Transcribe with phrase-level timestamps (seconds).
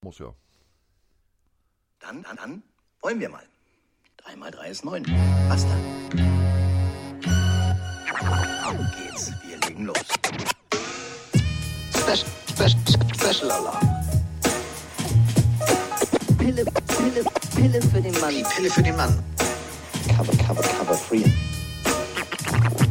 [0.00, 0.32] Muss ja.
[1.98, 2.62] Dann, dann, dann
[3.00, 3.44] wollen wir mal.
[4.18, 5.04] 3 mal 3 ist 9.
[5.48, 5.80] Was dann?
[8.64, 9.96] Auf geht's, wir legen los.
[11.90, 13.88] Special, special, special Alarm.
[16.38, 17.24] Pille, Pille,
[17.56, 18.30] Pille für den Mann.
[18.30, 19.24] Die Pille für den Mann.
[20.16, 21.24] Cover, cover, cover, free.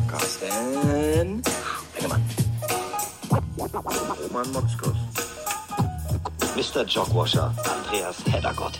[0.09, 1.41] Carsten
[1.93, 2.23] Bengemann.
[4.23, 5.06] Roman Motzkos.
[6.57, 6.83] Mr.
[6.85, 8.79] Jogwasher, Andreas Heddergott.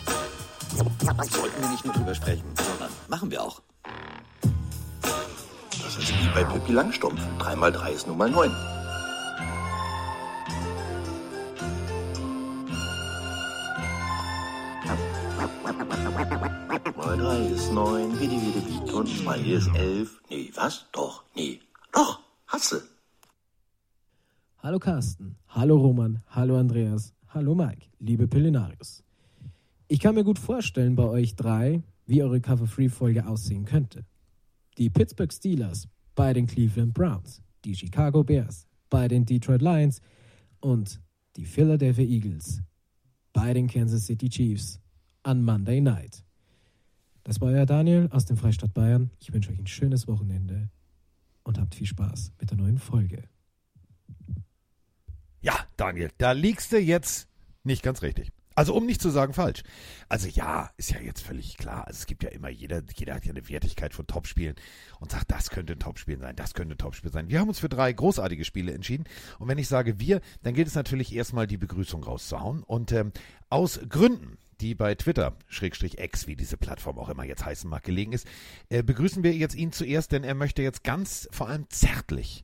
[1.30, 3.62] Sollten wir nicht nur drüber sprechen, sondern machen wir auch.
[5.70, 7.20] Das ist wie bei Pippi Langstumpf.
[7.38, 8.50] 3 mal 3 ist nun mal 9.
[16.96, 20.20] Mal 3 ist 9, wie die wie die und 2 ist 11.
[20.28, 20.84] Nee, was?
[20.90, 21.60] Doch, nee.
[21.92, 22.18] Doch,
[22.48, 22.82] hasse.
[24.64, 29.04] Hallo Carsten, hallo Roman, hallo Andreas, hallo Mike, liebe Pillenarius.
[29.86, 34.04] Ich kann mir gut vorstellen bei euch drei, wie eure Cover-Free-Folge aussehen könnte.
[34.78, 40.00] Die Pittsburgh Steelers bei den Cleveland Browns, die Chicago Bears bei den Detroit Lions
[40.60, 41.00] und
[41.36, 42.62] die Philadelphia Eagles
[43.34, 44.80] bei den Kansas City Chiefs
[45.22, 46.24] an Monday Night.
[47.24, 49.10] Das war euer Daniel aus dem Freistaat Bayern.
[49.20, 50.70] Ich wünsche euch ein schönes Wochenende
[51.44, 53.24] und habt viel Spaß mit der neuen Folge.
[55.40, 57.28] Ja, Daniel, da liegst du jetzt
[57.62, 58.32] nicht ganz richtig.
[58.58, 59.62] Also um nicht zu sagen falsch.
[60.08, 61.86] Also ja, ist ja jetzt völlig klar.
[61.86, 64.56] Also es gibt ja immer jeder, jeder hat ja eine Wertigkeit von Topspielen
[64.98, 67.28] und sagt, das könnte ein Topspiel sein, das könnte ein Topspiel sein.
[67.28, 69.04] Wir haben uns für drei großartige Spiele entschieden.
[69.38, 72.64] Und wenn ich sage wir, dann gilt es natürlich erstmal die Begrüßung rauszuhauen.
[72.64, 73.12] Und ähm,
[73.48, 77.84] aus Gründen, die bei Twitter, Schrägstrich X, wie diese Plattform auch immer jetzt heißen mag,
[77.84, 78.26] gelegen ist,
[78.70, 82.42] äh, begrüßen wir jetzt ihn zuerst, denn er möchte jetzt ganz, vor allem zärtlich,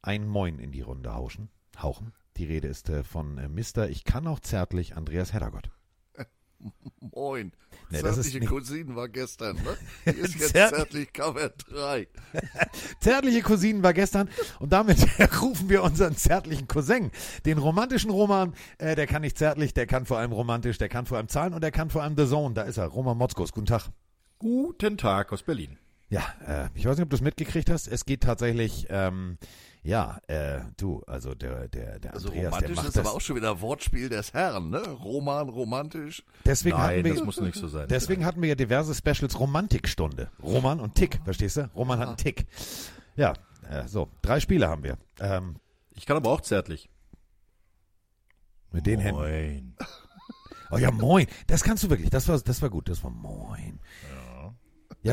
[0.00, 2.12] ein Moin in die Runde hauschen, hauchen.
[2.36, 3.88] Die Rede ist äh, von äh, Mr.
[3.88, 5.70] Ich kann auch zärtlich Andreas Heddergott.
[7.00, 7.52] Moin.
[7.90, 9.76] Nee, das ist Zärtliche nicht- Cousinen war gestern, ne?
[10.04, 12.08] Hier ist jetzt Zärt- zärtlich Cover 3.
[13.00, 14.98] Zärtliche Cousinen war gestern und damit
[15.42, 17.10] rufen wir unseren zärtlichen Cousin,
[17.44, 18.54] den romantischen Roman.
[18.78, 21.52] Äh, der kann nicht zärtlich, der kann vor allem romantisch, der kann vor allem zahlen
[21.52, 22.54] und der kann vor allem The Zone.
[22.54, 23.52] Da ist er, Roman Motzkos.
[23.52, 23.88] Guten Tag.
[24.38, 25.78] Guten Tag aus Berlin.
[26.08, 27.88] Ja, äh, ich weiß nicht, ob du es mitgekriegt hast.
[27.88, 29.38] Es geht tatsächlich, ähm,
[29.82, 33.06] ja, äh, du, also der, der, der Also Andreas, der romantisch macht ist das.
[33.06, 34.78] aber auch schon wieder Wortspiel des Herrn, ne?
[34.80, 36.22] Roman, romantisch.
[36.44, 37.88] deswegen hatten Nein, wir, das muss nicht so sein.
[37.88, 40.30] Deswegen hatten wir ja diverse Specials Romantikstunde.
[40.42, 41.68] Roman und Tick, verstehst du?
[41.74, 42.46] Roman hat einen Tick.
[43.16, 43.34] Ja,
[43.68, 44.98] äh, so, drei Spiele haben wir.
[45.20, 45.56] Ähm,
[45.94, 46.88] Ich kann aber auch zärtlich.
[48.70, 49.20] mit den Händen.
[49.20, 49.76] Moin.
[50.70, 51.26] Oh ja, moin.
[51.48, 52.08] Das kannst du wirklich.
[52.08, 52.88] Das war, das war gut.
[52.88, 53.78] Das war moin.
[54.08, 54.21] Ja,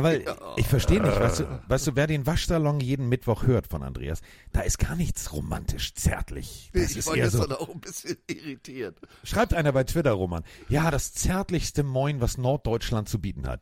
[0.03, 0.23] weil
[0.55, 4.21] ich verstehe nicht, weißt du, weißt du, wer den Waschsalon jeden Mittwoch hört von Andreas,
[4.51, 6.69] da ist gar nichts romantisch, zärtlich.
[6.73, 7.43] Das ich ist war eher so.
[7.49, 8.97] auch ein bisschen irritiert.
[9.23, 10.43] Schreibt einer bei Twitter, Roman.
[10.67, 13.61] Ja, das zärtlichste Moin, was Norddeutschland zu bieten hat.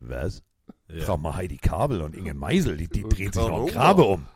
[0.00, 0.42] Was?
[1.00, 4.26] Frau mal Heidi Kabel und Inge Meisel, die, die drehen sich noch im Grabe um.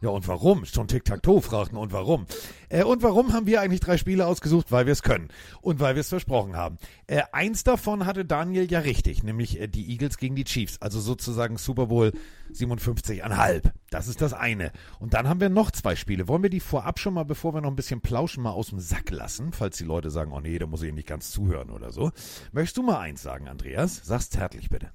[0.00, 0.64] Ja, und warum?
[0.64, 2.26] Schon Tic-Tac-Toe fragten, und warum?
[2.68, 4.70] Äh, und warum haben wir eigentlich drei Spiele ausgesucht?
[4.70, 5.28] Weil wir es können.
[5.60, 6.78] Und weil wir es versprochen haben.
[7.08, 10.80] Äh, eins davon hatte Daniel ja richtig, nämlich äh, die Eagles gegen die Chiefs.
[10.80, 12.12] Also sozusagen Super Bowl
[12.52, 13.72] 57,5.
[13.90, 14.70] Das ist das eine.
[15.00, 16.28] Und dann haben wir noch zwei Spiele.
[16.28, 18.78] Wollen wir die vorab schon mal, bevor wir noch ein bisschen plauschen, mal aus dem
[18.78, 19.52] Sack lassen?
[19.52, 22.12] Falls die Leute sagen, oh nee, da muss ich nicht ganz zuhören oder so.
[22.52, 24.00] Möchtest du mal eins sagen, Andreas?
[24.04, 24.92] Sag's zärtlich bitte.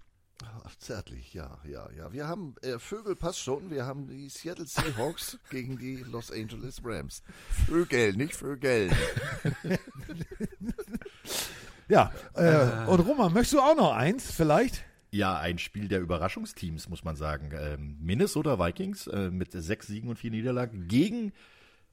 [0.80, 2.12] Zärtlich, ja, ja, ja.
[2.12, 3.70] Wir haben äh, Vögel passt schon.
[3.70, 7.24] Wir haben die Seattle Seahawks gegen die Los Angeles Rams.
[7.68, 8.92] Vögel, nicht Vögel.
[11.90, 14.84] Ja, äh, und Roman, möchtest du auch noch eins vielleicht?
[15.12, 17.52] Ja, ein Spiel der Überraschungsteams, muss man sagen.
[17.54, 21.34] Ähm, Minnesota Vikings äh, mit sechs Siegen und vier Niederlagen gegen,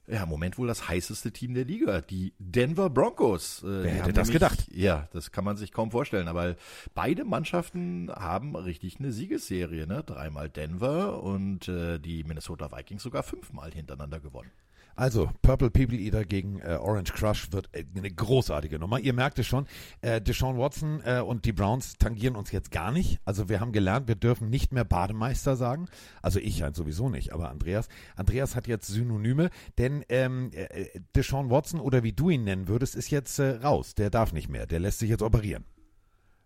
[0.07, 3.63] ja, im Moment wohl das heißeste Team der Liga, die Denver Broncos.
[3.63, 4.67] Äh, Wer die hätte das nämlich- gedacht?
[4.73, 6.55] Ja, das kann man sich kaum vorstellen, aber
[6.93, 10.03] beide Mannschaften haben richtig eine Siegesserie, ne?
[10.03, 14.51] Dreimal Denver und äh, die Minnesota Vikings sogar fünfmal hintereinander gewonnen.
[14.95, 18.99] Also, Purple People Eater gegen äh, Orange Crush wird äh, eine großartige Nummer.
[18.99, 19.67] Ihr merkt es schon,
[20.01, 23.19] äh, Deshaun Watson äh, und die Browns tangieren uns jetzt gar nicht.
[23.25, 25.87] Also wir haben gelernt, wir dürfen nicht mehr Bademeister sagen.
[26.21, 27.87] Also ich halt sowieso nicht, aber Andreas.
[28.15, 32.95] Andreas hat jetzt Synonyme, denn ähm, äh, Deshaun Watson oder wie du ihn nennen würdest,
[32.95, 33.95] ist jetzt äh, raus.
[33.95, 35.65] Der darf nicht mehr, der lässt sich jetzt operieren.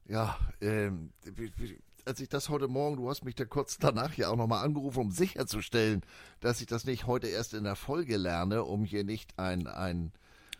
[0.08, 1.12] Ja, ähm,
[2.06, 5.00] als ich das heute Morgen, du hast mich da kurz danach ja auch nochmal angerufen,
[5.00, 6.02] um sicherzustellen,
[6.40, 10.12] dass ich das nicht heute erst in der Folge lerne, um hier nicht ein, ein,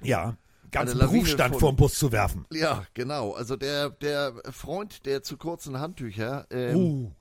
[0.02, 0.38] Ja,
[0.72, 2.46] ganzen Berufsstand vorm Bus zu werfen.
[2.52, 7.12] ja, genau, also der, der Freund der zu kurzen Handtücher, ähm, Uh.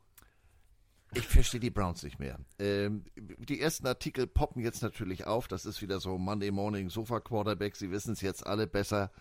[1.16, 2.40] Ich verstehe die Browns nicht mehr.
[2.58, 3.04] Ähm,
[3.38, 5.46] die ersten Artikel poppen jetzt natürlich auf.
[5.46, 7.76] Das ist wieder so Monday Morning Sofa Quarterback.
[7.76, 9.12] Sie wissen es jetzt alle besser.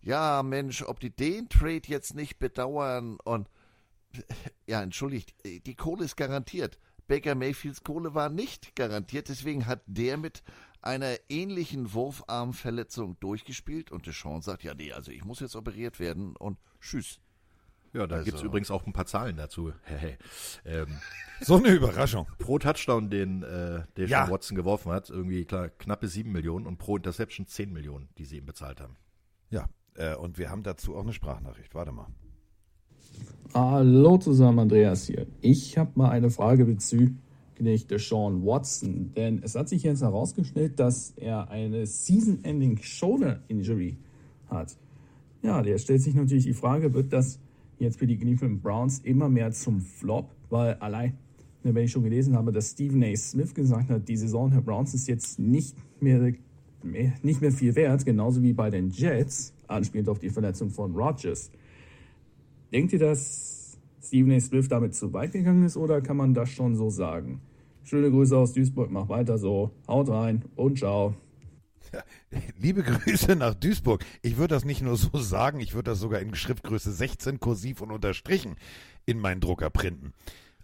[0.00, 3.48] ja, Mensch, ob die den Trade jetzt nicht bedauern und
[4.66, 6.78] ja, entschuldigt, die Kohle ist garantiert.
[7.08, 10.42] Baker Mayfields Kohle war nicht garantiert, deswegen hat der mit
[10.80, 16.36] einer ähnlichen Wurfarmverletzung durchgespielt und Deshaun sagt, ja, nee, also ich muss jetzt operiert werden
[16.36, 17.20] und tschüss.
[17.92, 19.72] Ja, da Also- gibt's übrigens auch ein paar Zahlen dazu.
[20.64, 20.86] ähm,
[21.40, 22.28] So eine Überraschung.
[22.38, 24.30] pro Touchdown, den äh, der Ja.
[24.30, 28.36] Watson geworfen hat, irgendwie klar, knappe 7 Millionen und pro Interception 10 Millionen, die sie
[28.38, 28.96] ihm bezahlt haben.
[29.50, 31.74] Ja, äh, und wir haben dazu auch eine Sprachnachricht.
[31.74, 32.06] Warte mal.
[33.52, 35.26] Hallo zusammen, Andreas hier.
[35.40, 41.14] Ich habe mal eine Frage bezüglich Deshaun Watson, denn es hat sich jetzt herausgestellt, dass
[41.16, 43.96] er eine Season-Ending Shoulder Injury
[44.48, 44.76] hat.
[45.42, 47.40] Ja, der stellt sich natürlich die Frage, wird das
[47.80, 51.18] jetzt für die Cleveland Browns immer mehr zum Flop, weil allein,
[51.64, 53.16] wenn ich schon gelesen habe, dass Stephen A.
[53.16, 56.34] Smith gesagt hat, die Saison der Browns ist jetzt nicht mehr,
[56.84, 60.94] mehr nicht mehr viel wert, genauso wie bei den Jets, anspielend auf die Verletzung von
[60.94, 61.50] Rodgers.
[62.72, 64.40] Denkt ihr, dass Stephen A.
[64.40, 67.40] Smith damit zu weit gegangen ist oder kann man das schon so sagen?
[67.82, 69.70] Schöne Grüße aus Duisburg, mach weiter so.
[69.88, 71.14] Haut rein und ciao.
[72.58, 74.04] Liebe Grüße nach Duisburg.
[74.22, 77.80] Ich würde das nicht nur so sagen, ich würde das sogar in Schriftgröße 16 kursiv
[77.80, 78.56] und unterstrichen
[79.06, 80.12] in meinen Drucker printen.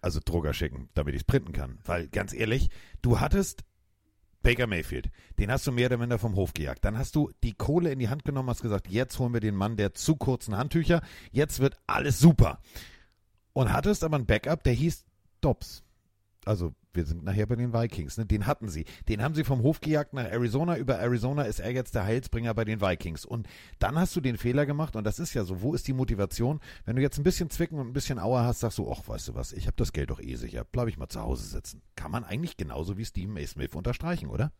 [0.00, 1.78] Also Drucker schicken, damit ich es printen kann.
[1.84, 2.68] Weil ganz ehrlich,
[3.02, 3.64] du hattest
[4.46, 5.10] Baker Mayfield,
[5.40, 6.84] den hast du mehr oder minder vom Hof gejagt.
[6.84, 9.56] Dann hast du die Kohle in die Hand genommen, hast gesagt, jetzt holen wir den
[9.56, 11.02] Mann der zu kurzen Handtücher,
[11.32, 12.60] jetzt wird alles super.
[13.54, 15.04] Und hattest aber einen Backup, der hieß
[15.40, 15.82] Dobbs.
[16.46, 18.24] Also wir sind nachher bei den Vikings, ne?
[18.24, 18.86] Den hatten sie.
[19.08, 20.76] Den haben sie vom Hof gejagt nach Arizona.
[20.78, 23.26] Über Arizona ist er jetzt der Heilsbringer bei den Vikings.
[23.26, 23.48] Und
[23.78, 26.60] dann hast du den Fehler gemacht, und das ist ja so, wo ist die Motivation?
[26.84, 29.28] Wenn du jetzt ein bisschen Zwicken und ein bisschen Auer hast, sagst du, ach, weißt
[29.28, 31.82] du was, ich habe das Geld doch eh sicher, bleib ich mal zu Hause sitzen.
[31.96, 33.46] Kann man eigentlich genauso wie Stephen A.
[33.46, 34.52] Smith unterstreichen, oder?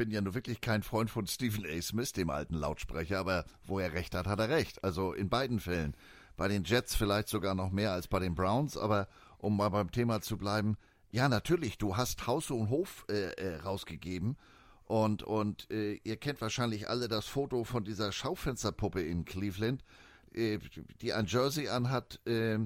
[0.00, 1.82] bin ja nur wirklich kein Freund von Stephen A.
[1.82, 4.82] Smith, dem alten Lautsprecher, aber wo er recht hat, hat er recht.
[4.82, 5.94] Also in beiden Fällen.
[6.38, 9.08] Bei den Jets vielleicht sogar noch mehr als bei den Browns, aber
[9.40, 10.76] um mal beim Thema zu bleiben,
[11.12, 14.36] ja, natürlich, du hast Haus und Hof äh, äh, rausgegeben
[14.84, 19.84] und, und äh, ihr kennt wahrscheinlich alle das Foto von dieser Schaufensterpuppe in Cleveland,
[20.32, 20.58] äh,
[21.00, 22.58] die ein Jersey anhat, äh,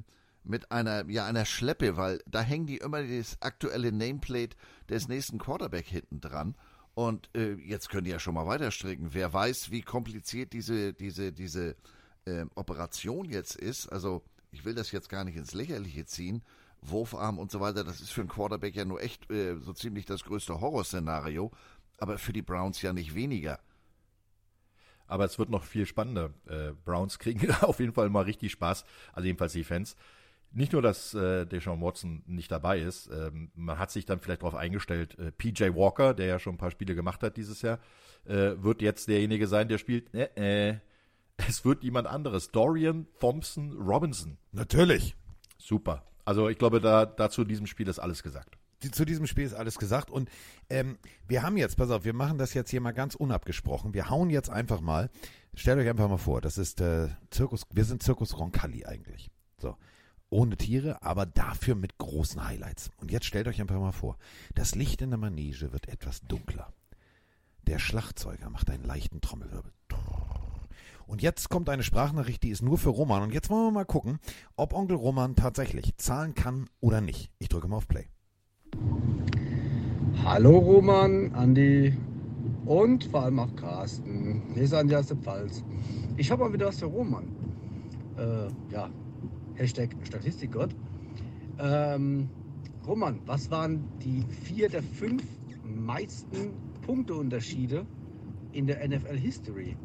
[0.45, 4.57] mit einer, ja, einer Schleppe, weil da hängen die immer das aktuelle Nameplate
[4.89, 6.55] des nächsten Quarterback hinten dran.
[6.95, 9.15] Und äh, jetzt können die ja schon mal weiter stricken.
[9.15, 11.77] Wer weiß, wie kompliziert diese, diese, diese
[12.27, 13.89] äh, Operation jetzt ist.
[13.89, 14.23] Also,
[14.53, 16.43] ich will das jetzt gar nicht ins Lächerliche ziehen.
[16.91, 20.07] Wurfarm und so weiter, das ist für einen Quarterback ja nur echt äh, so ziemlich
[20.07, 21.51] das größte Horrorszenario.
[21.99, 23.61] Aber für die Browns ja nicht weniger.
[25.07, 26.31] Aber es wird noch viel spannender.
[26.47, 29.97] Äh, Browns kriegen auf jeden Fall mal richtig Spaß, also jedenfalls die Fans.
[30.51, 34.43] Nicht nur, dass äh, Deshaun Watson nicht dabei ist, ähm, man hat sich dann vielleicht
[34.43, 37.81] darauf eingestellt, äh, PJ Walker, der ja schon ein paar Spiele gemacht hat dieses Jahr,
[38.25, 40.15] äh, wird jetzt derjenige sein, der spielt.
[40.15, 40.79] Äh, äh,
[41.37, 42.53] es wird jemand anderes.
[42.53, 44.39] Dorian Thompson Robinson.
[44.53, 45.17] Natürlich.
[45.59, 46.05] Super.
[46.25, 48.57] Also ich glaube, da dazu in diesem Spiel ist alles gesagt.
[48.93, 50.11] Zu diesem Spiel ist alles gesagt.
[50.11, 50.29] Und
[50.69, 53.95] ähm, wir haben jetzt, pass auf, wir machen das jetzt hier mal ganz unabgesprochen.
[53.95, 55.11] Wir hauen jetzt einfach mal,
[55.55, 59.31] stellt euch einfach mal vor, das ist äh, Zirkus, wir sind Zirkus Roncalli eigentlich.
[59.59, 59.77] So.
[60.29, 62.91] Ohne Tiere, aber dafür mit großen Highlights.
[62.97, 64.19] Und jetzt stellt euch einfach mal vor,
[64.55, 66.73] das Licht in der Manege wird etwas dunkler.
[67.67, 69.73] Der Schlagzeuger macht einen leichten Trommelwirbel.
[71.07, 73.23] Und jetzt kommt eine Sprachnachricht, die ist nur für Roman.
[73.23, 74.19] Und jetzt wollen wir mal gucken,
[74.57, 77.31] ob Onkel Roman tatsächlich zahlen kann oder nicht.
[77.39, 78.07] Ich drücke mal auf Play.
[80.25, 81.97] Hallo Roman, Andi
[82.65, 84.43] und vor allem auch Carsten.
[84.55, 85.63] Hier ist Andi aus der Pfalz.
[86.17, 87.25] Ich habe mal wieder was für Roman.
[88.17, 88.89] Äh, ja,
[89.55, 90.71] Hashtag Statistikgott.
[91.59, 92.29] Ähm,
[92.87, 95.23] Roman, was waren die vier der fünf
[95.65, 97.85] meisten Punkteunterschiede
[98.53, 99.77] in der NFL History?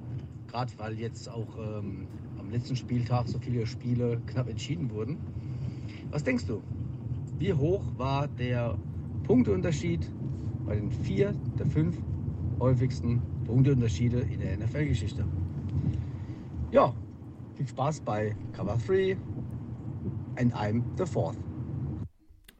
[0.49, 2.07] Gerade weil jetzt auch ähm,
[2.39, 5.17] am letzten Spieltag so viele Spiele knapp entschieden wurden.
[6.11, 6.63] Was denkst du?
[7.37, 8.77] Wie hoch war der
[9.23, 10.11] Punkteunterschied
[10.65, 11.97] bei den vier der fünf
[12.59, 15.25] häufigsten Punkteunterschiede in der NFL-Geschichte?
[16.71, 16.93] Ja,
[17.55, 19.17] viel Spaß bei Cover 3
[20.37, 21.37] and I'm the fourth.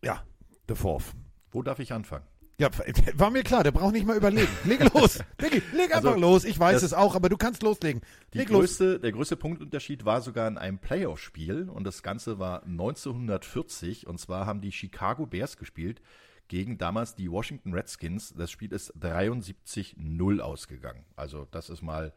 [0.03, 0.24] Ja,
[0.69, 1.15] The Fourth.
[1.50, 2.28] Wo darf ich anfangen?
[2.60, 2.70] Ja,
[3.16, 4.50] war mir klar, der braucht nicht mal überlegen.
[4.66, 5.20] Leg los.
[5.39, 6.44] Leg, leg einfach Also, los.
[6.44, 8.01] Ich weiß es auch, aber du kannst loslegen.
[8.34, 8.60] Die Leg los.
[8.60, 14.20] größte, der größte Punktunterschied war sogar in einem Playoff-Spiel und das Ganze war 1940 und
[14.20, 16.01] zwar haben die Chicago Bears gespielt
[16.50, 18.34] gegen damals die Washington Redskins.
[18.38, 21.06] Das Spiel ist 73-0 ausgegangen.
[21.16, 22.13] Also das ist mal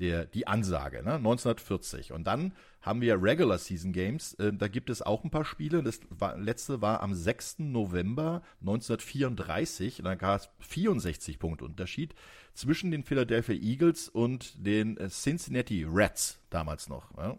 [0.00, 1.14] der, die Ansage, ne?
[1.14, 2.12] 1940.
[2.12, 4.34] Und dann haben wir Regular Season Games.
[4.34, 5.82] Äh, da gibt es auch ein paar Spiele.
[5.82, 6.00] Das
[6.36, 7.60] letzte war am 6.
[7.60, 10.00] November 1934.
[10.00, 12.14] Und da gab es 64 Punkte Unterschied
[12.54, 17.16] zwischen den Philadelphia Eagles und den äh, Cincinnati Reds damals noch.
[17.16, 17.36] Ja?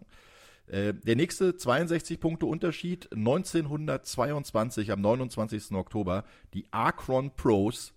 [0.67, 5.71] Äh, der nächste 62 Punkte Unterschied 1922 am 29.
[5.73, 7.93] Oktober die Akron Pros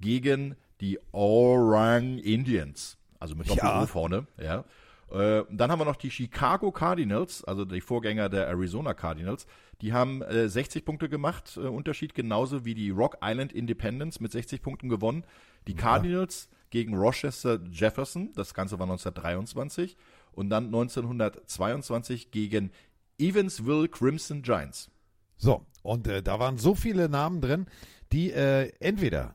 [0.00, 3.86] gegen die Orang Indians, also mit Doppel-O Ja.
[3.86, 4.64] vorne, ja.
[5.10, 9.46] Äh, Dann haben wir noch die Chicago Cardinals, also die Vorgänger der Arizona Cardinals.
[9.80, 14.32] Die haben äh, 60 Punkte gemacht, äh, Unterschied genauso wie die Rock Island Independence mit
[14.32, 15.24] 60 Punkten gewonnen.
[15.66, 19.96] Die Cardinals gegen Rochester Jefferson, das Ganze war 1923.
[20.32, 22.70] Und dann 1922 gegen
[23.18, 24.90] Evansville Crimson Giants.
[25.36, 27.66] So, und äh, da waren so viele Namen drin,
[28.12, 29.34] die äh, entweder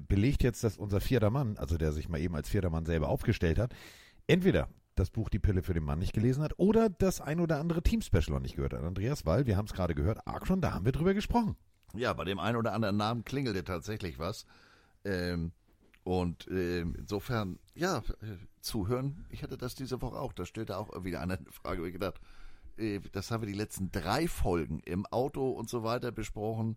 [0.00, 3.08] belegt jetzt, dass unser vierter Mann, also der sich mal eben als vierter Mann selber
[3.08, 3.74] aufgestellt hat,
[4.26, 7.58] entweder das Buch Die Pille für den Mann nicht gelesen hat oder das ein oder
[7.58, 8.82] andere Team-Special noch nicht gehört hat.
[8.82, 11.56] Andreas, weil wir haben es gerade gehört, Arkron, da haben wir drüber gesprochen.
[11.94, 14.46] Ja, bei dem einen oder anderen Namen klingelte tatsächlich was.
[15.04, 15.52] Ähm,
[16.04, 18.02] und ähm, insofern, ja,
[18.60, 19.24] zuhören.
[19.28, 20.32] Ich hatte das diese Woche auch.
[20.32, 22.20] Da stellte auch wieder eine Frage, wo ich gedacht,
[22.76, 26.76] äh, das haben wir die letzten drei Folgen im Auto und so weiter besprochen.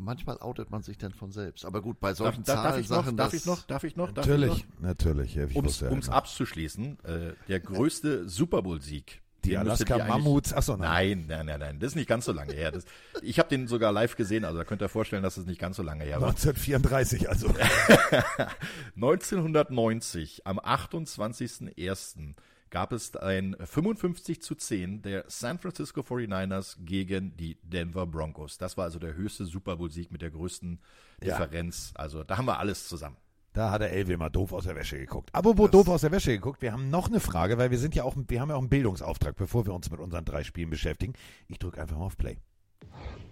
[0.00, 1.64] Manchmal outet man sich dann von selbst.
[1.64, 3.02] Aber gut, bei solchen darf, darf ich noch?
[3.04, 3.62] Zahlensachen, Darf das- ich noch?
[3.66, 4.12] Darf ich noch?
[4.12, 4.80] Darf natürlich, Ich noch?
[4.80, 5.36] natürlich.
[5.36, 9.22] Um's, wusste ja um's abzuschließen, äh, der größte Super Bowl-Sieg.
[9.44, 11.26] Die den müsstet Alaska Mammuts, achso, nein.
[11.28, 12.72] Nein, nein, nein, nein, das ist nicht ganz so lange her.
[12.72, 12.84] Das,
[13.22, 15.76] ich habe den sogar live gesehen, also da könnt ihr vorstellen, dass es nicht ganz
[15.76, 16.28] so lange her war.
[16.30, 17.48] 1934, also.
[18.96, 22.34] 1990, am 28.01.
[22.70, 28.58] gab es ein 55 zu 10 der San Francisco 49ers gegen die Denver Broncos.
[28.58, 30.80] Das war also der höchste Super Bowl-Sieg mit der größten
[31.22, 31.38] Ja.
[31.38, 31.92] Differenz.
[31.94, 33.16] Also da haben wir alles zusammen.
[33.54, 35.30] Da hat der Elwe mal doof aus der Wäsche geguckt.
[35.32, 38.04] Apropos doof aus der Wäsche geguckt, wir haben noch eine Frage, weil wir sind ja
[38.04, 41.14] auch, wir haben ja auch einen Bildungsauftrag, bevor wir uns mit unseren drei Spielen beschäftigen.
[41.48, 42.36] Ich drücke einfach mal auf Play.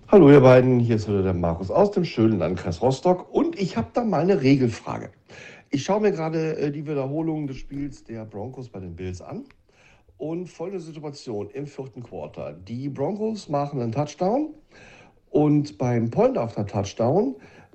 [0.09, 3.76] Hallo ihr beiden, hier ist wieder der Markus aus dem schönen Landkreis Rostock und ich
[3.76, 5.11] habe da mal eine Regelfrage.
[5.70, 9.44] Ich schaue mir gerade äh, die Wiederholung des Spiels der Broncos bei den Bills an
[10.16, 12.52] und folgende Situation im vierten Quarter.
[12.52, 14.54] Die Broncos machen einen Touchdown
[15.30, 17.35] und beim Point after Touchdown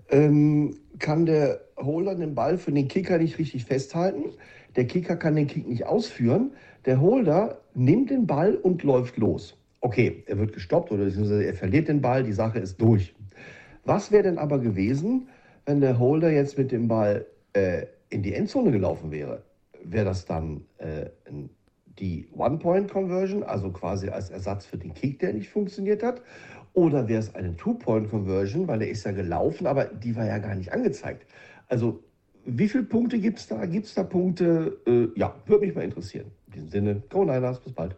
[0.10, 4.32] ähm, kann der Holder den Ball für den Kicker nicht richtig festhalten.
[4.78, 6.52] Der Kicker kann den Kick nicht ausführen.
[6.86, 9.58] Der Holder nimmt den Ball und läuft los.
[9.82, 13.14] Okay, er wird gestoppt oder er verliert den Ball, die Sache ist durch.
[13.84, 15.28] Was wäre denn aber gewesen,
[15.66, 19.44] wenn der Holder jetzt mit dem Ball äh, in die Endzone gelaufen wäre?
[19.84, 21.10] Wäre das dann äh,
[22.00, 26.22] die One-Point-Conversion, also quasi als Ersatz für den Kick, der nicht funktioniert hat?
[26.74, 30.56] Oder wäre es eine Two-Point-Conversion, weil er ist ja gelaufen, aber die war ja gar
[30.56, 31.26] nicht angezeigt.
[31.68, 32.04] Also
[32.46, 33.66] wie viele Punkte gibt es da?
[33.66, 34.80] Gibt es da Punkte?
[34.88, 36.32] Äh, ja, würde mich mal interessieren.
[36.48, 37.96] In diesem Sinne, Go Niners, bis bald.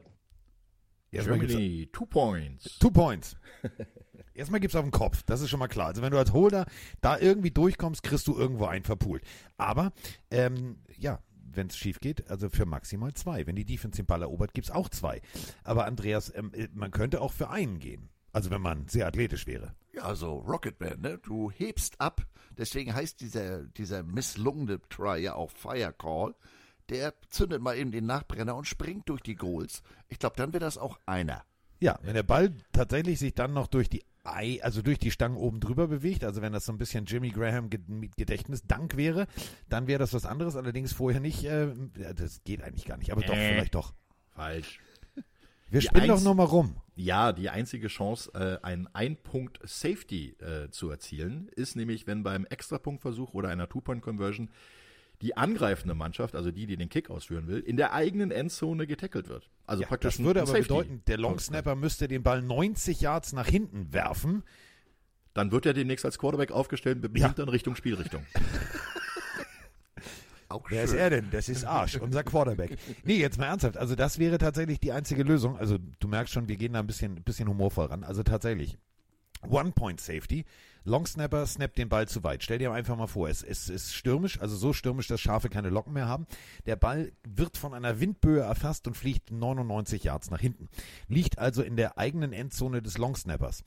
[1.11, 2.79] Gibt's- Germany, two points.
[2.79, 3.35] Two Points.
[4.33, 5.87] Erstmal gibt's auf den Kopf, das ist schon mal klar.
[5.87, 6.65] Also wenn du als Holder
[7.01, 9.23] da irgendwie durchkommst, kriegst du irgendwo einen verpult.
[9.57, 9.91] Aber
[10.31, 11.19] ähm, ja,
[11.55, 13.45] wenn es schief geht, also für maximal zwei.
[13.45, 15.21] Wenn die Defense den Ball erobert, gibt's auch zwei.
[15.63, 18.09] Aber Andreas, ähm, äh, man könnte auch für einen gehen.
[18.31, 19.75] Also wenn man sehr athletisch wäre.
[19.93, 21.19] Ja, also Rocketman, ne?
[21.19, 22.25] Du hebst ab.
[22.57, 26.33] Deswegen heißt dieser, dieser misslungene Try ja auch Fire Call.
[26.89, 29.83] Der zündet mal eben den Nachbrenner und springt durch die Goals.
[30.09, 31.43] Ich glaube, dann wäre das auch einer.
[31.79, 35.35] Ja, wenn der Ball tatsächlich sich dann noch durch die Ei, also durch die Stangen
[35.35, 39.27] oben drüber bewegt, also wenn das so ein bisschen Jimmy Graham Ge- mit Gedächtnisdank wäre,
[39.67, 41.73] dann wäre das was anderes, allerdings vorher nicht, äh,
[42.15, 43.53] das geht eigentlich gar nicht, aber doch, Äh.
[43.53, 43.93] vielleicht doch.
[44.29, 44.79] Falsch.
[45.69, 46.75] Wir Die spinnen doch noch mal rum.
[46.95, 53.33] Ja, die einzige Chance, äh, einen Ein-Punkt-Safety äh, zu erzielen, ist nämlich, wenn beim Extrapunktversuch
[53.33, 54.49] oder einer Two-Point-Conversion
[55.21, 59.29] die angreifende Mannschaft, also die, die den Kick ausführen will, in der eigenen Endzone getackelt
[59.29, 59.49] wird.
[59.65, 62.99] Also Ja, praktisch das würde aber Safety bedeuten, der Long Snapper müsste den Ball 90
[63.01, 64.43] Yards nach hinten werfen.
[65.33, 67.27] Dann wird er demnächst als Quarterback aufgestellt mit dem Ja.
[67.27, 68.25] Hintern Richtung Spielrichtung.
[70.49, 70.99] Auch Wer ist schön.
[70.99, 71.29] er denn?
[71.31, 72.77] Das ist Arsch, unser Quarterback.
[73.03, 73.77] Nee, jetzt mal ernsthaft.
[73.77, 75.57] Also das wäre tatsächlich die einzige Lösung.
[75.57, 78.03] Also du merkst schon, wir gehen da ein bisschen, ein bisschen humorvoll ran.
[78.03, 78.77] Also tatsächlich.
[79.49, 80.45] One-Point-Safety.
[80.85, 82.43] Long Snapper snappt den Ball zu weit.
[82.43, 85.69] Stell dir einfach mal vor, es, es ist stürmisch, also so stürmisch, dass Schafe keine
[85.69, 86.27] Locken mehr haben.
[86.65, 90.67] Der Ball wird von einer Windböe erfasst und fliegt 99 Yards nach hinten.
[91.07, 93.63] Liegt also in der eigenen Endzone des Long Snappers.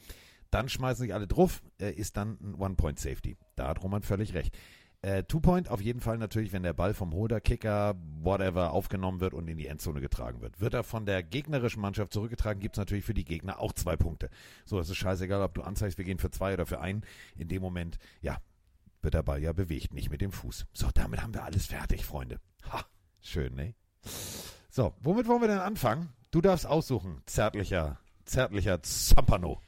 [0.50, 3.36] Dann schmeißen sich alle drauf, ist dann ein One-Point-Safety.
[3.56, 4.56] Da hat Roman völlig recht.
[5.06, 9.34] Äh, Two-Point auf jeden Fall natürlich, wenn der Ball vom Holder, Kicker, whatever aufgenommen wird
[9.34, 10.60] und in die Endzone getragen wird.
[10.60, 13.94] Wird er von der gegnerischen Mannschaft zurückgetragen, gibt es natürlich für die Gegner auch zwei
[13.94, 14.30] Punkte.
[14.64, 17.04] So, es ist scheißegal, ob du anzeigst, wir gehen für zwei oder für einen.
[17.36, 18.38] In dem Moment, ja,
[19.00, 20.66] wird der Ball ja bewegt, nicht mit dem Fuß.
[20.72, 22.40] So, damit haben wir alles fertig, Freunde.
[22.72, 22.84] Ha.
[23.20, 23.74] Schön, ne?
[24.70, 26.08] So, womit wollen wir denn anfangen?
[26.32, 29.60] Du darfst aussuchen, zärtlicher, zärtlicher Zampano.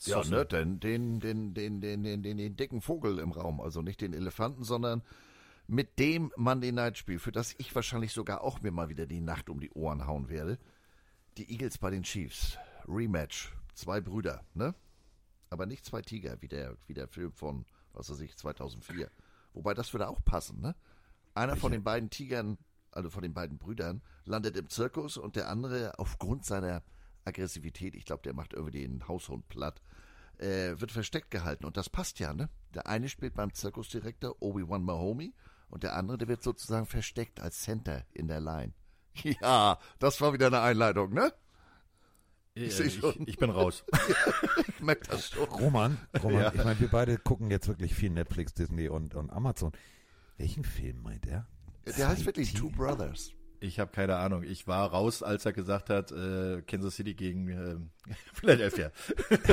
[0.00, 3.60] Ja, ne, den, den, den, den, den, den, den, den dicken Vogel im Raum.
[3.60, 5.02] Also nicht den Elefanten, sondern
[5.66, 9.20] mit dem Monday Night Spiel, für das ich wahrscheinlich sogar auch mir mal wieder die
[9.20, 10.58] Nacht um die Ohren hauen werde.
[11.38, 12.58] Die Eagles bei den Chiefs.
[12.86, 13.52] Rematch.
[13.74, 14.74] Zwei Brüder, ne?
[15.50, 19.10] Aber nicht zwei Tiger, wie der, wie der Film von, was weiß ich, 2004.
[19.52, 20.74] Wobei das würde auch passen, ne?
[21.34, 22.58] Einer von den beiden Tigern,
[22.90, 26.82] also von den beiden Brüdern, landet im Zirkus und der andere aufgrund seiner
[27.26, 29.80] Aggressivität, ich glaube, der macht irgendwie den Haushund platt,
[30.38, 31.64] äh, wird versteckt gehalten.
[31.64, 32.48] Und das passt ja, ne?
[32.74, 35.34] Der eine spielt beim Zirkusdirektor Obi-Wan Mahomey
[35.68, 38.72] und der andere, der wird sozusagen versteckt als Center in der Line.
[39.40, 41.32] Ja, das war wieder eine Einleitung, ne?
[42.52, 43.14] Ich, seh ich, schon.
[43.26, 43.84] ich bin raus.
[44.68, 45.44] ich merke das schon.
[45.48, 46.52] Roman, Roman, Ja.
[46.54, 49.72] ich meine, wir beide gucken jetzt wirklich viel Netflix, Disney und, und Amazon.
[50.38, 51.46] Welchen Film meint er?
[51.98, 53.32] Der heißt wirklich Zwei Two Brothers.
[53.60, 54.42] Ich habe keine Ahnung.
[54.42, 57.90] Ich war raus, als er gesagt hat, äh, Kansas City gegen ähm,
[58.34, 58.90] Philadelphia.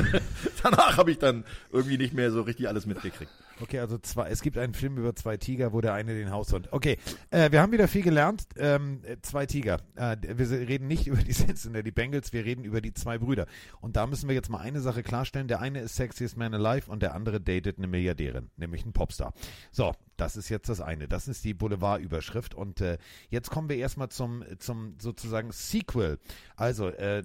[0.62, 3.32] Danach habe ich dann irgendwie nicht mehr so richtig alles mitgekriegt.
[3.60, 6.72] Okay, also zwei, es gibt einen Film über zwei Tiger, wo der eine den Haushund.
[6.72, 6.98] Okay,
[7.30, 8.46] äh, wir haben wieder viel gelernt.
[8.56, 9.80] Ähm, äh, zwei Tiger.
[9.94, 13.46] Äh, wir reden nicht über die Cincinnati Bengals, wir reden über die zwei Brüder.
[13.80, 15.46] Und da müssen wir jetzt mal eine Sache klarstellen.
[15.46, 19.32] Der eine ist Sexiest Man Alive und der andere datet eine Milliardärin, nämlich einen Popstar.
[19.70, 21.06] So, das ist jetzt das eine.
[21.06, 22.54] Das ist die Boulevardüberschrift.
[22.54, 22.98] Und äh,
[23.30, 26.18] jetzt kommen wir erstmal zum, zum sozusagen Sequel.
[26.56, 27.22] Also, äh,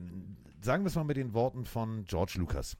[0.62, 2.78] sagen wir es mal mit den Worten von George Lucas.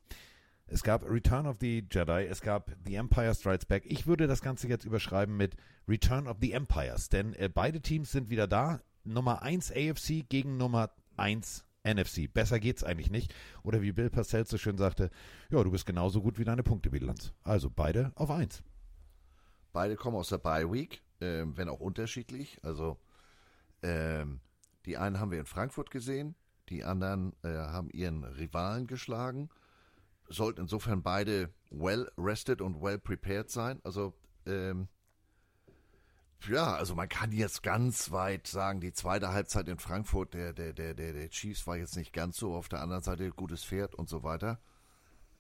[0.72, 3.86] Es gab Return of the Jedi, es gab The Empire Strikes Back.
[3.88, 5.56] Ich würde das Ganze jetzt überschreiben mit
[5.88, 8.80] Return of the Empires, denn äh, beide Teams sind wieder da.
[9.04, 12.32] Nummer 1 AFC gegen Nummer 1 NFC.
[12.32, 13.34] Besser geht's eigentlich nicht.
[13.64, 15.10] Oder wie Bill Parcells so schön sagte,
[15.50, 17.34] ja, du bist genauso gut wie deine Punktebilanz.
[17.42, 18.62] Also beide auf 1.
[19.74, 22.60] Beide kommen aus der Bye Week, ähm, wenn auch unterschiedlich.
[22.62, 23.00] Also
[23.82, 24.40] ähm,
[24.86, 26.36] die einen haben wir in Frankfurt gesehen,
[26.70, 29.50] die anderen äh, haben ihren Rivalen geschlagen.
[30.30, 33.80] Sollten insofern beide well rested und well prepared sein.
[33.84, 34.14] Also
[34.46, 34.88] ähm,
[36.48, 40.74] ja, also man kann jetzt ganz weit sagen, die zweite Halbzeit in Frankfurt der, der,
[40.74, 42.56] der, der, der Chiefs war jetzt nicht ganz so.
[42.56, 44.60] Auf der anderen Seite gutes Pferd und so weiter.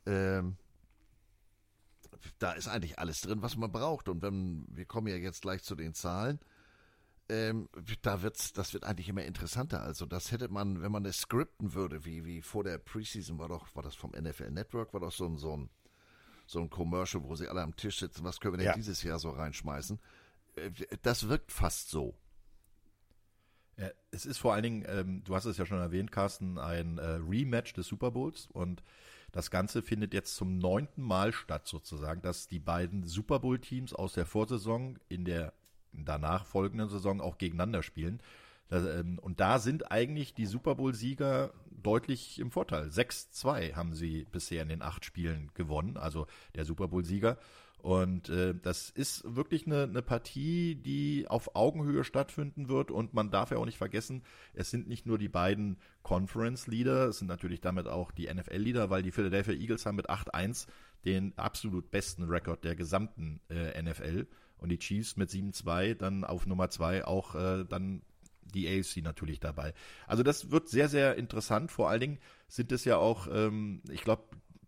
[0.05, 0.57] Ähm,
[2.39, 4.09] da ist eigentlich alles drin, was man braucht.
[4.09, 6.39] Und wenn, wir kommen ja jetzt gleich zu den Zahlen,
[7.29, 7.69] ähm,
[8.01, 9.81] da wird's, das wird eigentlich immer interessanter.
[9.81, 13.47] Also das hätte man, wenn man das skripten würde, wie, wie vor der Preseason war
[13.47, 15.69] doch, war das vom NFL Network, war doch so ein, so ein,
[16.45, 18.73] so ein Commercial, wo sie alle am Tisch sitzen, was können wir denn Ja.
[18.73, 19.99] dieses Jahr so reinschmeißen?
[20.55, 20.71] Äh,
[21.03, 22.15] Das wirkt fast so.
[23.77, 26.97] Ja, es ist vor allen Dingen, ähm, du hast es ja schon erwähnt, Carsten, ein
[26.97, 28.83] äh, Rematch des Super Bowls und
[29.31, 34.13] das Ganze findet jetzt zum neunten Mal statt sozusagen, dass die beiden Super Bowl-Teams aus
[34.13, 35.53] der Vorsaison in der
[35.93, 38.21] danach folgenden Saison auch gegeneinander spielen.
[38.71, 42.87] Ähm, und da sind eigentlich die Super Bowl-Sieger deutlich im Vorteil.
[42.87, 47.37] 6-2 haben sie bisher in den acht Spielen gewonnen, also der Super Bowl-Sieger.
[47.81, 52.91] Und äh, das ist wirklich eine, eine Partie, die auf Augenhöhe stattfinden wird.
[52.91, 54.23] Und man darf ja auch nicht vergessen,
[54.53, 59.01] es sind nicht nur die beiden Conference-Leader, es sind natürlich damit auch die NFL-Leader, weil
[59.01, 60.67] die Philadelphia Eagles haben mit 8-1
[61.05, 64.27] den absolut besten Rekord der gesamten äh, NFL.
[64.59, 68.01] Und die Chiefs mit 7-2 dann auf Nummer 2 auch äh, dann
[68.53, 69.73] die AFC natürlich dabei.
[70.07, 71.71] Also das wird sehr, sehr interessant.
[71.71, 74.23] Vor allen Dingen sind es ja auch, ähm, ich glaube,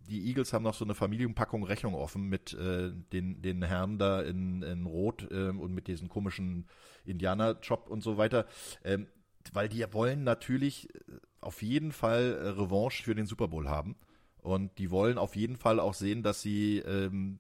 [0.08, 4.22] die Eagles haben noch so eine Familienpackung Rechnung offen mit äh, den, den Herren da
[4.22, 6.68] in, in Rot ähm, und mit diesem komischen
[7.06, 8.46] Indianer-Job und so weiter.
[8.84, 9.08] Ähm,
[9.54, 11.00] weil die wollen natürlich äh,
[11.40, 13.96] auf jeden Fall äh, Revanche für den Super Bowl haben.
[14.42, 17.40] Und die wollen auf jeden Fall auch sehen, dass sie ähm,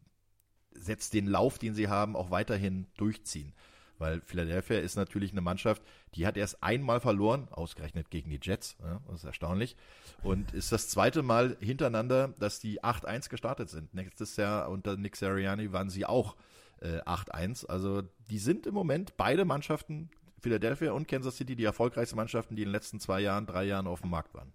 [0.73, 3.53] setzt den Lauf, den sie haben, auch weiterhin durchziehen.
[4.01, 5.83] Weil Philadelphia ist natürlich eine Mannschaft,
[6.15, 9.75] die hat erst einmal verloren, ausgerechnet gegen die Jets, ja, das ist erstaunlich.
[10.23, 13.93] Und ist das zweite Mal hintereinander, dass die 8-1 gestartet sind.
[13.93, 16.35] Nächstes Jahr unter Nick Sirianni waren sie auch
[16.81, 17.67] äh, 8-1.
[17.67, 22.63] Also die sind im Moment beide Mannschaften, Philadelphia und Kansas City, die erfolgreichsten Mannschaften, die
[22.63, 24.51] in den letzten zwei Jahren, drei Jahren auf dem Markt waren.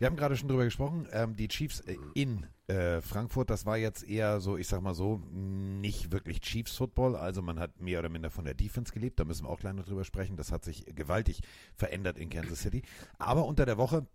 [0.00, 3.76] Wir haben gerade schon drüber gesprochen, ähm, die Chiefs äh, in äh, Frankfurt, das war
[3.76, 7.98] jetzt eher so, ich sag mal so, nicht wirklich Chiefs Football, also man hat mehr
[7.98, 10.52] oder minder von der Defense gelebt, da müssen wir auch gleich noch drüber sprechen, das
[10.52, 11.42] hat sich gewaltig
[11.74, 12.80] verändert in Kansas City,
[13.18, 14.06] aber unter der Woche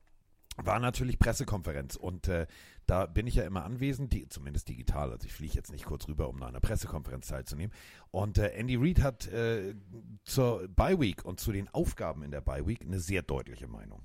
[0.58, 2.48] war natürlich Pressekonferenz und äh,
[2.88, 6.08] da bin ich ja immer anwesend, die, zumindest digital, also ich fliege jetzt nicht kurz
[6.08, 7.76] rüber, um an einer Pressekonferenz teilzunehmen.
[8.10, 9.76] Und äh, Andy Reid hat äh,
[10.24, 14.02] zur Bye Week und zu den Aufgaben in der Bye Week eine sehr deutliche Meinung.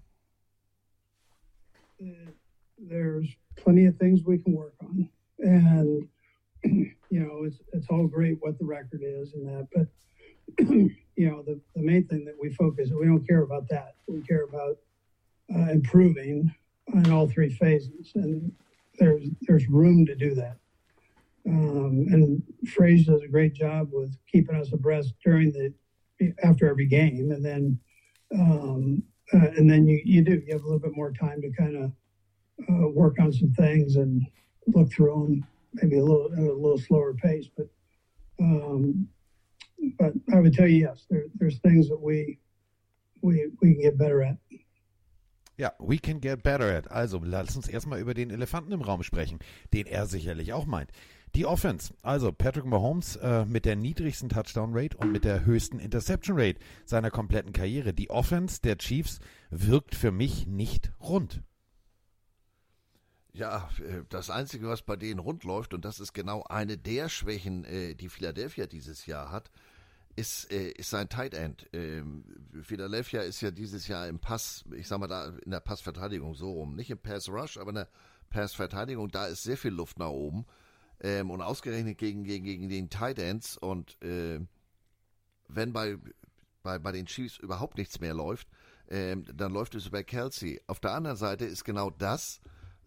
[2.78, 5.08] There's plenty of things we can work on.
[5.38, 6.08] And,
[6.62, 9.86] you know, it's, it's all great what the record is and that, but
[10.68, 13.94] you know, the, the main thing that we focus, we don't care about that.
[14.08, 14.78] We care about
[15.54, 16.54] uh, improving
[16.94, 18.52] on all three phases, and
[18.98, 20.56] there's there's room to do that.
[21.46, 26.86] Um, and Fraze does a great job with keeping us abreast during the after every
[26.86, 27.78] game, and then
[28.32, 31.50] um, uh, and then you you do you have a little bit more time to
[31.50, 31.92] kind of
[32.68, 34.26] uh, work on some things and
[34.66, 37.68] look through them maybe a little a little slower pace, but
[38.38, 39.08] um,
[39.98, 42.38] but I would tell you yes, there, there's things that we
[43.22, 44.36] we we can get better at.
[45.56, 46.90] Ja, we can get better at.
[46.90, 49.38] Also, lass uns erstmal über den Elefanten im Raum sprechen,
[49.74, 50.90] den er sicherlich auch meint.
[51.36, 55.78] Die Offense, also Patrick Mahomes äh, mit der niedrigsten Touchdown Rate und mit der höchsten
[55.78, 57.94] Interception Rate seiner kompletten Karriere.
[57.94, 61.42] Die Offense der Chiefs wirkt für mich nicht rund.
[63.32, 67.08] Ja, äh, das Einzige, was bei denen rund läuft, und das ist genau eine der
[67.08, 69.52] Schwächen, äh, die Philadelphia dieses Jahr hat,
[70.16, 71.68] ist, äh, ist sein Tight End.
[71.72, 72.24] Ähm,
[72.62, 76.52] Philadelphia ist ja dieses Jahr im Pass, ich sag mal da in der Passverteidigung so
[76.52, 77.88] rum, nicht im Pass Rush, aber in der
[78.30, 80.44] Passverteidigung, da ist sehr viel Luft nach oben.
[81.02, 84.40] Ähm, und ausgerechnet gegen, gegen, gegen den Tight Ends und äh,
[85.48, 85.96] wenn bei,
[86.62, 88.48] bei, bei den Chiefs überhaupt nichts mehr läuft,
[88.88, 90.60] ähm, dann läuft es über Kelsey.
[90.66, 92.40] Auf der anderen Seite ist genau das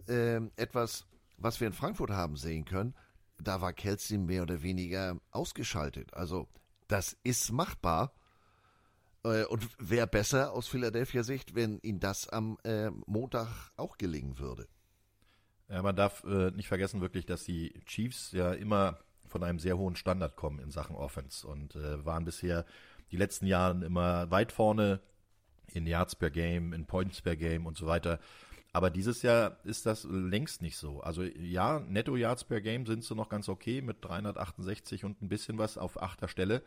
[0.08, 1.06] ähm, etwas,
[1.38, 2.93] was wir in Frankfurt haben sehen können.
[3.39, 6.13] Da war Kelsey mehr oder weniger ausgeschaltet.
[6.13, 6.47] Also
[6.88, 8.13] das ist machbar.
[9.23, 14.38] Äh, und wäre besser aus Philadelphia Sicht, wenn ihm das am äh, Montag auch gelingen
[14.38, 14.67] würde.
[15.69, 19.78] Ja, man darf äh, nicht vergessen wirklich, dass die Chiefs ja immer von einem sehr
[19.78, 22.65] hohen Standard kommen in Sachen Offense und äh, waren bisher
[23.12, 24.99] die letzten Jahre immer weit vorne
[25.71, 28.19] in Yards per Game, in Points per Game und so weiter.
[28.73, 31.02] Aber dieses Jahr ist das längst nicht so.
[31.02, 35.30] Also ja, Netto Yards per Game sind sie noch ganz okay mit 368 und ein
[35.30, 36.63] bisschen was auf achter Stelle.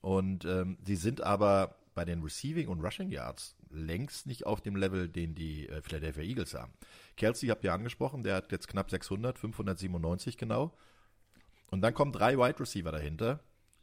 [0.00, 4.76] Und ähm, sie sind aber bei den Receiving und Rushing Yards längst nicht auf dem
[4.76, 6.72] Level, den die äh, Philadelphia Eagles haben.
[7.16, 10.72] Kelsey habt ihr angesprochen, der hat jetzt knapp 600, 597 genau.
[11.70, 13.40] Und dann kommen drei Wide Receiver dahinter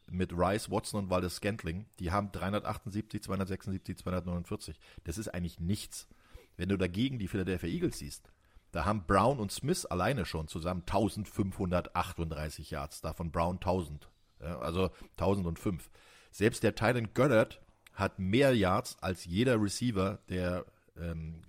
[0.08, 1.86] mit Rice, Watson und Waldes Scantling.
[1.98, 4.80] Die haben 378, 276, 249.
[5.04, 6.08] Das ist eigentlich nichts.
[6.56, 8.30] Wenn du dagegen die Philadelphia Eagles siehst,
[8.72, 14.08] da haben Brown und Smith alleine schon zusammen 1538 Yards, davon Brown 1000.
[14.40, 15.90] Ja, also 1005.
[16.30, 17.60] Selbst der Titan Goddard
[18.00, 20.64] hat mehr Yards als jeder Receiver der
[20.98, 21.42] ähm,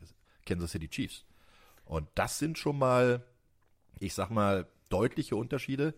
[0.46, 1.26] Kansas City Chiefs.
[1.86, 3.26] Und das sind schon mal,
[4.00, 5.94] ich sag mal, deutliche Unterschiede.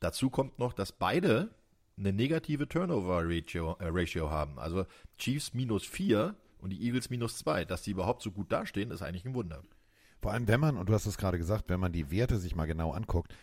[0.00, 1.50] Dazu kommt noch, dass beide
[1.98, 4.58] eine negative Turnover-Ratio äh, Ratio haben.
[4.58, 4.86] Also
[5.18, 7.64] Chiefs minus 4 und die Eagles minus 2.
[7.64, 9.62] Dass die überhaupt so gut dastehen, ist eigentlich ein Wunder.
[10.20, 12.54] Vor allem, wenn man, und du hast es gerade gesagt, wenn man die Werte sich
[12.54, 13.34] mal genau anguckt,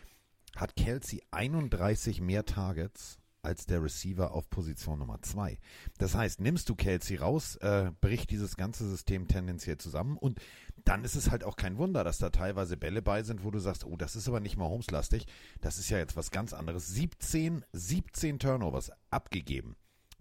[0.56, 5.60] hat Kelsey 31 mehr Targets als der Receiver auf Position Nummer 2.
[5.98, 10.40] Das heißt, nimmst du Kelsey raus, äh, bricht dieses ganze System tendenziell zusammen und
[10.86, 13.60] dann ist es halt auch kein Wunder, dass da teilweise Bälle bei sind, wo du
[13.60, 15.28] sagst, oh, das ist aber nicht mal Holmes-lastig,
[15.62, 16.88] das ist ja jetzt was ganz anderes.
[16.88, 19.76] 17, 17 Turnovers abgegeben.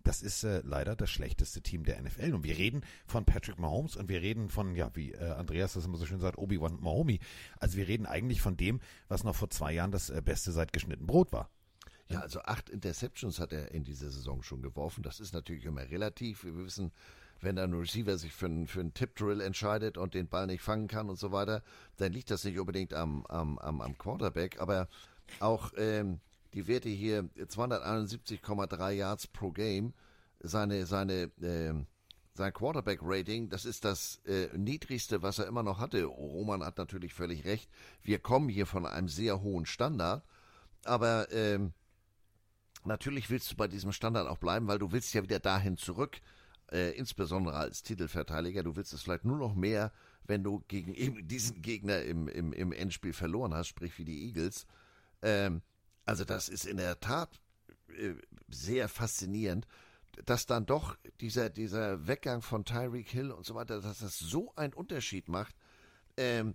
[0.05, 2.35] Das ist äh, leider das schlechteste Team der NFL.
[2.35, 5.85] Und wir reden von Patrick Mahomes und wir reden von, ja, wie äh, Andreas das
[5.85, 7.21] immer so schön sagt, Obi-Wan Mahomi.
[7.59, 10.73] Also wir reden eigentlich von dem, was noch vor zwei Jahren das äh, Beste seit
[10.73, 11.51] geschnitten Brot war.
[12.13, 15.03] Ja, also acht Interceptions hat er in dieser Saison schon geworfen.
[15.03, 16.45] Das ist natürlich immer relativ.
[16.45, 16.93] Wir wissen,
[17.41, 20.89] wenn ein Receiver sich für einen, für einen Tip-Drill entscheidet und den Ball nicht fangen
[20.89, 21.63] kann und so weiter,
[21.97, 24.61] dann liegt das nicht unbedingt am, am, am, am Quarterback.
[24.61, 24.89] Aber
[25.41, 26.21] auch ähm,
[26.55, 29.95] die Werte hier 271,3 Yards pro Game,
[30.41, 31.73] seine, seine, äh,
[32.35, 36.05] sein Quarterback-Rating, das ist das äh, niedrigste, was er immer noch hatte.
[36.05, 37.71] Roman hat natürlich völlig recht.
[38.03, 40.25] Wir kommen hier von einem sehr hohen Standard,
[40.85, 41.73] aber ähm,
[42.85, 46.21] natürlich willst du bei diesem Standard auch bleiben, weil du willst ja wieder dahin zurück,
[46.71, 48.63] äh, insbesondere als Titelverteidiger.
[48.63, 49.93] Du willst es vielleicht nur noch mehr,
[50.25, 54.27] wenn du gegen eben diesen Gegner im, im, im Endspiel verloren hast, sprich wie die
[54.27, 54.67] Eagles.
[55.23, 55.63] Ähm,
[56.05, 57.41] also das ist in der Tat
[57.97, 58.15] äh,
[58.49, 59.67] sehr faszinierend,
[60.25, 64.55] dass dann doch dieser, dieser Weggang von Tyreek Hill und so weiter, dass das so
[64.57, 65.55] einen Unterschied macht.
[66.17, 66.55] Ähm,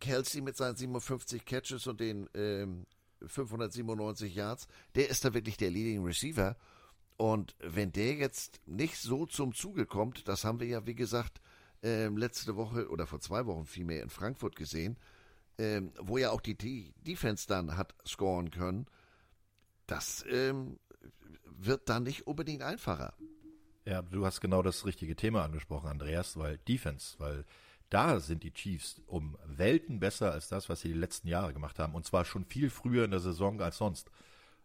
[0.00, 2.86] Kelsey mit seinen 57 Catches und den ähm,
[3.28, 6.56] 597 Yards, der ist da wirklich der Leading Receiver.
[7.16, 11.40] Und wenn der jetzt nicht so zum Zuge kommt, das haben wir ja, wie gesagt,
[11.82, 14.96] äh, letzte Woche oder vor zwei Wochen vielmehr in Frankfurt gesehen,
[15.58, 18.86] ähm, wo ja auch die, die Defense dann hat scoren können,
[19.86, 20.78] das ähm,
[21.44, 23.14] wird dann nicht unbedingt einfacher.
[23.84, 27.44] Ja, du hast genau das richtige Thema angesprochen, Andreas, weil Defense, weil
[27.94, 31.78] da sind die Chiefs um Welten besser als das, was sie die letzten Jahre gemacht
[31.78, 31.94] haben.
[31.94, 34.10] Und zwar schon viel früher in der Saison als sonst.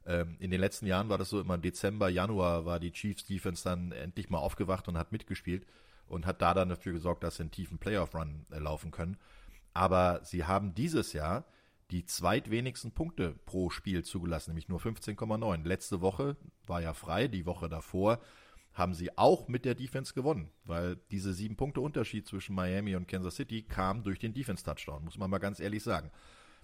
[0.07, 3.25] Ähm, in den letzten Jahren war das so immer im Dezember, Januar war die Chiefs
[3.25, 5.67] Defense dann endlich mal aufgewacht und hat mitgespielt
[6.07, 9.17] und hat da dann dafür gesorgt, dass sie einen tiefen Playoff-Run äh, laufen können.
[9.75, 11.45] Aber sie haben dieses Jahr
[11.91, 15.67] die zweitwenigsten Punkte pro Spiel zugelassen, nämlich nur 15,9.
[15.67, 18.19] Letzte Woche war ja frei, die Woche davor
[18.73, 23.07] haben sie auch mit der Defense gewonnen, weil diese sieben Punkte Unterschied zwischen Miami und
[23.07, 26.11] Kansas City kam durch den Defense-Touchdown, muss man mal ganz ehrlich sagen.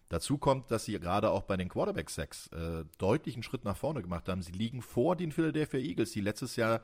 [0.09, 4.29] Dazu kommt, dass sie gerade auch bei den Quarterback-Sacks äh, deutlichen Schritt nach vorne gemacht
[4.29, 4.43] haben.
[4.43, 6.81] Sie liegen vor den Philadelphia Eagles, die letztes Jahr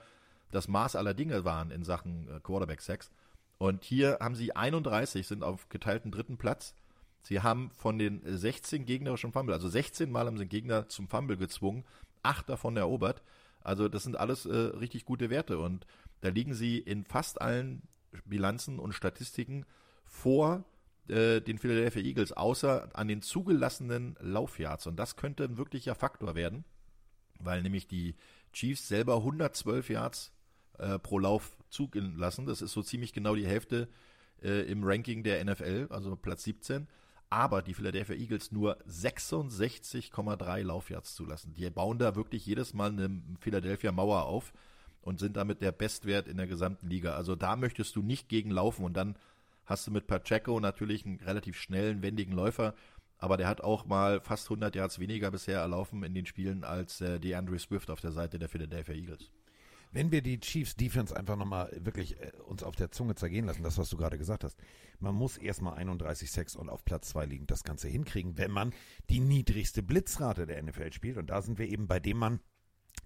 [0.49, 3.11] das Maß aller Dinge waren in Sachen äh, Quarterback-Sacks.
[3.59, 6.73] Und hier haben sie 31, sind auf geteilten dritten Platz.
[7.21, 11.37] Sie haben von den 16 gegnerischen Fumble, also 16 Mal haben sie Gegner zum Fumble
[11.37, 11.85] gezwungen,
[12.23, 13.21] acht davon erobert.
[13.63, 15.85] Also das sind alles äh, richtig gute Werte und
[16.21, 17.83] da liegen sie in fast allen
[18.25, 19.65] Bilanzen und Statistiken
[20.05, 20.65] vor
[21.07, 24.87] äh, den Philadelphia Eagles, außer an den zugelassenen Laufyards.
[24.87, 26.65] Und das könnte ein wirklicher Faktor werden,
[27.39, 28.15] weil nämlich die
[28.53, 30.31] Chiefs selber 112 Yards
[30.77, 32.45] äh, pro Lauf zugelassen.
[32.45, 33.87] Das ist so ziemlich genau die Hälfte
[34.43, 36.87] äh, im Ranking der NFL, also Platz 17
[37.31, 41.53] aber die Philadelphia Eagles nur 66,3 Laufyards zulassen.
[41.53, 44.51] Die bauen da wirklich jedes Mal eine Philadelphia Mauer auf
[45.01, 47.15] und sind damit der Bestwert in der gesamten Liga.
[47.15, 49.15] Also da möchtest du nicht gegen laufen und dann
[49.65, 52.75] hast du mit Pacheco natürlich einen relativ schnellen, wendigen Läufer,
[53.17, 56.99] aber der hat auch mal fast 100 Yards weniger bisher erlaufen in den Spielen als
[56.99, 59.31] äh, DeAndre Swift auf der Seite der Philadelphia Eagles.
[59.91, 63.63] Wenn wir die Chiefs Defense einfach nochmal wirklich äh, uns auf der Zunge zergehen lassen,
[63.63, 64.57] das, was du gerade gesagt hast.
[64.99, 68.73] Man muss erstmal 31 Sex und auf Platz 2 liegend das Ganze hinkriegen, wenn man
[69.09, 71.17] die niedrigste Blitzrate der NFL spielt.
[71.17, 72.39] Und da sind wir eben bei dem Mann,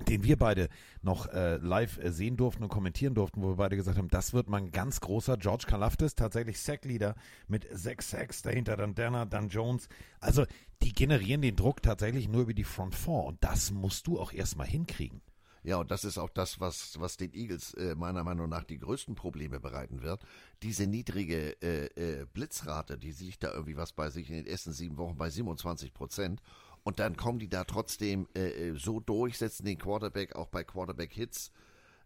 [0.08, 0.70] den wir beide
[1.02, 4.34] noch äh, live äh, sehen durften und kommentieren durften, wo wir beide gesagt haben, das
[4.34, 7.16] wird mal ein ganz großer George Kalaftis, tatsächlich Sackleader
[7.48, 9.88] mit sechs Sacks, dahinter dann Danner, dann Jones.
[10.20, 10.46] Also
[10.82, 14.34] die generieren den Druck tatsächlich nur über die Front Four und das musst du auch
[14.34, 15.22] erstmal hinkriegen.
[15.66, 18.78] Ja, und das ist auch das, was, was den Eagles äh, meiner Meinung nach die
[18.78, 20.22] größten Probleme bereiten wird.
[20.62, 24.74] Diese niedrige äh, äh, Blitzrate, die liegt da irgendwie was bei sich in den ersten
[24.74, 26.40] sieben Wochen bei 27 Prozent.
[26.84, 30.64] Und dann kommen die da trotzdem äh, äh, so durch, setzen den Quarterback auch bei
[30.64, 31.52] Quarterback-Hits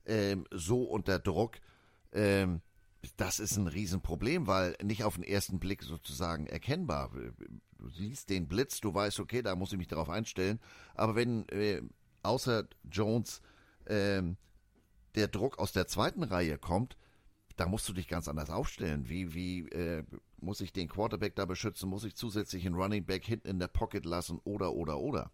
[0.05, 1.57] ähm, so unter Druck.
[2.13, 2.61] Ähm,
[3.17, 7.11] das ist ein Riesenproblem, weil nicht auf den ersten Blick sozusagen erkennbar.
[7.77, 10.61] Du siehst den Blitz, du weißt, okay, da muss ich mich darauf einstellen.
[10.95, 11.81] Aber wenn äh,
[12.23, 13.41] außer Jones
[13.89, 14.37] ähm,
[15.15, 16.97] der Druck aus der zweiten Reihe kommt,
[17.55, 19.09] da musst du dich ganz anders aufstellen.
[19.09, 20.03] Wie, wie äh,
[20.39, 21.89] muss ich den Quarterback da beschützen?
[21.89, 24.39] Muss ich zusätzlich einen Running Back hinten in der Pocket lassen?
[24.45, 25.31] Oder, oder, oder?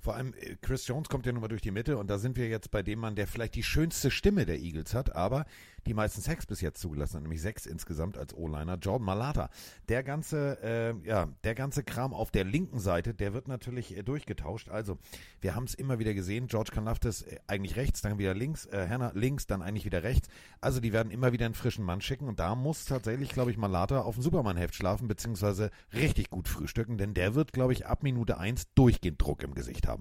[0.00, 2.36] Vor allem äh, Chris Jones kommt ja nun mal durch die Mitte und da sind
[2.36, 5.44] wir jetzt bei dem Mann, der vielleicht die schönste Stimme der Eagles hat, aber
[5.86, 8.76] die meisten Sacks bis jetzt zugelassen hat, nämlich sechs insgesamt als O-Liner.
[8.76, 9.48] Jordan Malata.
[9.88, 14.02] Der ganze, äh, ja, der ganze Kram auf der linken Seite, der wird natürlich äh,
[14.02, 14.68] durchgetauscht.
[14.68, 14.98] Also,
[15.40, 16.46] wir haben es immer wieder gesehen.
[16.46, 20.28] George Kanaftis äh, eigentlich rechts, dann wieder links, äh, Hannah links, dann eigentlich wieder rechts.
[20.60, 23.56] Also, die werden immer wieder einen frischen Mann schicken und da muss tatsächlich, glaube ich,
[23.56, 28.02] Malata auf dem Superman-Heft schlafen, beziehungsweise richtig gut frühstücken, denn der wird, glaube ich, ab
[28.02, 29.97] Minute eins durchgehend Druck im Gesicht haben.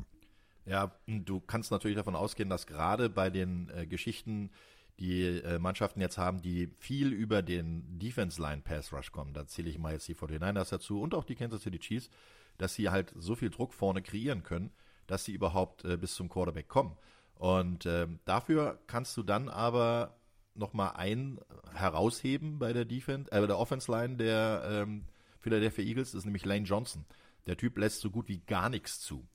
[0.67, 4.51] Ja, du kannst natürlich davon ausgehen, dass gerade bei den äh, Geschichten,
[4.99, 9.93] die äh, Mannschaften jetzt haben, die viel über den Defense-Line-Pass-Rush kommen, da zähle ich mal
[9.93, 12.09] jetzt die 49ers dazu und auch die Kansas City Chiefs,
[12.57, 14.71] dass sie halt so viel Druck vorne kreieren können,
[15.05, 16.97] dass sie überhaupt äh, bis zum Quarterback kommen.
[17.35, 20.17] Und äh, dafür kannst du dann aber
[20.53, 21.39] nochmal ein
[21.73, 25.05] herausheben bei der Defense, äh, bei der Offense-Line der ähm,
[25.39, 27.05] Philadelphia Eagles, ist nämlich Lane Johnson.
[27.45, 29.25] Der Typ lässt so gut wie gar nichts zu.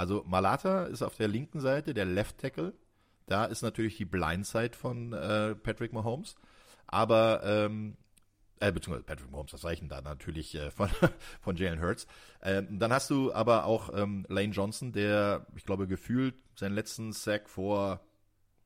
[0.00, 2.72] Also Malata ist auf der linken Seite der Left Tackle.
[3.26, 6.36] Da ist natürlich die Blindside von äh, Patrick Mahomes.
[6.86, 7.98] Aber, ähm,
[8.60, 10.88] äh, beziehungsweise Patrick Mahomes, das reichen da natürlich äh, von,
[11.42, 12.06] von Jalen Hurts.
[12.42, 17.12] Ähm, dann hast du aber auch ähm, Lane Johnson, der, ich glaube, gefühlt seinen letzten
[17.12, 18.00] Sack vor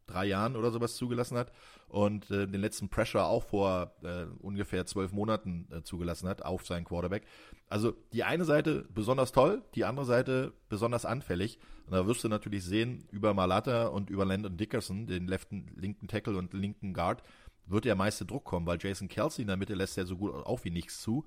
[0.06, 1.52] drei Jahren oder sowas zugelassen hat
[1.88, 6.66] und äh, den letzten Pressure auch vor äh, ungefähr zwölf Monaten äh, zugelassen hat auf
[6.66, 7.24] seinen Quarterback.
[7.68, 11.58] Also die eine Seite besonders toll, die andere Seite besonders anfällig.
[11.86, 16.08] Und da wirst du natürlich sehen, über Malata und über Landon Dickerson, den letzten, linken
[16.08, 17.22] Tackle und linken Guard,
[17.66, 20.34] wird der meiste Druck kommen, weil Jason Kelsey in der Mitte lässt ja so gut
[20.34, 21.24] auch wie nichts zu.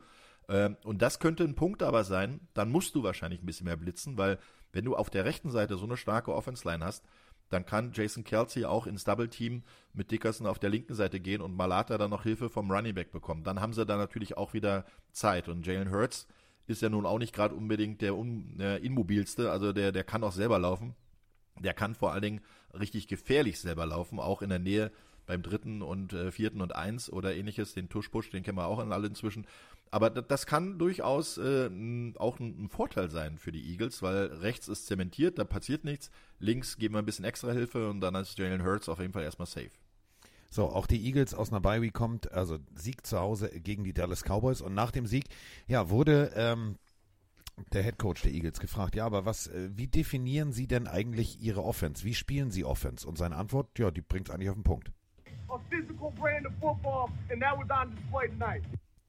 [0.50, 3.78] Ähm, und das könnte ein Punkt aber sein, dann musst du wahrscheinlich ein bisschen mehr
[3.78, 4.40] blitzen, weil
[4.72, 7.06] wenn du auf der rechten Seite so eine starke Offense-Line hast,
[7.50, 11.42] dann kann Jason Kelsey auch ins Double Team mit Dickerson auf der linken Seite gehen
[11.42, 13.44] und Malata dann noch Hilfe vom Running Back bekommen.
[13.44, 15.48] Dann haben sie da natürlich auch wieder Zeit.
[15.48, 16.28] Und Jalen Hurts
[16.68, 20.24] ist ja nun auch nicht gerade unbedingt der un, äh, immobilste, also der, der kann
[20.24, 20.96] auch selber laufen.
[21.60, 22.42] Der kann vor allen Dingen
[22.78, 24.92] richtig gefährlich selber laufen, auch in der Nähe
[25.26, 28.80] beim dritten und äh, vierten und eins oder ähnliches, den Tush-Push, den kennen wir auch
[28.80, 29.48] alle inzwischen.
[29.92, 31.70] Aber das kann durchaus äh,
[32.18, 36.12] auch ein, ein, Vorteil sein für die Eagles, weil rechts ist zementiert, da passiert nichts.
[36.40, 39.24] Links geben wir ein bisschen extra Hilfe und dann ist Jalen Hurts auf jeden Fall
[39.24, 39.72] erstmal safe.
[40.50, 44.24] So, auch die Eagles aus einer Bye kommt, also Sieg zu Hause gegen die Dallas
[44.24, 45.26] Cowboys und nach dem Sieg,
[45.68, 46.78] ja, wurde ähm,
[47.74, 51.42] der Head Coach der Eagles gefragt, ja, aber was, äh, wie definieren Sie denn eigentlich
[51.42, 52.04] Ihre Offense?
[52.06, 53.08] Wie spielen Sie Offense?
[53.08, 54.92] Und seine Antwort, ja, die bringt es eigentlich auf den Punkt.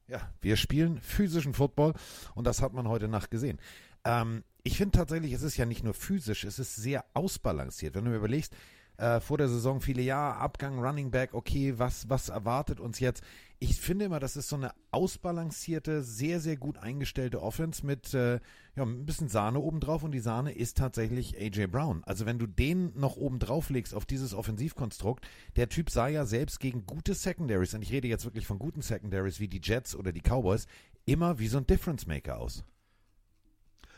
[0.09, 1.93] Ja, wir spielen physischen Football
[2.33, 3.59] und das hat man heute Nacht gesehen.
[4.03, 7.93] Ähm, ich finde tatsächlich, es ist ja nicht nur physisch, es ist sehr ausbalanciert.
[7.93, 8.55] Wenn du mir überlegst,
[8.99, 13.23] äh, vor der Saison viele Jahre, Abgang, Running Back, okay, was, was erwartet uns jetzt?
[13.57, 18.39] Ich finde immer, das ist so eine ausbalancierte, sehr, sehr gut eingestellte Offense mit äh,
[18.75, 22.03] ja, ein bisschen Sahne obendrauf und die Sahne ist tatsächlich AJ Brown.
[22.05, 26.25] Also wenn du den noch oben drauf legst auf dieses Offensivkonstrukt, der Typ sah ja
[26.25, 29.95] selbst gegen gute Secondaries, und ich rede jetzt wirklich von guten Secondaries wie die Jets
[29.95, 30.67] oder die Cowboys,
[31.05, 32.63] immer wie so ein Difference Maker aus.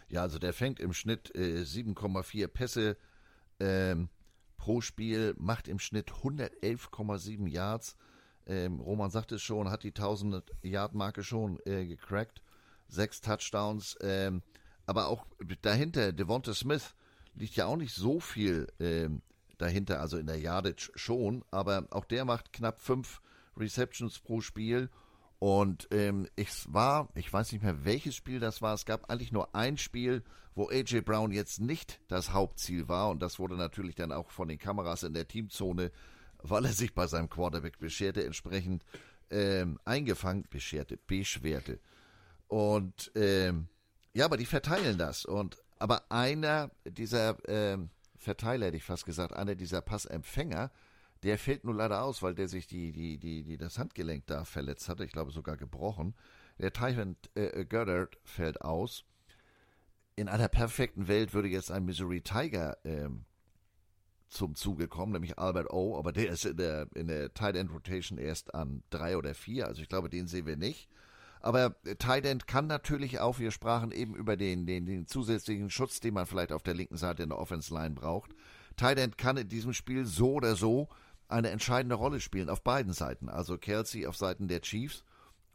[0.09, 2.97] Ja, also der fängt im Schnitt äh, 7,4 Pässe
[3.59, 4.09] ähm,
[4.61, 7.95] pro Spiel, macht im Schnitt 111,7 Yards.
[8.45, 12.43] Ähm, Roman sagt es schon, hat die 1000-Yard-Marke schon äh, gecrackt.
[12.87, 13.97] Sechs Touchdowns.
[14.01, 14.43] Ähm,
[14.85, 15.25] aber auch
[15.63, 16.93] dahinter, Devonta Smith
[17.33, 19.23] liegt ja auch nicht so viel ähm,
[19.57, 21.43] dahinter, also in der Yardage schon.
[21.49, 23.19] Aber auch der macht knapp fünf
[23.57, 24.91] Receptions pro Spiel.
[25.39, 28.75] Und ähm, es war, ich weiß nicht mehr, welches Spiel das war.
[28.75, 30.23] Es gab eigentlich nur ein Spiel,
[30.55, 33.09] wo AJ Brown jetzt nicht das Hauptziel war.
[33.09, 35.91] Und das wurde natürlich dann auch von den Kameras in der Teamzone,
[36.43, 38.83] weil er sich bei seinem Quarterback bescherte, entsprechend
[39.29, 41.79] ähm, eingefangen, bescherte, beschwerte.
[42.47, 43.67] Und ähm,
[44.13, 45.25] ja, aber die verteilen das.
[45.25, 50.71] Und aber einer dieser ähm, Verteiler, hätte ich fast gesagt, einer dieser Passempfänger,
[51.23, 54.43] der fällt nun leider aus, weil der sich die, die, die, die das Handgelenk da
[54.43, 56.15] verletzt hatte, ich glaube sogar gebrochen.
[56.59, 59.05] Der Typhon äh, Goddard fällt aus.
[60.15, 63.25] In einer perfekten Welt würde jetzt ein Missouri Tiger ähm,
[64.27, 67.71] zum Zuge kommen, nämlich Albert O, aber der ist in der, in der Tight End
[67.71, 70.87] Rotation erst an drei oder vier, also ich glaube, den sehen wir nicht.
[71.41, 75.99] Aber Tight End kann natürlich auch, wir sprachen eben über den, den, den zusätzlichen Schutz,
[75.99, 78.31] den man vielleicht auf der linken Seite in der Offense Line braucht.
[78.77, 80.87] Tight End kann in diesem Spiel so oder so
[81.27, 83.27] eine entscheidende Rolle spielen auf beiden Seiten.
[83.27, 85.03] Also Kelsey auf Seiten der Chiefs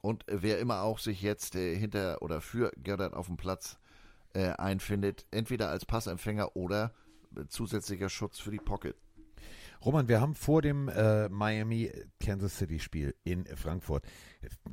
[0.00, 3.78] und wer immer auch sich jetzt äh, hinter oder für Goddard auf dem Platz
[4.36, 6.92] äh, einfindet, entweder als Passempfänger oder
[7.36, 8.94] äh, zusätzlicher Schutz für die Pocket.
[9.84, 14.04] Roman, wir haben vor dem äh, Miami Kansas City Spiel in Frankfurt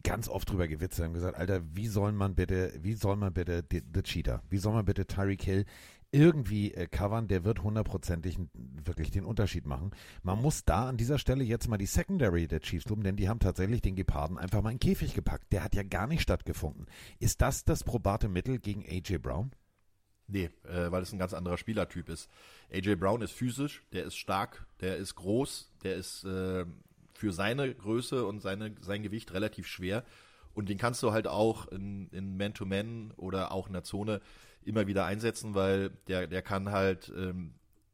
[0.03, 3.63] ganz oft drüber gewitzt und gesagt, Alter, wie soll man bitte, wie soll man bitte
[3.71, 5.65] the Cheater, wie soll man bitte Tyreek Hill
[6.13, 9.91] irgendwie äh, covern, der wird hundertprozentig wirklich den Unterschied machen.
[10.21, 13.29] Man muss da an dieser Stelle jetzt mal die Secondary der Chiefs loben, denn die
[13.29, 15.51] haben tatsächlich den Geparden einfach mal in den Käfig gepackt.
[15.51, 16.85] Der hat ja gar nicht stattgefunden.
[17.19, 19.51] Ist das das probate Mittel gegen AJ Brown?
[20.27, 22.29] Nee, äh, weil es ein ganz anderer Spielertyp ist.
[22.71, 26.65] AJ Brown ist physisch, der ist stark, der ist groß, der ist äh,
[27.13, 30.03] für seine Größe und seine, sein Gewicht relativ schwer.
[30.53, 34.21] Und den kannst du halt auch in, Man-to-Man -Man oder auch in der Zone
[34.67, 37.53] immer wieder einsetzen, weil der, der kann halt ähm,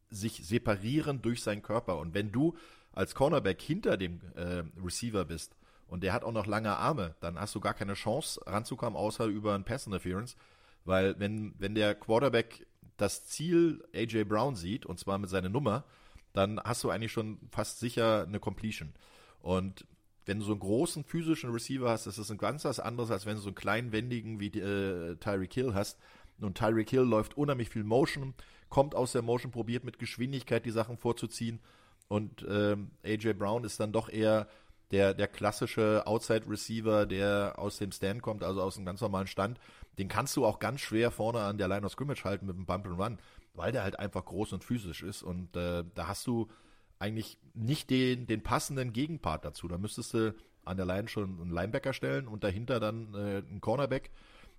[0.09, 1.97] sich separieren durch seinen Körper.
[1.97, 2.55] Und wenn du
[2.91, 5.55] als Cornerback hinter dem äh, Receiver bist
[5.87, 9.25] und der hat auch noch lange Arme, dann hast du gar keine Chance ranzukommen, außer
[9.25, 10.35] über ein Pass Interference.
[10.85, 12.65] Weil wenn, wenn der Quarterback
[12.97, 15.83] das Ziel AJ Brown sieht, und zwar mit seiner Nummer,
[16.33, 18.93] dann hast du eigentlich schon fast sicher eine Completion.
[19.41, 19.85] Und
[20.25, 23.25] wenn du so einen großen physischen Receiver hast, das ist ein ganz was anderes, als
[23.25, 25.97] wenn du so einen kleinen, wendigen wie äh, Tyreek Hill hast,
[26.41, 28.33] und Tyreek Hill läuft unheimlich viel Motion,
[28.69, 31.59] kommt aus der Motion, probiert mit Geschwindigkeit die Sachen vorzuziehen.
[32.07, 34.47] Und ähm, AJ Brown ist dann doch eher
[34.91, 39.27] der, der klassische Outside Receiver, der aus dem Stand kommt, also aus einem ganz normalen
[39.27, 39.59] Stand.
[39.97, 42.65] Den kannst du auch ganz schwer vorne an der Line of Scrimmage halten mit dem
[42.65, 43.19] Bump and Run,
[43.53, 45.21] weil der halt einfach groß und physisch ist.
[45.21, 46.47] Und äh, da hast du
[46.97, 49.67] eigentlich nicht den, den passenden Gegenpart dazu.
[49.67, 53.61] Da müsstest du an der Line schon einen Linebacker stellen und dahinter dann äh, einen
[53.61, 54.11] Cornerback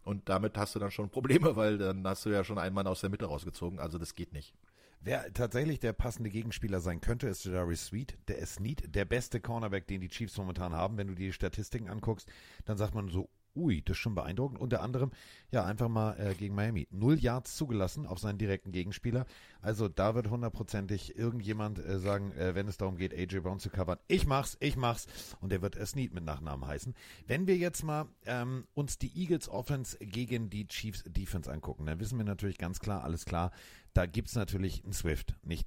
[0.04, 2.86] und damit hast du dann schon Probleme, weil dann hast du ja schon einen Mann
[2.86, 3.78] aus der Mitte rausgezogen.
[3.78, 4.54] Also das geht nicht.
[5.02, 8.18] Wer tatsächlich der passende Gegenspieler sein könnte, ist Darius Sweet.
[8.28, 10.98] Der ist Need, der beste Cornerback, den die Chiefs momentan haben.
[10.98, 12.28] Wenn du die Statistiken anguckst,
[12.66, 14.60] dann sagt man so, Ui, das ist schon beeindruckend.
[14.60, 15.10] Unter anderem,
[15.50, 16.86] ja, einfach mal äh, gegen Miami.
[16.90, 19.26] Null Yards zugelassen auf seinen direkten Gegenspieler.
[19.60, 23.70] Also da wird hundertprozentig irgendjemand äh, sagen, äh, wenn es darum geht, AJ Brown zu
[23.70, 25.06] covern, ich mach's, ich mach's.
[25.40, 26.94] Und der wird Snead mit Nachnamen heißen.
[27.26, 32.00] Wenn wir jetzt mal ähm, uns die Eagles Offense gegen die Chiefs Defense angucken, dann
[32.00, 33.50] wissen wir natürlich ganz klar, alles klar,
[33.92, 35.34] da gibt's natürlich einen Swift.
[35.42, 35.66] Nicht,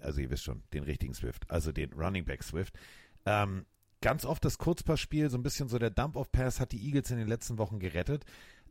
[0.00, 2.74] also ihr wisst schon, den richtigen Swift, also den Running Back Swift.
[3.26, 3.66] Ähm,
[4.00, 7.28] ganz oft das Kurzpassspiel, so ein bisschen so der Dump-Off-Pass hat die Eagles in den
[7.28, 8.24] letzten Wochen gerettet.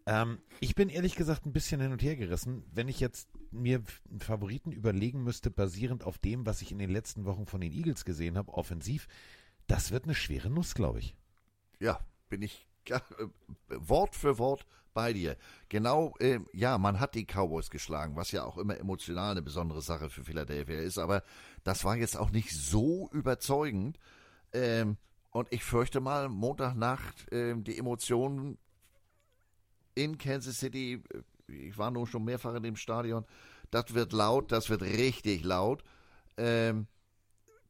[0.06, 3.84] Ähm, ich bin ehrlich gesagt ein bisschen hin und her gerissen, wenn ich jetzt mir
[4.10, 7.72] einen Favoriten überlegen müsste, basierend auf dem, was ich in den letzten Wochen von den
[7.72, 9.08] Eagles gesehen habe, offensiv.
[9.68, 11.16] Das wird eine schwere Nuss, glaube ich.
[11.80, 12.68] Ja, bin ich
[13.70, 15.38] Wort für Wort bei dir.
[15.70, 19.82] Genau, äh, ja, man hat die Cowboys geschlagen, was ja auch immer emotional eine besondere
[19.82, 21.24] Sache für Philadelphia ist, aber
[21.64, 24.00] das war jetzt auch nicht so überzeugend.
[24.52, 24.98] Ähm,
[25.40, 28.58] und ich fürchte mal, Montagnacht äh, die Emotionen
[29.96, 33.26] in Kansas City, äh, ich war nun schon mehrfach in dem Stadion,
[33.72, 35.84] das wird laut, das wird richtig laut.
[36.38, 36.88] Ähm,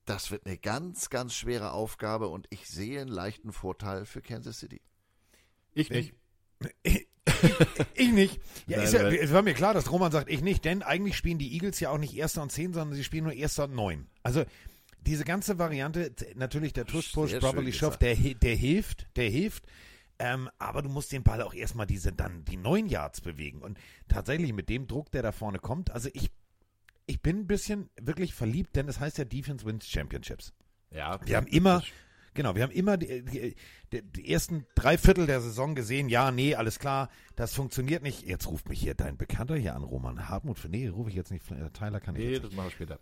[0.05, 4.57] das wird eine ganz, ganz schwere Aufgabe und ich sehe einen leichten Vorteil für Kansas
[4.57, 4.81] City.
[5.73, 6.15] Ich nicht.
[7.93, 8.41] ich nicht.
[8.65, 11.15] Ja, Nein, ist ja, es war mir klar, dass Roman sagt, ich nicht, denn eigentlich
[11.15, 13.75] spielen die Eagles ja auch nicht Erster und Zehn, sondern sie spielen nur Erster und
[13.75, 14.07] Neun.
[14.23, 14.43] Also
[15.01, 19.65] diese ganze Variante, natürlich der Tush-Push, Properly Shove, der, der hilft, der hilft.
[20.19, 23.61] Ähm, aber du musst den Ball auch erstmal diese, dann die neun Yards bewegen.
[23.61, 23.79] Und
[24.09, 26.29] tatsächlich mit dem Druck, der da vorne kommt, also ich,
[27.05, 30.53] ich bin ein bisschen wirklich verliebt, denn es heißt ja Defense wins Championships.
[30.91, 31.83] Ja, Wir haben immer,
[32.33, 36.53] genau, wir haben immer die, die, die, ersten drei Viertel der Saison gesehen, ja, nee,
[36.55, 38.27] alles klar, das funktioniert nicht.
[38.27, 40.57] Jetzt ruft mich hier dein Bekannter hier an, Roman Hartmut.
[40.67, 42.99] Nee, rufe ich jetzt nicht, Tyler kann ich Nee, jetzt das machen wir später.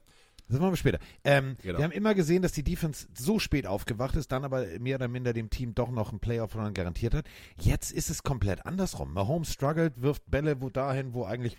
[0.49, 0.99] Das machen wir später.
[1.23, 1.79] Ähm, Genau.
[1.79, 5.07] Wir haben immer gesehen, dass die Defense so spät aufgewacht ist, dann aber mehr oder
[5.07, 7.25] minder dem Team doch noch einen Playoff-Run garantiert hat.
[7.59, 9.13] Jetzt ist es komplett andersrum.
[9.13, 11.57] Mahomes struggelt, wirft Bälle wo dahin, wo eigentlich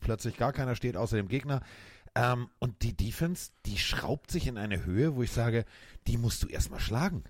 [0.00, 1.60] plötzlich gar keiner steht, außer dem Gegner.
[2.14, 5.64] Ähm, und die Defense, die schraubt sich in eine Höhe, wo ich sage,
[6.06, 7.24] die musst du erstmal schlagen.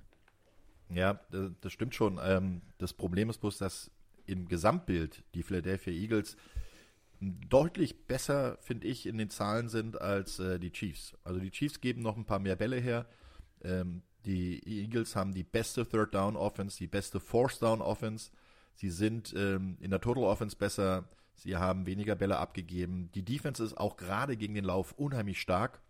[0.90, 2.20] Ja, das, das stimmt schon.
[2.22, 3.90] Ähm, das Problem ist bloß, dass
[4.26, 6.36] im Gesamtbild die Philadelphia Eagles
[7.22, 11.16] deutlich besser, finde ich, in den Zahlen sind als äh, die Chiefs.
[11.24, 13.06] Also die Chiefs geben noch ein paar mehr Bälle her.
[13.62, 18.30] Ähm, die Eagles haben die beste Third Down Offense, die beste Fourth Down Offense.
[18.74, 21.08] Sie sind ähm, in der Total Offense besser.
[21.34, 23.10] Sie haben weniger Bälle abgegeben.
[23.14, 25.80] Die Defense ist auch gerade gegen den Lauf unheimlich stark.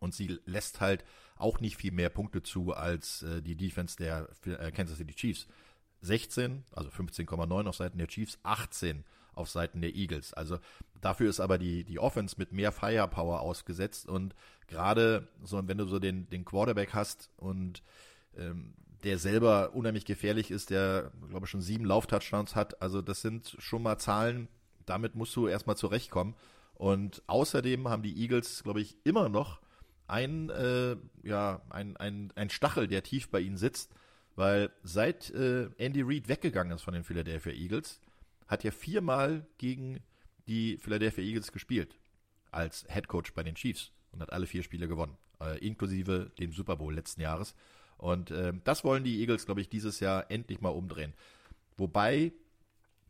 [0.00, 1.04] Und sie lässt halt
[1.36, 5.46] auch nicht viel mehr Punkte zu als äh, die Defense der äh, Kansas City Chiefs.
[6.00, 9.04] 16, also 15,9 auf Seiten der Chiefs, 18
[9.34, 10.32] auf Seiten der Eagles.
[10.34, 10.58] Also
[11.00, 14.34] dafür ist aber die, die Offense mit mehr Firepower ausgesetzt und
[14.66, 17.82] gerade so, wenn du so den, den Quarterback hast und
[18.36, 23.20] ähm, der selber unheimlich gefährlich ist, der, glaube ich, schon sieben Lauftouchdowns hat, also das
[23.20, 24.48] sind schon mal Zahlen,
[24.86, 26.34] damit musst du erstmal zurechtkommen.
[26.74, 29.60] Und außerdem haben die Eagles, glaube ich, immer noch
[30.08, 33.92] ein, äh, ja, ein, ein, ein Stachel, der tief bei ihnen sitzt,
[34.36, 38.00] weil seit äh, Andy Reid weggegangen ist von den Philadelphia Eagles,
[38.52, 40.00] hat er viermal gegen
[40.46, 41.98] die Philadelphia Eagles gespielt
[42.50, 46.52] als Head Coach bei den Chiefs und hat alle vier Spiele gewonnen, äh, inklusive dem
[46.52, 47.54] Super Bowl letzten Jahres.
[47.96, 51.14] Und äh, das wollen die Eagles, glaube ich, dieses Jahr endlich mal umdrehen.
[51.78, 52.32] Wobei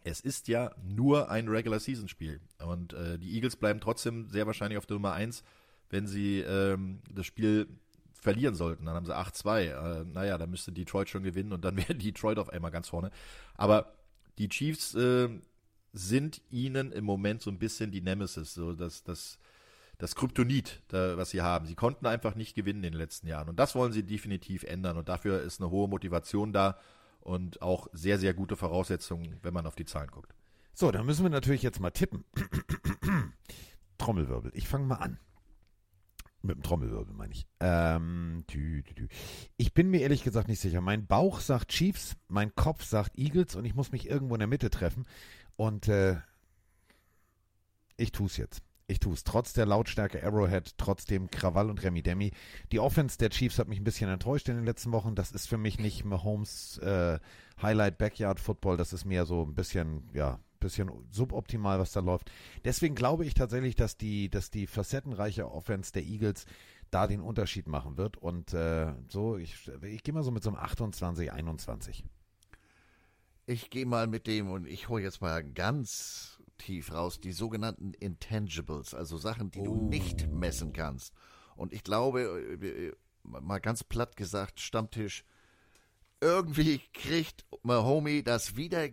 [0.05, 4.47] es ist ja nur ein Regular Season Spiel und äh, die Eagles bleiben trotzdem sehr
[4.47, 5.43] wahrscheinlich auf der Nummer 1,
[5.91, 7.67] wenn sie ähm, das Spiel
[8.13, 8.87] verlieren sollten.
[8.87, 9.61] Dann haben sie 8-2.
[9.63, 13.11] Äh, naja, dann müsste Detroit schon gewinnen und dann wäre Detroit auf einmal ganz vorne.
[13.55, 13.93] Aber
[14.39, 15.29] die Chiefs äh,
[15.93, 19.39] sind ihnen im Moment so ein bisschen die Nemesis, so das, das,
[19.99, 21.67] das Kryptonit, da, was sie haben.
[21.67, 23.49] Sie konnten einfach nicht gewinnen in den letzten Jahren.
[23.49, 24.97] Und das wollen sie definitiv ändern.
[24.97, 26.79] Und dafür ist eine hohe Motivation da
[27.21, 30.35] und auch sehr, sehr gute Voraussetzungen, wenn man auf die Zahlen guckt.
[30.75, 32.25] So, dann müssen wir natürlich jetzt mal tippen.
[33.99, 34.51] Trommelwirbel.
[34.55, 35.19] Ich fange mal an.
[36.43, 37.47] Mit dem Trommelwirbel meine ich.
[37.61, 39.09] Ähm, tü, tü, tü.
[39.57, 40.81] Ich bin mir ehrlich gesagt nicht sicher.
[40.81, 44.49] Mein Bauch sagt Chiefs, mein Kopf sagt Eagles und ich muss mich irgendwo in der
[44.49, 45.07] Mitte treffen.
[45.57, 46.17] Und äh,
[47.97, 48.63] ich tue es jetzt.
[48.89, 49.23] Ich tue es.
[49.23, 52.33] Trotz der Lautstärke Arrowhead, trotz dem Krawall und Remi Demi.
[52.73, 55.15] Die Offense der Chiefs hat mich ein bisschen enttäuscht in den letzten Wochen.
[55.15, 57.21] Das ist für mich nicht Mahomes äh,
[57.63, 58.77] Highlight Backyard Football.
[58.77, 62.31] Das ist mehr so ein bisschen, ja, bisschen suboptimal, was da läuft.
[62.65, 66.47] Deswegen glaube ich tatsächlich, dass die, dass die facettenreiche Offense der Eagles
[66.91, 68.17] da den Unterschied machen wird.
[68.17, 72.05] Und äh, so, ich, ich gehe mal so mit so einem 28, 21.
[73.47, 77.93] Ich gehe mal mit dem und ich hole jetzt mal ganz tief raus, die sogenannten
[77.95, 81.13] Intangibles, also Sachen, die du nicht messen kannst.
[81.57, 82.23] Und ich glaube,
[82.63, 82.93] äh, äh,
[83.25, 85.25] mal ganz platt gesagt, Stammtisch,
[86.21, 88.89] irgendwie kriegt Mahomey das wieder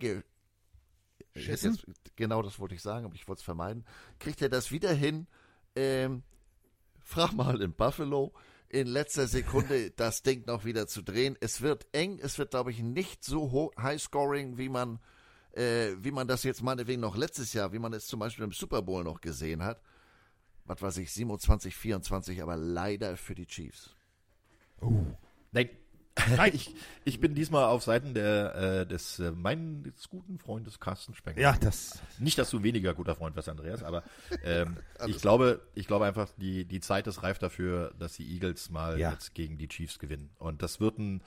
[1.33, 1.75] ge Schissen?
[1.75, 3.85] Jetzt, genau das wollte ich sagen, aber ich wollte es vermeiden.
[4.19, 5.27] Kriegt er das wieder hin?
[5.75, 6.23] Ähm,
[7.01, 8.33] frag mal in Buffalo,
[8.69, 11.37] in letzter Sekunde das Ding noch wieder zu drehen.
[11.39, 14.99] Es wird eng, es wird, glaube ich, nicht so high-scoring, wie man,
[15.53, 18.51] äh, wie man das jetzt meinetwegen noch letztes Jahr, wie man es zum Beispiel im
[18.51, 19.81] Super Bowl noch gesehen hat.
[20.65, 23.95] Was weiß ich, 27, 24, aber leider für die Chiefs.
[25.51, 25.69] Nein.
[26.35, 26.51] Nein.
[26.53, 31.41] Ich, ich bin diesmal auf Seiten der, äh, des äh, meines guten Freundes Carsten Spengler.
[31.41, 31.99] Ja, das.
[32.19, 34.03] Nicht, dass du weniger guter Freund wirst, Andreas, aber
[34.43, 38.69] ähm, ich glaube, ich glaube einfach, die, die Zeit ist reif dafür, dass die Eagles
[38.69, 39.11] mal Ja.
[39.13, 40.29] jetzt gegen die Chiefs gewinnen.
[40.37, 41.23] Und das wird ein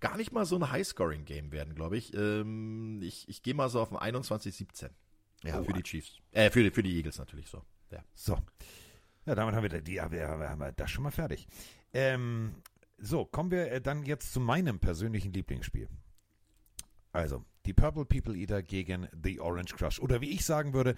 [0.00, 2.14] gar nicht mal so ein High-Scoring-Game werden, glaube ich.
[2.14, 3.28] Ähm, ich.
[3.28, 4.90] Ich gehe mal so auf ein 21-17.
[5.44, 6.12] Ja, für die Chiefs.
[6.32, 7.62] Äh, für, die- für die Eagles natürlich so.
[7.90, 8.04] Ja.
[8.14, 8.38] So.
[9.26, 11.46] Ja, damit haben wir, die, wir, wir haben wir das schon mal fertig.
[11.92, 12.54] Ähm,
[12.98, 15.88] so, kommen wir äh, dann jetzt zu meinem persönlichen Lieblingsspiel.
[17.12, 20.00] Also, die Purple People Eater gegen The Orange Crush.
[20.00, 20.96] Oder wie ich sagen würde,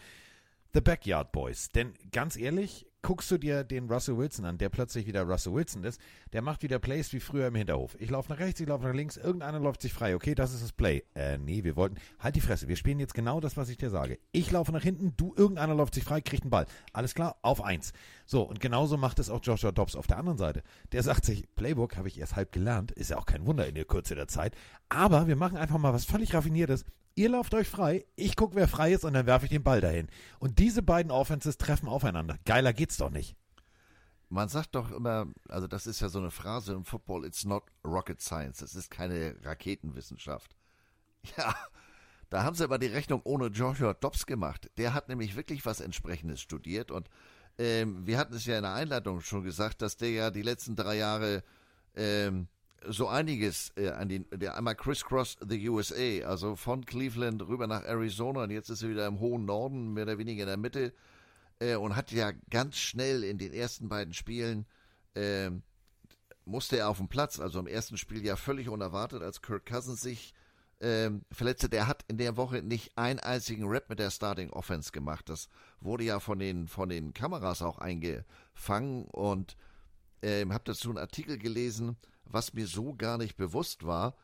[0.73, 1.71] The Backyard Boys.
[1.71, 5.85] Denn ganz ehrlich, guckst du dir den Russell Wilson an, der plötzlich wieder Russell Wilson
[5.85, 6.01] ist,
[6.33, 7.97] der macht wieder Plays wie früher im Hinterhof.
[7.99, 10.15] Ich laufe nach rechts, ich laufe nach links, irgendeiner läuft sich frei.
[10.15, 11.03] Okay, das ist das Play.
[11.15, 11.97] Äh, nee, wir wollten.
[12.19, 14.19] Halt die Fresse, wir spielen jetzt genau das, was ich dir sage.
[14.33, 16.67] Ich laufe nach hinten, du, irgendeiner läuft sich frei, kriegt einen Ball.
[16.93, 17.93] Alles klar, auf eins.
[18.27, 20.63] So, und genauso macht es auch Joshua Dobbs auf der anderen Seite.
[20.93, 23.75] Der sagt sich, Playbook habe ich erst halb gelernt, ist ja auch kein Wunder in
[23.75, 24.55] der Kürze der Zeit.
[24.89, 26.85] Aber wir machen einfach mal was völlig Raffiniertes.
[27.21, 29.83] Ihr lauft euch frei, ich gucke, wer frei ist und dann werfe ich den Ball
[29.83, 30.09] dahin.
[30.39, 32.39] Und diese beiden Offenses treffen aufeinander.
[32.47, 33.37] Geiler geht's doch nicht.
[34.31, 37.65] Man sagt doch immer, also das ist ja so eine Phrase im Football, it's not
[37.85, 40.57] rocket science, das ist keine Raketenwissenschaft.
[41.37, 41.55] Ja,
[42.31, 44.71] da haben sie aber die Rechnung ohne Joshua Dobbs gemacht.
[44.79, 47.11] Der hat nämlich wirklich was entsprechendes studiert und
[47.59, 50.75] ähm, wir hatten es ja in der Einleitung schon gesagt, dass der ja die letzten
[50.75, 51.45] drei Jahre
[51.95, 52.49] ähm,
[52.89, 57.83] so einiges äh, an den, der einmal crisscross the USA, also von Cleveland rüber nach
[57.83, 60.93] Arizona und jetzt ist er wieder im hohen Norden, mehr oder weniger in der Mitte
[61.59, 64.67] äh, und hat ja ganz schnell in den ersten beiden Spielen
[65.15, 65.63] ähm,
[66.45, 70.01] musste er auf den Platz, also im ersten Spiel ja völlig unerwartet, als Kirk Cousins
[70.01, 70.35] sich
[70.81, 71.69] ähm, verletzte.
[71.69, 75.29] Der hat in der Woche nicht einen einzigen Rap mit der Starting Offense gemacht.
[75.29, 75.49] Das
[75.81, 79.57] wurde ja von den, von den Kameras auch eingefangen und
[80.23, 81.97] ähm, habe dazu einen Artikel gelesen,
[82.33, 84.17] was mir so gar nicht bewusst war.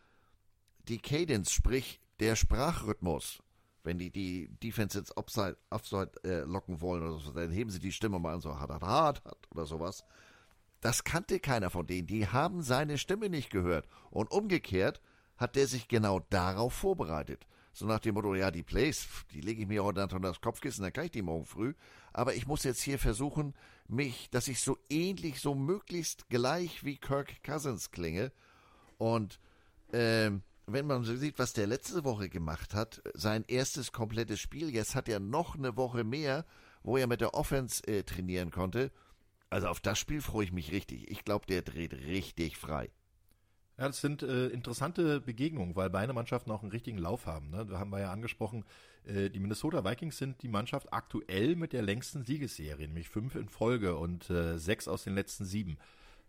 [0.89, 3.43] Die Cadence, sprich der Sprachrhythmus,
[3.83, 7.79] wenn die die Defense jetzt Offside, Offside äh, locken wollen oder so, dann heben sie
[7.79, 10.05] die Stimme mal an, so hart, hart, hart, hart oder sowas.
[10.81, 12.07] Das kannte keiner von denen.
[12.07, 13.89] Die haben seine Stimme nicht gehört.
[14.11, 15.01] Und umgekehrt
[15.37, 17.47] hat der sich genau darauf vorbereitet.
[17.77, 20.83] So nach dem Motto, ja, die Plays, die lege ich mir heute unter das Kopfkissen,
[20.83, 21.75] dann kann ich die morgen früh.
[22.15, 23.53] Aber ich muss jetzt hier versuchen,
[23.87, 28.33] mich, dass ich so ähnlich, so möglichst gleich wie Kirk Cousins klinge.
[28.97, 29.39] Und
[29.93, 34.71] ähm, wenn man so sieht, was der letzte Woche gemacht hat, sein erstes komplettes Spiel,
[34.71, 36.47] jetzt hat er noch eine Woche mehr,
[36.83, 38.91] wo er mit der Offense äh, trainieren konnte.
[39.51, 41.11] Also auf das Spiel freue ich mich richtig.
[41.11, 42.91] Ich glaube, der dreht richtig frei.
[43.79, 47.51] Ja, das sind äh, interessante Begegnungen, weil beide Mannschaften auch einen richtigen Lauf haben.
[47.51, 47.67] Ne?
[47.67, 48.65] Da haben wir ja angesprochen,
[49.05, 53.51] äh, die Minnesota Vikings sind die Mannschaft aktuell mit der längsten Siegesserie, nämlich fünf in
[53.51, 55.77] Folge und äh, sechs aus den letzten sieben,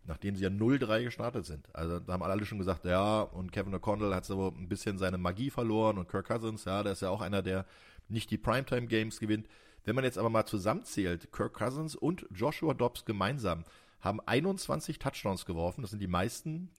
[0.04, 1.74] nachdem sie ja 0-3 gestartet sind.
[1.74, 5.16] Also da haben alle schon gesagt, ja, und Kevin O'Connell hat so ein bisschen seine
[5.16, 7.64] Magie verloren und Kirk Cousins, ja, der ist ja auch einer, der
[8.08, 9.48] nicht die Primetime-Games gewinnt.
[9.84, 13.64] Wenn man jetzt aber mal zusammenzählt, Kirk Cousins und Joshua Dobbs gemeinsam
[14.00, 15.80] haben 21 Touchdowns geworfen.
[15.80, 16.70] Das sind die meisten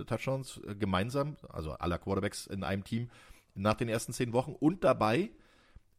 [0.00, 3.10] äh, Touchdowns äh, gemeinsam, also aller Quarterbacks in einem Team
[3.54, 5.30] nach den ersten zehn Wochen und dabei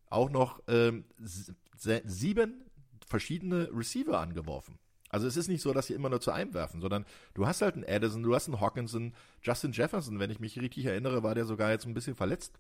[0.10, 2.66] auch noch ähm, sieben
[3.08, 4.80] verschiedene Receiver angeworfen.
[5.10, 7.62] Also es ist nicht so, dass sie immer nur zu einem werfen, sondern du hast
[7.62, 9.14] halt einen Addison, du hast einen Hawkinson,
[9.44, 12.58] Justin Jefferson, wenn ich mich richtig erinnere, war der sogar jetzt ein bisschen verletzt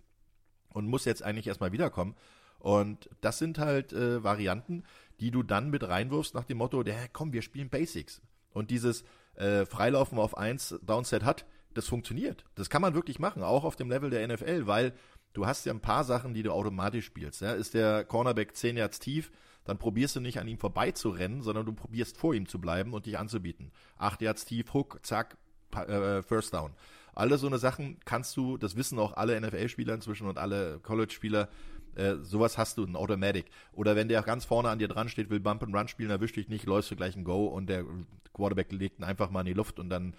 [0.69, 2.15] und muss jetzt eigentlich erstmal wiederkommen.
[2.59, 4.83] Und das sind halt äh, Varianten,
[5.19, 8.21] die du dann mit reinwirfst nach dem Motto, der, komm, wir spielen Basics.
[8.51, 9.03] Und dieses
[9.35, 12.45] äh, Freilaufen auf 1 Downset hat, das funktioniert.
[12.55, 14.93] Das kann man wirklich machen, auch auf dem Level der NFL, weil
[15.33, 17.41] du hast ja ein paar Sachen, die du automatisch spielst.
[17.41, 17.53] Ja?
[17.53, 19.31] Ist der Cornerback 10 Yards tief,
[19.65, 23.05] dann probierst du nicht an ihm vorbeizurennen, sondern du probierst vor ihm zu bleiben und
[23.05, 23.71] dich anzubieten.
[23.97, 25.37] 8 Yards tief, Hook, zack,
[25.75, 26.73] äh, First Down.
[27.15, 31.47] Alle so eine Sachen kannst du, das wissen auch alle NFL-Spieler inzwischen und alle College-Spieler,
[31.95, 33.45] äh, sowas hast du, ein Automatic.
[33.73, 36.35] Oder wenn der ganz vorne an dir dran steht, will Bump and Run spielen, erwischt
[36.35, 37.85] dich nicht, läufst du gleich ein Go und der
[38.33, 40.15] Quarterback legt ihn einfach mal in die Luft und dann,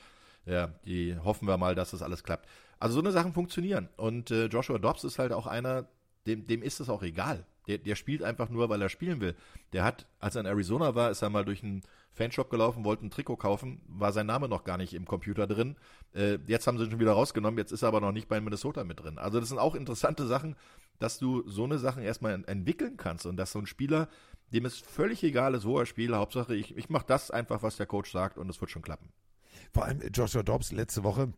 [0.47, 2.49] ja, die hoffen wir mal, dass das alles klappt.
[2.79, 3.89] Also so eine Sachen funktionieren.
[3.97, 5.87] Und äh, Joshua Dobbs ist halt auch einer,
[6.27, 7.47] dem, dem ist es auch egal.
[7.66, 9.35] Der, der spielt einfach nur, weil er spielen will.
[9.72, 11.83] Der hat, als er in Arizona war, ist er mal durch einen
[12.14, 15.76] Fanshop gelaufen, wollte ein Trikot kaufen, war sein Name noch gar nicht im Computer drin.
[16.14, 18.40] Äh, jetzt haben sie ihn schon wieder rausgenommen, jetzt ist er aber noch nicht bei
[18.40, 19.18] Minnesota mit drin.
[19.18, 20.56] Also das sind auch interessante Sachen,
[21.00, 24.08] dass du so eine Sachen erstmal en- entwickeln kannst und dass so ein Spieler,
[24.52, 27.76] dem es völlig egal ist, wo er spielt, Hauptsache ich, ich mache das einfach, was
[27.76, 29.12] der Coach sagt und es wird schon klappen.
[29.72, 31.32] Vor allem Joshua Dobbs letzte Woche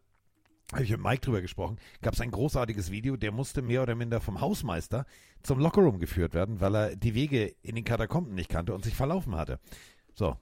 [0.73, 3.95] habe ich mit Mike drüber gesprochen, gab es ein großartiges Video, der musste mehr oder
[3.95, 5.07] minder vom Hausmeister
[5.43, 8.95] zum Lockerroom geführt werden, weil er die Wege in den Katakomben nicht kannte und sich
[8.97, 9.61] verlaufen hatte.
[10.13, 10.37] So.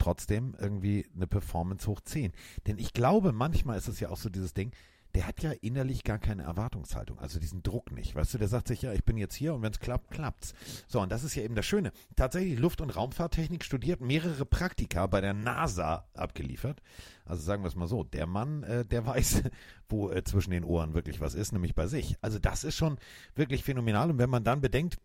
[0.00, 2.32] Trotzdem irgendwie eine Performance hoch 10.
[2.66, 4.72] Denn ich glaube, manchmal ist es ja auch so dieses Ding,
[5.14, 8.14] der hat ja innerlich gar keine Erwartungshaltung, also diesen Druck nicht.
[8.14, 10.54] Weißt du, der sagt sich, ja, ich bin jetzt hier und wenn es klappt, klappt's.
[10.86, 11.92] So, und das ist ja eben das Schöne.
[12.16, 16.80] Tatsächlich Luft- und Raumfahrttechnik studiert, mehrere Praktika bei der NASA abgeliefert.
[17.24, 19.42] Also sagen wir es mal so, der Mann, äh, der weiß,
[19.88, 22.16] wo äh, zwischen den Ohren wirklich was ist, nämlich bei sich.
[22.20, 22.98] Also das ist schon
[23.34, 24.10] wirklich phänomenal.
[24.10, 24.98] Und wenn man dann bedenkt,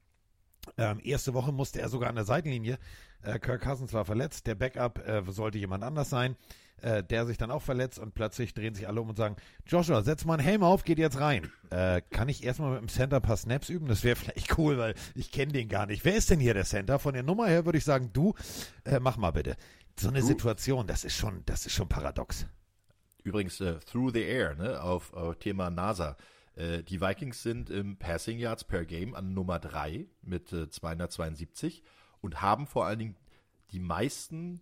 [0.78, 2.78] ähm, erste Woche musste er sogar an der Seitenlinie.
[3.22, 6.36] Äh, Kirk Cousins war verletzt, der Backup äh, sollte jemand anders sein
[6.82, 9.36] äh, der sich dann auch verletzt und plötzlich drehen sich alle um und sagen,
[9.66, 11.50] Joshua, setz mal einen Helm auf, geht jetzt rein.
[11.70, 13.88] Äh, kann ich erstmal mit dem Center ein paar Snaps üben?
[13.88, 16.06] Das wäre vielleicht cool, weil ich kenne den gar nicht.
[16.06, 17.00] Wer ist denn hier der Center?
[17.00, 18.34] Von der Nummer her würde ich sagen, du,
[18.84, 19.56] äh, mach mal bitte.
[19.98, 22.46] So eine Du- Situation, das ist schon, das ist schon paradox.
[23.24, 26.16] Übrigens, äh, Through the Air, ne, auf, auf Thema NASA.
[26.56, 31.84] Äh, die Vikings sind im Passing Yards per Game an Nummer 3 mit äh, 272
[32.22, 33.16] und haben vor allen Dingen
[33.72, 34.62] die meisten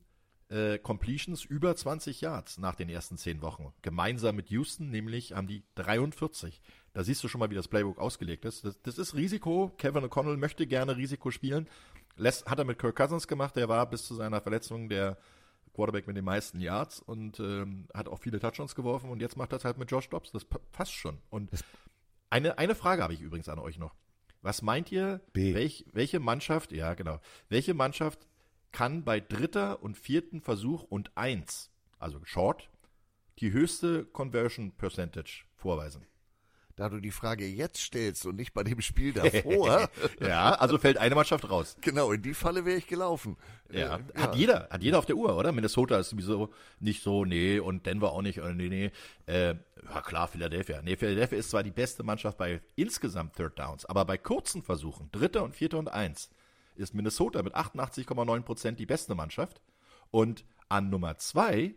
[0.50, 3.74] äh, Completions über 20 Yards nach den ersten 10 Wochen.
[3.82, 6.62] Gemeinsam mit Houston, nämlich haben die 43.
[6.94, 8.66] Da siehst du schon mal, wie das Playbook ausgelegt ist.
[8.66, 9.72] Das, das ist Risiko.
[9.78, 11.68] Kevin O'Connell möchte gerne Risiko spielen.
[12.18, 13.56] Lässt, hat er mit Kirk Cousins gemacht.
[13.56, 15.18] Der war bis zu seiner Verletzung der
[15.74, 19.52] Quarterback mit den meisten Yards und ähm, hat auch viele Touchdowns geworfen und jetzt macht
[19.54, 20.32] das halt mit Josh Dobbs.
[20.32, 21.18] Das pa- passt schon.
[21.32, 21.50] Und
[22.34, 23.94] eine, eine Frage habe ich übrigens an euch noch.
[24.42, 25.22] Was meint ihr,
[25.54, 28.28] welch, welche Mannschaft, ja genau, welche Mannschaft
[28.72, 31.70] kann bei dritter und vierten Versuch und eins,
[32.00, 32.72] also Short,
[33.38, 36.08] die höchste Conversion Percentage vorweisen?
[36.76, 39.90] Da du die Frage jetzt stellst und nicht bei dem Spiel davor.
[40.20, 41.78] ja, also fällt eine Mannschaft raus.
[41.82, 43.38] Genau, in die Falle wäre ich gelaufen.
[43.72, 45.52] Ja, Äh, hat jeder, hat jeder auf der Uhr, oder?
[45.52, 48.92] Minnesota ist sowieso nicht so, nee, und Denver auch nicht, äh, nee, nee.
[49.28, 49.56] Äh,
[49.88, 50.82] ja klar, Philadelphia.
[50.82, 55.10] Nee, Philadelphia ist zwar die beste Mannschaft bei insgesamt Third Downs, aber bei kurzen Versuchen,
[55.12, 56.30] dritter und vierter und eins,
[56.76, 59.62] ist Minnesota mit 88,9 Prozent die beste Mannschaft
[60.10, 61.76] und an Nummer zwei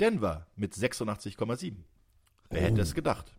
[0.00, 1.76] Denver mit 86,7.
[2.50, 3.32] Wer hätte es gedacht?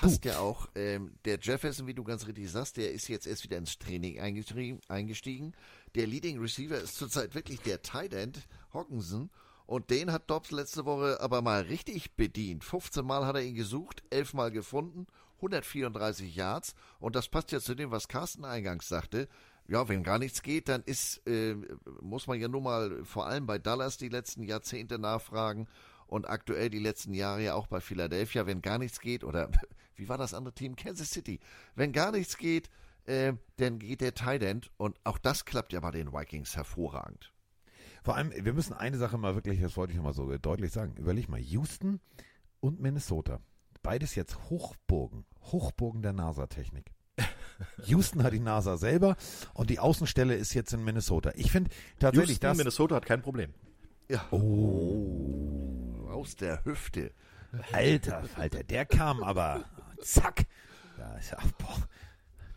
[0.00, 0.66] Passt ja auch.
[0.74, 4.18] Ähm, der Jefferson, wie du ganz richtig sagst, der ist jetzt erst wieder ins Training
[4.18, 5.52] eingestiegen.
[5.94, 9.28] Der Leading Receiver ist zurzeit wirklich der Tight End, Hawkinson.
[9.66, 12.64] Und den hat Dobbs letzte Woche aber mal richtig bedient.
[12.64, 16.74] 15 Mal hat er ihn gesucht, 11 Mal gefunden, 134 Yards.
[16.98, 19.28] Und das passt ja zu dem, was Carsten eingangs sagte.
[19.68, 21.54] Ja, wenn gar nichts geht, dann ist, äh,
[22.00, 25.68] muss man ja nur mal vor allem bei Dallas die letzten Jahrzehnte nachfragen
[26.10, 29.50] und aktuell die letzten Jahre ja auch bei Philadelphia, wenn gar nichts geht, oder
[29.94, 30.76] wie war das andere Team?
[30.76, 31.40] Kansas City.
[31.74, 32.68] Wenn gar nichts geht,
[33.04, 37.32] äh, dann geht der Tight End und auch das klappt ja bei den Vikings hervorragend.
[38.02, 40.94] Vor allem, wir müssen eine Sache mal wirklich, das wollte ich nochmal so deutlich sagen.
[40.96, 42.00] Überleg mal, Houston
[42.60, 43.40] und Minnesota.
[43.82, 46.90] Beides jetzt Hochburgen, Hochburgen der NASA-Technik.
[47.84, 49.16] Houston hat die NASA selber
[49.52, 51.32] und die Außenstelle ist jetzt in Minnesota.
[51.34, 52.58] Ich finde tatsächlich Houston, das.
[52.58, 53.52] Minnesota hat kein Problem.
[54.08, 54.26] Ja.
[54.32, 55.89] Oh.
[56.20, 57.12] Aus der Hüfte.
[57.72, 59.64] Alter, Alter, der kam aber
[60.02, 60.44] zack.
[60.98, 61.76] Da ist ja, boah,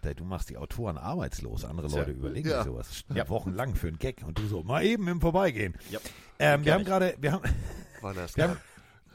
[0.02, 1.64] da, du machst die Autoren arbeitslos.
[1.64, 1.88] Andere.
[1.88, 2.58] Leute überlegen Ja.
[2.64, 3.28] sich sowas ja.
[3.30, 5.76] wochenlang für einen Gag und du so mal eben im Vorbeigehen.
[5.90, 6.00] Ja.
[6.40, 6.88] Ähm, wir haben ich.
[6.88, 7.44] gerade, wir haben,
[8.02, 8.58] wir haben,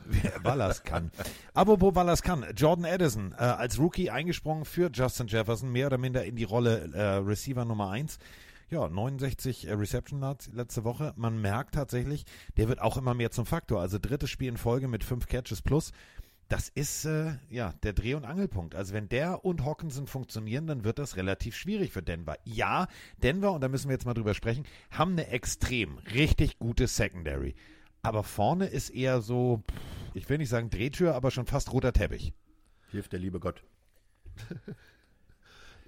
[0.43, 1.11] Wallas kann.
[1.53, 2.47] Apropos Wallas kann.
[2.57, 6.91] Jordan Addison äh, als Rookie eingesprungen für Justin Jefferson, mehr oder minder in die Rolle
[6.95, 8.19] äh, Receiver Nummer 1.
[8.71, 10.21] Ja, 69 äh, Reception
[10.53, 11.15] letzte Woche.
[11.17, 12.25] Man merkt tatsächlich,
[12.59, 13.81] der wird auch immer mehr zum Faktor.
[13.81, 15.93] Also drittes Spiel in Folge mit fünf Catches plus.
[16.49, 18.75] Das ist äh, ja der Dreh- und Angelpunkt.
[18.75, 22.37] Also wenn der und Hawkinson funktionieren, dann wird das relativ schwierig für Denver.
[22.45, 22.89] Ja,
[23.23, 27.55] Denver, und da müssen wir jetzt mal drüber sprechen, haben eine extrem richtig gute Secondary.
[28.03, 29.63] Aber vorne ist eher so,
[30.15, 32.33] ich will nicht sagen Drehtür, aber schon fast roter Teppich.
[32.91, 33.63] Hilft der liebe Gott.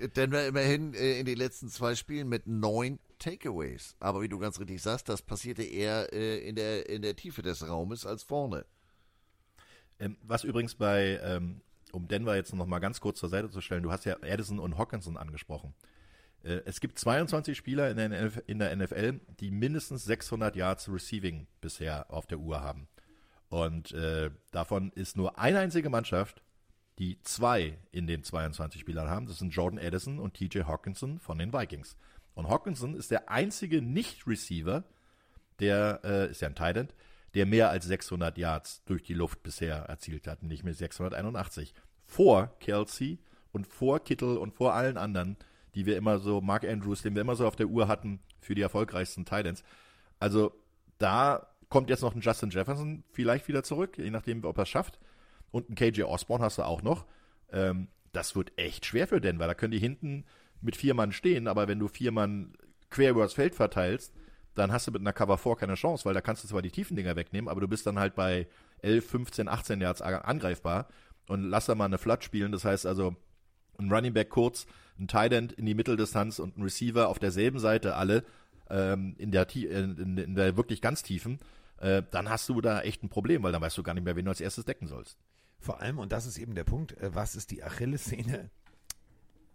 [0.09, 3.97] Denver immerhin äh, in den letzten zwei Spielen mit neun Takeaways.
[4.01, 7.43] Aber wie du ganz richtig sagst, das passierte eher äh, in, der, in der Tiefe
[7.43, 8.65] des Raumes als vorne.
[9.99, 11.61] Ähm, was übrigens bei, ähm,
[11.93, 14.59] um Denver jetzt noch mal ganz kurz zur Seite zu stellen, du hast ja Addison
[14.59, 15.75] und Hawkinson angesprochen.
[16.43, 17.97] Äh, es gibt 22 Spieler in
[18.59, 22.89] der, NFL, die mindestens 600 Yards Receiving bisher auf der Uhr haben.
[23.49, 26.43] Und äh, davon ist nur eine einzige Mannschaft,
[27.01, 29.27] die zwei in den 22 Spielern haben.
[29.27, 31.97] Das sind Jordan Addison und TJ Hawkinson von den Vikings.
[32.35, 34.85] Und Hawkinson ist der einzige Nicht-Receiver,
[35.61, 36.95] der äh, ist ja ein Tight
[37.35, 41.73] der mehr als 600 Yards durch die Luft bisher erzielt hat, nicht mit 681.
[42.05, 43.19] Vor Kelsey
[43.53, 45.37] und vor Kittel und vor allen anderen,
[45.75, 48.55] die wir immer so, Mark Andrews, den wir immer so auf der Uhr hatten für
[48.55, 49.63] die erfolgreichsten Tight Ends.
[50.19, 50.53] Also
[50.99, 54.69] da kommt jetzt noch ein Justin Jefferson vielleicht wieder zurück, je nachdem, ob er es
[54.69, 54.99] schafft.
[55.51, 57.07] Und ein KJ Osborne hast du auch noch.
[57.53, 59.47] Ähm, das wird echt schwer für Denver.
[59.47, 60.25] Da können die hinten
[60.61, 62.55] mit vier Mann stehen, aber wenn du vier Mann
[62.91, 64.15] quer übers Feld verteilst,
[64.55, 66.71] dann hast du mit einer Cover 4 keine Chance, weil da kannst du zwar die
[66.71, 68.49] tiefen Dinger wegnehmen, aber du bist dann halt bei
[68.83, 70.89] 11, 15, 18 Yards angreifbar
[71.29, 72.53] und lass da mal eine Flat spielen.
[72.53, 73.15] Das heißt also,
[73.79, 74.67] ein Running Back kurz,
[74.99, 78.25] ein Tight End in die Mitteldistanz und ein Receiver auf derselben Seite alle
[78.69, 81.39] ähm, in, der, in, in der wirklich ganz tiefen,
[81.79, 84.17] äh, dann hast du da echt ein Problem, weil dann weißt du gar nicht mehr,
[84.17, 85.19] wen du als erstes decken sollst.
[85.61, 88.51] Vor allem, und das ist eben der Punkt, äh, was ist die Achillessehne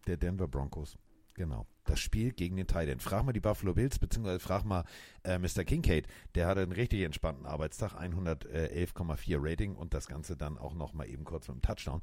[0.08, 0.98] der Denver Broncos?
[1.34, 1.68] Genau.
[1.84, 3.00] Das Spiel gegen den Titan.
[3.00, 4.86] Frag mal die Buffalo Bills, beziehungsweise frag mal
[5.24, 5.66] äh, Mr.
[5.66, 6.08] Kincaid.
[6.34, 11.26] Der hatte einen richtig entspannten Arbeitstag, 111,4 Rating und das Ganze dann auch nochmal eben
[11.26, 12.00] kurz mit dem Touchdown.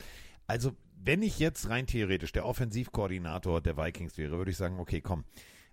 [0.47, 5.01] Also, wenn ich jetzt rein theoretisch der Offensivkoordinator der Vikings wäre, würde ich sagen, okay,
[5.01, 5.25] komm,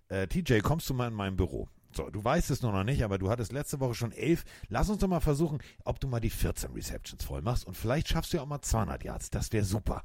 [0.08, 1.68] äh, TJ, kommst du mal in mein Büro?
[1.92, 4.44] So, du weißt es noch nicht, aber du hattest letzte Woche schon elf.
[4.68, 8.08] Lass uns doch mal versuchen, ob du mal die 14 Receptions voll machst und vielleicht
[8.08, 9.30] schaffst du ja auch mal 200 Yards.
[9.30, 10.02] Das wäre super.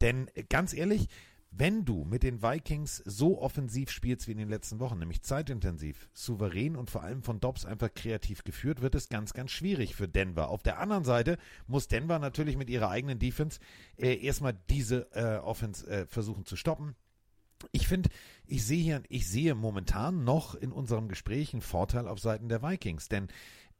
[0.00, 1.08] Denn äh, ganz ehrlich,
[1.50, 6.08] wenn du mit den Vikings so offensiv spielst wie in den letzten Wochen, nämlich zeitintensiv,
[6.12, 10.08] souverän und vor allem von Dobbs einfach kreativ geführt, wird es ganz, ganz schwierig für
[10.08, 10.50] Denver.
[10.50, 13.60] Auf der anderen Seite muss Denver natürlich mit ihrer eigenen Defense
[13.96, 16.96] äh, erstmal diese äh, Offense äh, versuchen zu stoppen.
[17.72, 18.10] Ich finde,
[18.48, 22.62] ich sehe hier, ich sehe momentan noch in unserem Gespräch einen Vorteil auf Seiten der
[22.62, 23.28] Vikings, denn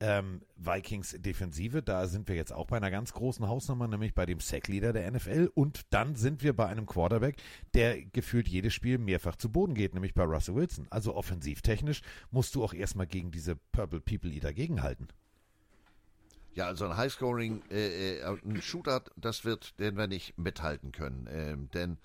[0.01, 4.27] ähm, Vikings Defensive, da sind wir jetzt auch bei einer ganz großen Hausnummer, nämlich bei
[4.27, 7.37] dem Sackleader der NFL und dann sind wir bei einem Quarterback,
[7.75, 10.87] der gefühlt jedes Spiel mehrfach zu Boden geht, nämlich bei Russell Wilson.
[10.91, 15.09] Also offensivtechnisch musst du auch erstmal gegen diese Purple People Eater gegenhalten.
[16.55, 21.69] Ja, also ein Highscoring, äh, äh, ein Shooter, das wird Denver nicht mithalten können, ähm,
[21.73, 21.99] denn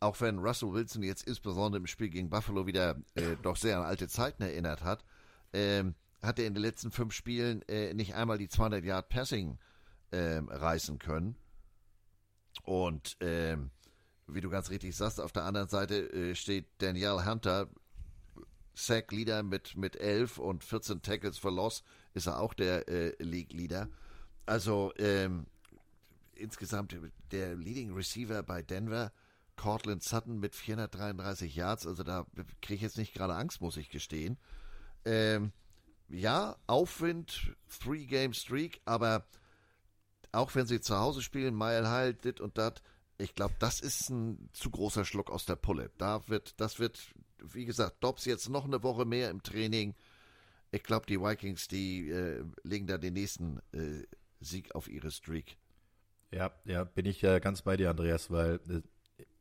[0.00, 3.84] auch wenn Russell Wilson jetzt insbesondere im Spiel gegen Buffalo wieder äh, doch sehr an
[3.84, 5.04] alte Zeiten erinnert hat,
[5.52, 9.58] ähm, hat er in den letzten fünf Spielen äh, nicht einmal die 200 Yard Passing
[10.12, 11.36] ähm, reißen können.
[12.64, 13.70] Und ähm,
[14.26, 17.68] wie du ganz richtig sagst, auf der anderen Seite äh, steht Danielle Hunter,
[18.74, 21.82] Sack Leader mit, mit 11 und 14 Tackles for Loss,
[22.14, 23.88] ist er auch der äh, League Leader.
[24.46, 25.46] Also ähm,
[26.34, 26.96] insgesamt
[27.30, 29.12] der Leading Receiver bei Denver,
[29.60, 32.24] Cortland Sutton mit 433 Yards, also da
[32.62, 34.38] kriege ich jetzt nicht gerade Angst, muss ich gestehen.
[35.04, 35.52] Ähm,
[36.08, 39.26] ja, Aufwind, Three-Game-Streak, aber
[40.32, 42.80] auch wenn sie zu Hause spielen, Mile High, dit und dat,
[43.18, 45.90] ich glaube, das ist ein zu großer Schluck aus der Pulle.
[45.98, 46.98] Da wird, das wird,
[47.38, 49.94] wie gesagt, Dobbs jetzt noch eine Woche mehr im Training.
[50.70, 54.06] Ich glaube, die Vikings, die äh, legen da den nächsten äh,
[54.40, 55.58] Sieg auf ihre Streak.
[56.30, 58.80] Ja, ja, bin ich ja ganz bei dir, Andreas, weil äh,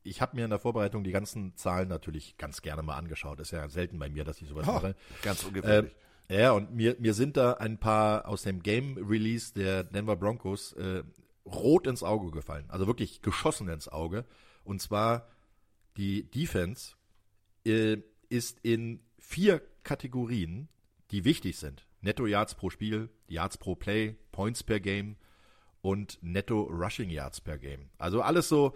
[0.03, 3.39] ich habe mir in der Vorbereitung die ganzen Zahlen natürlich ganz gerne mal angeschaut.
[3.39, 4.95] Ist ja selten bei mir, dass ich sowas oh, mache.
[5.21, 5.91] Ganz ungefährlich.
[6.27, 10.15] Äh, ja, und mir, mir sind da ein paar aus dem Game Release der Denver
[10.15, 11.03] Broncos äh,
[11.45, 12.65] rot ins Auge gefallen.
[12.69, 14.25] Also wirklich geschossen ins Auge.
[14.63, 15.27] Und zwar
[15.97, 16.93] die Defense
[17.65, 17.97] äh,
[18.29, 20.69] ist in vier Kategorien,
[21.11, 21.87] die wichtig sind.
[22.01, 25.17] Netto Yards pro Spiel, Yards pro Play, Points per Game
[25.81, 27.89] und Netto Rushing Yards per Game.
[27.97, 28.75] Also alles so,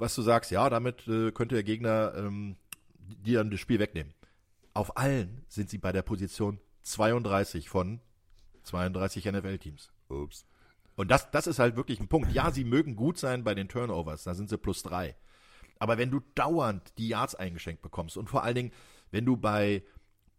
[0.00, 2.56] was du sagst, ja, damit äh, könnte der Gegner ähm,
[2.98, 4.14] dir dann das Spiel wegnehmen.
[4.72, 8.00] Auf allen sind sie bei der Position 32 von
[8.64, 9.90] 32 NFL-Teams.
[10.08, 10.46] Ups.
[10.96, 12.32] Und das, das ist halt wirklich ein Punkt.
[12.32, 15.16] Ja, sie mögen gut sein bei den Turnovers, da sind sie plus drei.
[15.78, 18.72] Aber wenn du dauernd die Yards eingeschenkt bekommst und vor allen Dingen,
[19.10, 19.82] wenn du bei,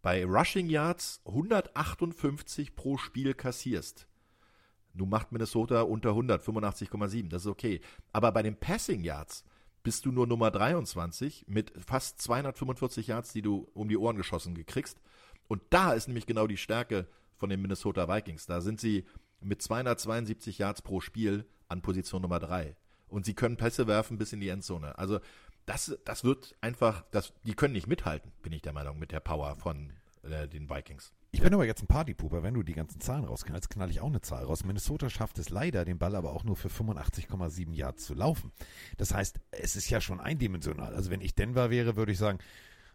[0.02, 4.08] bei Rushing Yards 158 pro Spiel kassierst,
[4.94, 7.82] du macht Minnesota unter 100, 85,7, das ist okay.
[8.12, 9.44] Aber bei den Passing Yards
[9.84, 14.56] bist du nur Nummer 23 mit fast 245 Yards, die du um die Ohren geschossen
[14.56, 15.00] gekriegst.
[15.48, 18.46] Und da ist nämlich genau die Stärke von den Minnesota Vikings.
[18.46, 19.06] Da sind sie
[19.42, 22.76] mit 272 Yards pro Spiel an Position Nummer 3.
[23.08, 24.98] Und sie können Pässe werfen bis in die Endzone.
[24.98, 25.20] Also
[25.66, 29.20] das, das wird einfach, das, die können nicht mithalten, bin ich der Meinung, mit der
[29.20, 29.92] Power von
[30.24, 31.12] äh, den Vikings.
[31.34, 32.44] Ich bin aber jetzt ein Partypuper.
[32.44, 34.66] Wenn du die ganzen Zahlen rausknallst, knall ich auch eine Zahl raus.
[34.66, 38.52] Minnesota schafft es leider, den Ball aber auch nur für 85,7 Yards zu laufen.
[38.98, 40.94] Das heißt, es ist ja schon eindimensional.
[40.94, 42.40] Also wenn ich Denver wäre, würde ich sagen,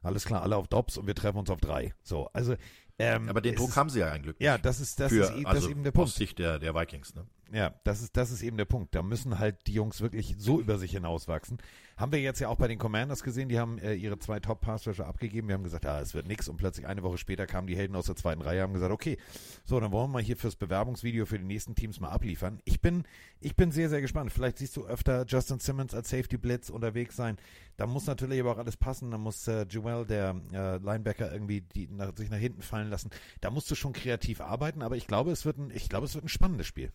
[0.03, 1.95] alles klar, alle auf Dobbs und wir treffen uns auf drei.
[2.03, 2.57] So, also.
[2.99, 4.37] Ähm, aber den Druck haben sie ja eigentlich.
[4.39, 6.09] Ja, das ist, das, Für, ist, das also ist eben der Punkt.
[6.09, 7.27] Aus Sicht der, der Vikings, ne?
[7.53, 8.95] Ja, das ist, das ist eben der Punkt.
[8.95, 11.59] Da müssen halt die Jungs wirklich so über sich hinauswachsen.
[11.97, 14.61] Haben wir jetzt ja auch bei den Commanders gesehen, die haben äh, ihre zwei top
[14.61, 15.47] pass abgegeben.
[15.47, 16.49] Wir haben gesagt, ah, es wird nix.
[16.49, 19.17] Und plötzlich eine Woche später kamen die Helden aus der zweiten Reihe, haben gesagt, okay,
[19.65, 22.61] so, dann wollen wir mal hier fürs Bewerbungsvideo für die nächsten Teams mal abliefern.
[22.65, 23.05] Ich bin,
[23.41, 24.33] ich bin sehr, sehr gespannt.
[24.33, 27.37] Vielleicht siehst du öfter Justin Simmons als Safety Blitz unterwegs sein.
[27.77, 29.13] Da muss natürlich aber auch alles passen.
[29.13, 33.11] Da muss äh, Joel, der äh, Linebacker, irgendwie die, nach, sich nach hinten fallen lassen.
[33.41, 34.83] Da musst du schon kreativ arbeiten.
[34.83, 36.91] Aber ich glaube, es wird ein, ich glaube, es wird ein spannendes Spiel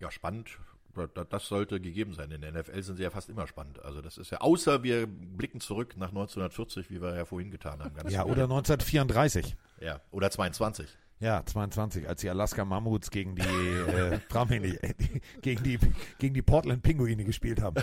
[0.00, 0.58] ja, spannend
[1.06, 2.30] da- das sollte gegeben sein.
[2.32, 3.80] In der NFL sind sie ja fast immer spannend.
[3.84, 7.80] Also das ist ja, außer wir blicken zurück nach 1940, wie wir ja vorhin getan
[7.80, 7.94] haben.
[8.08, 9.56] Ja, oder 1934.
[9.80, 10.88] Ja, oder 22.
[11.20, 14.18] Ja, 22, als die Alaska Mammuts gegen die, äh,
[14.60, 14.94] nicht, äh,
[15.42, 15.78] gegen die,
[16.18, 17.76] gegen die Portland Pinguine gespielt haben.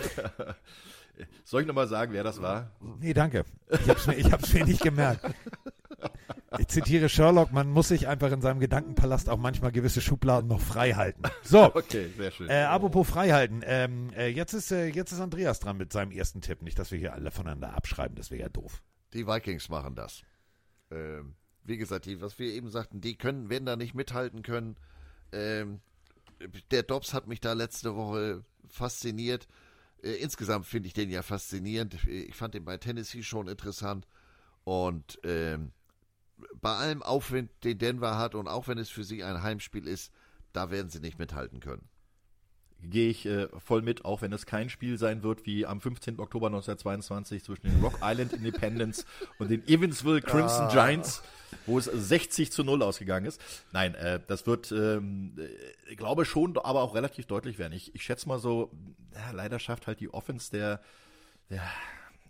[1.44, 2.70] Soll ich nochmal sagen, wer das war?
[3.00, 3.44] Nee, danke.
[3.70, 5.24] Ich hab's mir, ich hab's mir nicht gemerkt.
[6.58, 10.60] Ich zitiere Sherlock, man muss sich einfach in seinem Gedankenpalast auch manchmal gewisse Schubladen noch
[10.60, 11.22] frei halten.
[11.42, 11.72] So.
[11.76, 12.48] Okay, sehr schön.
[12.48, 13.60] Äh, apropos frei halten.
[13.64, 16.62] Ähm, äh, jetzt, ist, äh, jetzt ist Andreas dran mit seinem ersten Tipp.
[16.62, 18.82] Nicht, dass wir hier alle voneinander abschreiben, das wäre ja doof.
[19.12, 20.22] Die Vikings machen das.
[20.90, 21.34] Ähm,
[21.64, 24.76] wie gesagt, die, was wir eben sagten, die können, werden da nicht mithalten können.
[25.32, 25.80] Ähm,
[26.70, 29.46] der Dobbs hat mich da letzte Woche fasziniert.
[30.02, 32.06] Äh, insgesamt finde ich den ja faszinierend.
[32.06, 34.06] Ich fand den bei Tennessee schon interessant.
[34.64, 35.72] Und ähm,
[36.60, 40.12] bei allem Aufwind, den Denver hat und auch wenn es für sie ein Heimspiel ist,
[40.52, 41.88] da werden sie nicht mithalten können.
[42.82, 46.20] Gehe ich äh, voll mit, auch wenn es kein Spiel sein wird wie am 15.
[46.20, 49.06] Oktober 1922 zwischen den Rock Island Independents
[49.38, 50.72] und den Evansville Crimson Ah.
[50.72, 51.22] Giants,
[51.64, 53.40] wo es 60 zu 0 ausgegangen ist.
[53.72, 55.48] Nein, äh, das wird, ähm, äh,
[55.90, 57.72] ich glaube schon, aber auch relativ deutlich werden.
[57.72, 58.70] Ich, ich schätze mal so,
[59.14, 60.80] ja, leider schafft halt die Offense der,
[61.48, 61.62] der,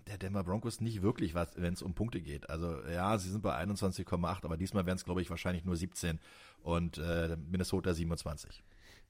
[0.06, 2.48] der Denver Broncos nicht wirklich was, wenn es um Punkte geht.
[2.48, 6.20] Also ja, sie sind bei 21,8, aber diesmal werden es, glaube ich, wahrscheinlich nur 17
[6.62, 8.62] und äh, Minnesota 27.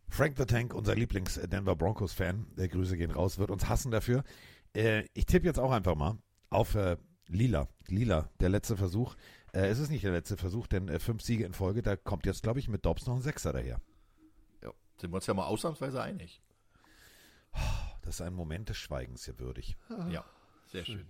[0.08, 4.24] Frank the Tank, unser Lieblings-Denver Broncos-Fan, der Grüße gehen raus, wird uns hassen dafür.
[4.74, 6.18] Äh, ich tippe jetzt auch einfach mal
[6.48, 6.96] auf äh,
[7.28, 7.68] Lila.
[7.88, 9.16] Lila, der letzte Versuch.
[9.52, 12.24] Äh, es ist nicht der letzte Versuch, denn äh, fünf Siege in Folge, da kommt
[12.24, 13.80] jetzt, glaube ich, mit Dobbs noch ein Sechser daher.
[14.62, 16.40] Ja, sind wir uns ja mal ausnahmsweise einig.
[18.02, 19.76] Das ist ein Moment des Schweigens hier würdig.
[20.10, 20.24] Ja,
[20.76, 21.06] sehr schön.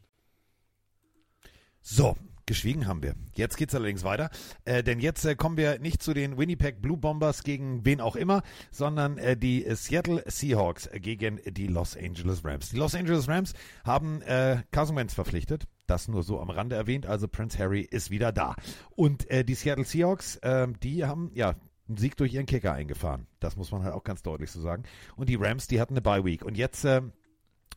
[1.82, 3.14] So, geschwiegen haben wir.
[3.34, 4.30] Jetzt geht's allerdings weiter,
[4.64, 8.14] äh, denn jetzt äh, kommen wir nicht zu den Winnipeg Blue Bombers gegen wen auch
[8.14, 12.70] immer, sondern äh, die Seattle Seahawks gegen die Los Angeles Rams.
[12.70, 13.54] Die Los Angeles Rams
[13.84, 15.64] haben äh, Carson Wentz verpflichtet.
[15.88, 17.06] Das nur so am Rande erwähnt.
[17.06, 18.54] Also Prince Harry ist wieder da.
[18.94, 21.56] Und äh, die Seattle Seahawks, äh, die haben ja
[21.88, 23.26] einen Sieg durch ihren Kicker eingefahren.
[23.40, 24.84] Das muss man halt auch ganz deutlich so sagen.
[25.16, 26.44] Und die Rams, die hatten eine Bye Week.
[26.44, 27.02] Und jetzt äh,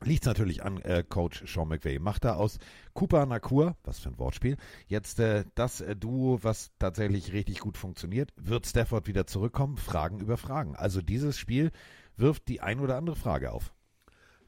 [0.01, 1.99] Liegt natürlich an äh, Coach Sean McVay.
[1.99, 2.57] Macht er aus
[2.93, 4.55] Cooper Nakur, was für ein Wortspiel,
[4.87, 8.31] jetzt äh, das äh, Duo, was tatsächlich richtig gut funktioniert.
[8.37, 9.75] Wird Stafford wieder zurückkommen?
[9.75, 10.75] Fragen über Fragen.
[10.77, 11.71] Also dieses Spiel
[12.15, 13.73] wirft die ein oder andere Frage auf.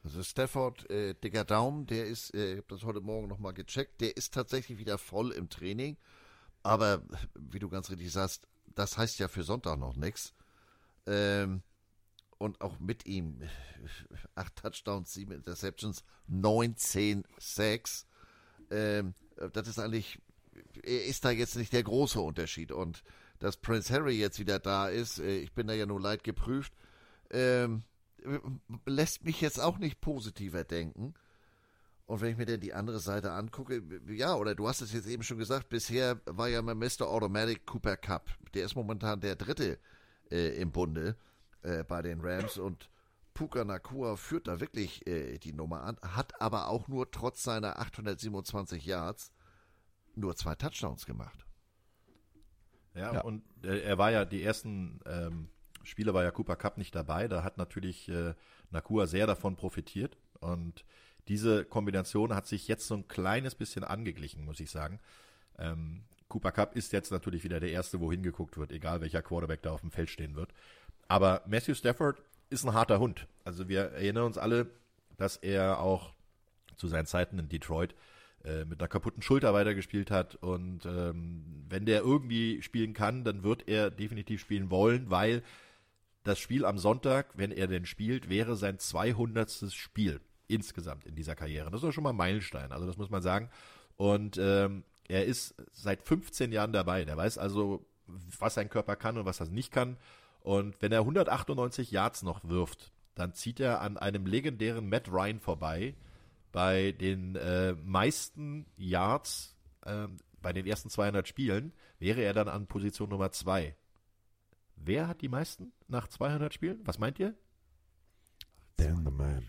[0.03, 4.01] Also Stafford, äh, dicker Daumen, der ist, äh, ich habe das heute Morgen nochmal gecheckt,
[4.01, 5.97] der ist tatsächlich wieder voll im Training.
[6.63, 7.03] Aber
[7.35, 10.33] wie du ganz richtig sagst, das heißt ja für Sonntag noch nichts.
[11.05, 11.61] Ähm,
[12.41, 13.39] und auch mit ihm
[14.33, 18.07] acht Touchdowns, sieben Interceptions, 19 Sacks.
[18.71, 19.13] Ähm,
[19.53, 20.19] das ist eigentlich,
[20.81, 22.71] ist da jetzt nicht der große Unterschied.
[22.71, 23.03] Und
[23.37, 26.73] dass Prince Harry jetzt wieder da ist, äh, ich bin da ja nur leid geprüft,
[27.29, 27.83] ähm,
[28.87, 31.13] lässt mich jetzt auch nicht positiver denken.
[32.07, 35.07] Und wenn ich mir denn die andere Seite angucke, ja, oder du hast es jetzt
[35.07, 37.03] eben schon gesagt, bisher war ja mal Mr.
[37.07, 38.31] Automatic Cooper Cup.
[38.55, 39.77] Der ist momentan der dritte
[40.31, 41.15] äh, im Bunde
[41.63, 42.89] äh, bei den Rams und
[43.33, 47.79] Puka Nakua führt da wirklich äh, die Nummer an, hat aber auch nur trotz seiner
[47.79, 49.31] 827 Yards
[50.15, 51.45] nur zwei Touchdowns gemacht.
[52.93, 53.21] Ja, Ja.
[53.21, 55.47] und äh, er war ja, die ersten ähm,
[55.83, 57.27] Spiele war ja Cooper Cup nicht dabei.
[57.27, 58.33] Da hat natürlich äh,
[58.69, 60.17] Nakua sehr davon profitiert.
[60.41, 60.85] Und
[61.27, 64.99] diese Kombination hat sich jetzt so ein kleines bisschen angeglichen, muss ich sagen.
[65.57, 69.61] Ähm, Cooper Cup ist jetzt natürlich wieder der Erste, wo hingeguckt wird, egal welcher Quarterback
[69.61, 70.53] da auf dem Feld stehen wird.
[71.11, 73.27] Aber Matthew Stafford ist ein harter Hund.
[73.43, 74.67] Also wir erinnern uns alle,
[75.17, 76.13] dass er auch
[76.77, 77.95] zu seinen Zeiten in Detroit
[78.45, 80.35] äh, mit einer kaputten Schulter weitergespielt hat.
[80.35, 85.43] Und ähm, wenn der irgendwie spielen kann, dann wird er definitiv spielen wollen, weil
[86.23, 89.69] das Spiel am Sonntag, wenn er denn spielt, wäre sein 200.
[89.73, 91.69] Spiel insgesamt in dieser Karriere.
[91.71, 93.49] Das ist doch schon mal ein Meilenstein, also das muss man sagen.
[93.97, 97.03] Und ähm, er ist seit 15 Jahren dabei.
[97.03, 97.85] Der weiß also,
[98.39, 99.97] was sein Körper kann und was er nicht kann.
[100.41, 105.39] Und wenn er 198 Yards noch wirft, dann zieht er an einem legendären Matt Ryan
[105.39, 105.95] vorbei
[106.51, 110.07] bei den äh, meisten Yards äh,
[110.41, 113.75] bei den ersten 200 Spielen wäre er dann an Position Nummer 2.
[114.75, 116.79] Wer hat die meisten nach 200 Spielen?
[116.85, 117.35] Was meint ihr?
[118.77, 119.47] Dan the Man.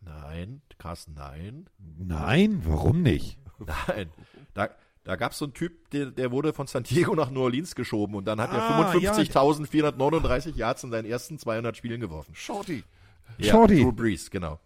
[0.00, 1.70] Nein, Carsten, nein.
[1.78, 3.38] Nein, warum nicht?
[3.58, 4.10] Nein.
[4.52, 4.70] Da,
[5.04, 7.74] da gab es so einen Typ, der, der wurde von San Diego nach New Orleans
[7.74, 12.34] geschoben und dann hat Ah, er 55.439 Yards in seinen ersten 200 Spielen geworfen.
[12.34, 12.84] Shorty.
[13.38, 13.82] Ja, Shorty.
[13.82, 14.60] Drew Brees, genau.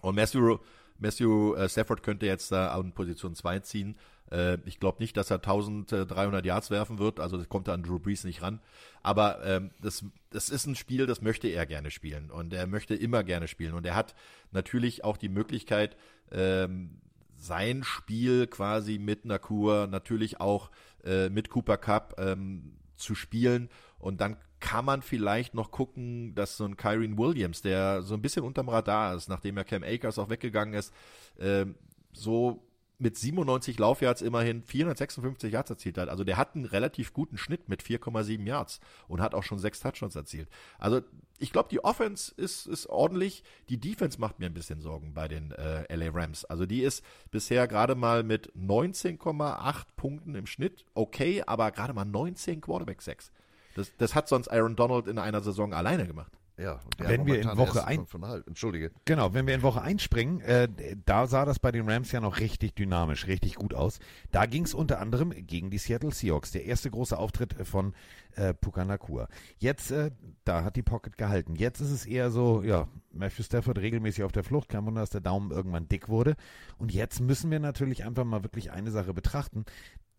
[0.00, 0.58] Und Matthew,
[0.98, 3.96] Matthew äh, Stafford könnte jetzt da an Position 2 ziehen.
[4.30, 7.82] Äh, ich glaube nicht, dass er 1300 Yards werfen wird, also das kommt er an
[7.82, 8.60] Drew Brees nicht ran.
[9.02, 12.94] Aber ähm, das, das ist ein Spiel, das möchte er gerne spielen und er möchte
[12.94, 13.74] immer gerne spielen.
[13.74, 14.14] Und er hat
[14.52, 15.96] natürlich auch die Möglichkeit,
[16.30, 17.00] ähm,
[17.40, 20.70] sein Spiel quasi mit Nakur, natürlich auch
[21.04, 23.70] äh, mit Cooper Cup ähm, zu spielen.
[23.98, 28.22] Und dann kann man vielleicht noch gucken, dass so ein Kyrene Williams, der so ein
[28.22, 30.92] bisschen unterm Radar ist, nachdem ja Cam Akers auch weggegangen ist,
[31.38, 31.66] äh,
[32.12, 32.62] so
[33.00, 36.08] mit 97 Laufyards immerhin 456 Yards erzielt hat.
[36.08, 39.80] Also der hat einen relativ guten Schnitt mit 4,7 Yards und hat auch schon sechs
[39.80, 40.48] Touchdowns erzielt.
[40.78, 41.00] Also
[41.38, 43.42] ich glaube, die Offense ist, ist ordentlich.
[43.68, 46.44] Die Defense macht mir ein bisschen Sorgen bei den äh, LA Rams.
[46.44, 52.04] Also die ist bisher gerade mal mit 19,8 Punkten im Schnitt okay, aber gerade mal
[52.04, 53.32] 19 Quarterback 6.
[53.74, 56.32] Das, das hat sonst Aaron Donald in einer Saison alleine gemacht.
[56.60, 58.46] Ja, Wenn wir in Woche ein- fünfeinhalb.
[58.46, 58.90] Entschuldige.
[59.06, 60.68] Genau, wenn wir in Woche 1 springen, äh,
[61.06, 63.98] da sah das bei den Rams ja noch richtig dynamisch, richtig gut aus.
[64.30, 67.94] Da ging es unter anderem gegen die Seattle Seahawks, der erste große Auftritt von
[68.36, 69.28] äh, Puka Nakua.
[69.58, 70.10] Jetzt, äh,
[70.44, 71.56] da hat die Pocket gehalten.
[71.56, 75.10] Jetzt ist es eher so, ja, Matthew Stafford regelmäßig auf der Flucht, kein Wunder, dass
[75.10, 76.36] der Daumen irgendwann dick wurde.
[76.78, 79.64] Und jetzt müssen wir natürlich einfach mal wirklich eine Sache betrachten.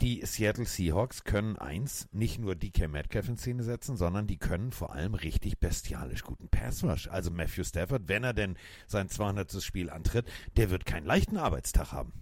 [0.02, 4.72] Die Seattle Seahawks können eins, nicht nur DK Metcalf in Szene setzen, sondern die können
[4.72, 7.08] vor allem richtig bestialisch guten Pass Rush.
[7.08, 9.62] Also Matthew Stafford, wenn er denn sein 200.
[9.62, 10.26] Spiel antritt,
[10.58, 12.14] der wird keinen leichten Arbeitstag haben.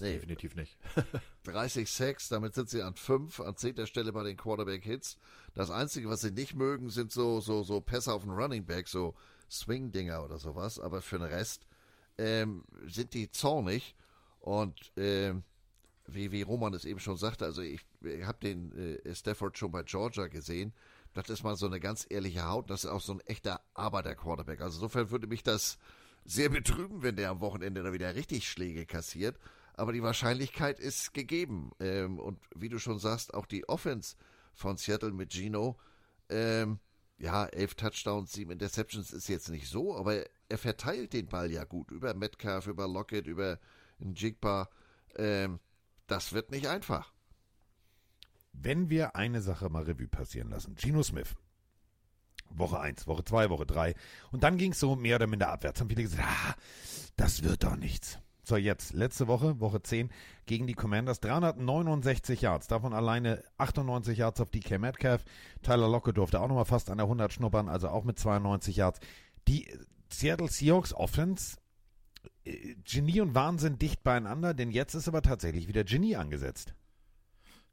[0.00, 0.14] Nee.
[0.14, 0.78] Definitiv nicht.
[1.44, 3.86] 30 Sacks, damit sind sie an 5, an 10.
[3.86, 5.18] Stelle bei den Quarterback-Hits.
[5.52, 8.88] Das Einzige, was sie nicht mögen, sind so, so, so Pässe auf den Running Back,
[8.88, 9.14] so
[9.50, 10.80] Swing-Dinger oder sowas.
[10.80, 11.66] Aber für den Rest
[12.16, 13.94] ähm, sind die zornig.
[14.40, 15.42] Und ähm,
[16.06, 19.72] wie, wie Roman es eben schon sagte, also ich, ich habe den äh, Stafford schon
[19.72, 20.72] bei Georgia gesehen.
[21.14, 22.70] Das ist mal so eine ganz ehrliche Haut.
[22.70, 24.60] Das ist auch so ein echter Arbeiter-Quarterback.
[24.60, 25.78] Also insofern würde mich das
[26.24, 29.38] sehr betrüben, wenn der am Wochenende da wieder richtig Schläge kassiert.
[29.74, 31.70] Aber die Wahrscheinlichkeit ist gegeben.
[31.80, 34.16] Ähm, und wie du schon sagst, auch die Offense
[34.54, 35.78] von Seattle mit Gino,
[36.28, 36.80] ähm,
[37.18, 41.64] ja, elf Touchdowns, sieben Interceptions ist jetzt nicht so, aber er verteilt den Ball ja
[41.64, 43.58] gut über Metcalf, über Lockett, über
[43.98, 44.68] Jigba.
[45.16, 45.60] Ähm,
[46.06, 47.12] das wird nicht einfach.
[48.52, 51.34] Wenn wir eine Sache mal Revue passieren lassen, Geno Smith.
[52.50, 53.94] Woche 1, Woche 2, Woche 3.
[54.30, 55.80] Und dann ging es so mehr oder minder abwärts.
[55.80, 56.54] Haben viele gesagt, ah,
[57.16, 58.18] das wird doch nichts.
[58.48, 60.08] So, jetzt, letzte Woche, Woche 10,
[60.46, 65.24] gegen die Commanders, 369 Yards, davon alleine 98 Yards auf DK Metcalf.
[65.64, 69.00] Tyler Lockett durfte auch nochmal fast an der 100 schnuppern, also auch mit 92 Yards.
[69.48, 69.68] Die
[70.12, 71.56] Seattle Seahawks Offense,
[72.84, 76.74] Genie und Wahnsinn dicht beieinander, denn jetzt ist aber tatsächlich wieder Genie angesetzt.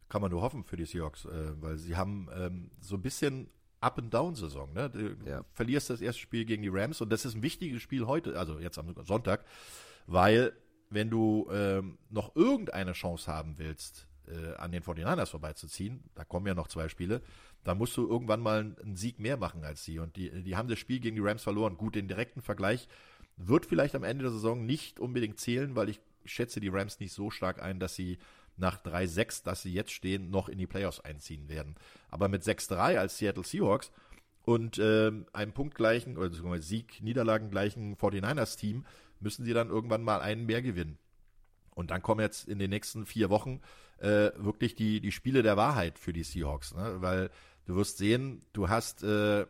[0.10, 3.50] Kann man nur hoffen für die Seahawks, äh, weil sie haben ähm, so ein bisschen
[3.82, 4.74] Up-and-Down-Saison.
[4.74, 4.90] Ne?
[4.90, 5.44] Du Ja.
[5.54, 8.60] verlierst das erste Spiel gegen die Rams und das ist ein wichtiges Spiel heute, also
[8.60, 9.46] jetzt am Sonntag,
[10.08, 10.54] weil
[10.90, 16.48] wenn du ähm, noch irgendeine Chance haben willst, äh, an den 49ers vorbeizuziehen, da kommen
[16.48, 17.22] ja noch zwei Spiele,
[17.64, 20.00] da musst du irgendwann mal einen, einen Sieg mehr machen als sie.
[20.00, 21.78] Und die, die haben das Spiel gegen die Rams verloren.
[21.78, 22.88] Gut, den direkten Vergleich
[23.38, 27.14] wird vielleicht am Ende der Saison nicht unbedingt zählen, weil ich schätze die Rams nicht
[27.14, 28.18] so stark ein, dass sie
[28.58, 31.76] nach 3-6, dass sie jetzt stehen, noch in die Playoffs einziehen werden.
[32.10, 33.92] Aber mit 6-3 als Seattle Seahawks
[34.44, 38.86] und ähm, einem punktgleichen oder mal Sieg, Niederlagen gleichen 49ers-Team
[39.20, 40.98] müssen sie dann irgendwann mal einen mehr gewinnen.
[41.72, 43.62] Und dann kommen jetzt in den nächsten vier Wochen
[43.98, 46.98] äh, wirklich die, die Spiele der Wahrheit für die Seahawks, ne?
[47.00, 47.32] weil
[47.66, 49.48] du wirst sehen, du hast äh,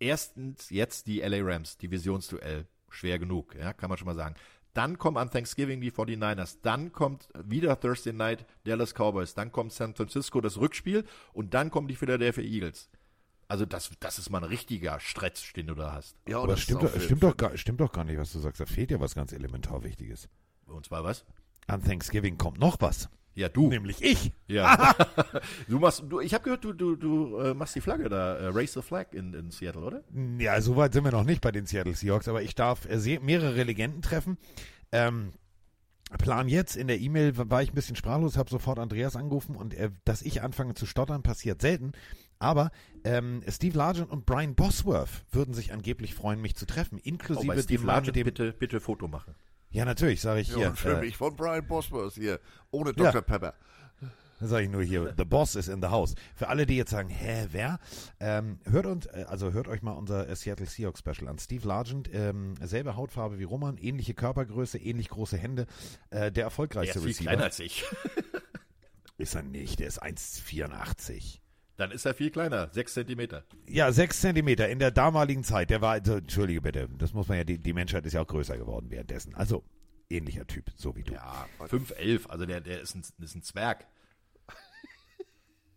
[0.00, 4.34] erstens jetzt die LA Rams, Divisionsduell, schwer genug, ja, kann man schon mal sagen.
[4.74, 9.72] Dann kommen an Thanksgiving die 49ers, dann kommt wieder Thursday Night Dallas Cowboys, dann kommt
[9.72, 12.88] San Francisco das Rückspiel und dann kommen die Philadelphia Eagles.
[13.48, 16.16] Also das, das ist mal ein richtiger Stretch, den du da hast.
[16.28, 18.38] Ja, und Aber das stimmt, doch, stimmt, doch gar, stimmt doch gar nicht, was du
[18.40, 18.60] sagst.
[18.60, 20.28] Da fehlt ja was ganz elementar Wichtiges.
[20.66, 21.24] Und zwar was?
[21.66, 23.08] An Thanksgiving kommt noch was.
[23.38, 23.68] Ja, du.
[23.68, 24.32] Nämlich ich.
[24.48, 24.96] Ja.
[25.68, 28.46] du machst, du, ich habe gehört, du, du, du äh, machst die Flagge da, äh,
[28.48, 30.02] Race the Flag in, in Seattle, oder?
[30.38, 33.20] Ja, so weit sind wir noch nicht bei den Seattle Seahawks, aber ich darf äh,
[33.20, 34.38] mehrere Legenden treffen.
[34.90, 35.30] Ähm,
[36.18, 39.72] Plan jetzt, in der E-Mail war ich ein bisschen sprachlos, habe sofort Andreas angerufen und
[39.74, 41.92] äh, dass ich anfange zu stottern, passiert selten.
[42.40, 42.72] Aber
[43.04, 47.62] ähm, Steve Largent und Brian Bosworth würden sich angeblich freuen, mich zu treffen, Oh, inklusive
[47.62, 48.24] Steve dem Mann Largent mit dem.
[48.24, 49.36] bitte, bitte Foto machen.
[49.70, 50.68] Ja, natürlich, sage ich Ja, hier.
[50.68, 52.40] und für äh, mich von Brian Bosworth hier,
[52.70, 53.10] ohne Ja.
[53.12, 53.22] Dr.
[53.22, 53.54] Pepper.
[54.40, 56.14] Dann sage ich nur hier, the boss is in the house.
[56.36, 57.80] Für alle, die jetzt sagen, hä, wer?
[58.20, 61.38] Ähm, hört uns, äh, also hört euch mal unser äh, Seattle Seahawks Special an.
[61.40, 65.66] Steve Largent, ähm, selbe Hautfarbe wie Roman, ähnliche Körpergröße, ähnlich große Hände,
[66.10, 67.30] äh, der Der erfolgreichste ist viel Receiver.
[67.30, 67.84] kleiner als ich.
[69.18, 71.40] Ist er nicht, der ist 1,84.
[71.78, 73.44] Dann ist er viel kleiner, sechs Zentimeter.
[73.68, 75.70] Ja, sechs Zentimeter in der damaligen Zeit.
[75.70, 78.26] Der war, also, entschuldige bitte, das muss man ja, die, die Menschheit ist ja auch
[78.26, 79.32] größer geworden währenddessen.
[79.36, 79.62] Also,
[80.10, 81.12] ähnlicher Typ, so wie du.
[81.14, 83.86] Ja, 5'11, also der, der ist ein, ist ein Zwerg.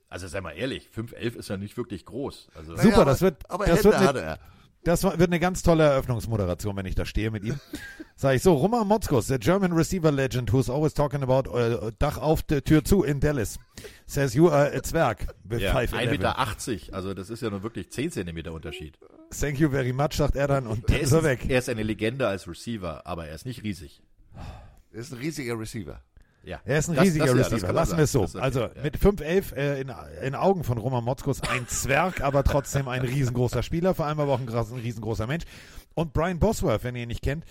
[0.10, 2.50] Also sei mal ehrlich, 5'11 ist ja nicht wirklich groß.
[2.56, 4.40] Also, Super, aber- das wird, aber das Hände wird, eine, hat er.
[4.84, 7.60] Das wird eine ganz tolle Eröffnungsmoderation, wenn ich da stehe mit ihm.
[8.16, 12.18] Sag ich so, Roman Motzkos, the German receiver legend who's always talking about äh, Dach
[12.18, 13.58] auf, der Tür zu in Dallas,
[14.06, 15.90] says you are a Zwerg ja, 5'11".
[15.92, 18.98] 1,80 Meter, also das ist ja nur wirklich 10 Zentimeter Unterschied.
[19.40, 21.46] Thank you very much, sagt er dann und dann Er ist ist, er weg.
[21.50, 24.02] er ist eine Legende als Receiver, aber er ist nicht riesig.
[24.94, 26.02] Er ist ein riesiger Receiver.
[26.44, 26.60] Ja.
[26.66, 27.72] Er ist ein Das- riesiger das Receiver.
[27.74, 28.24] Lassen wir es so.
[28.24, 28.70] okay, Also ja.
[28.82, 29.92] mit 5'11 äh, in,
[30.24, 34.34] in Augen von Roman Motzkos ein Zwerg, aber trotzdem ein riesengroßer Spieler, vor allem aber
[34.34, 35.44] auch ein, ein riesengroßer Mensch.
[35.94, 37.46] Und Brian Bosworth, wenn ihr ihn nicht kennt,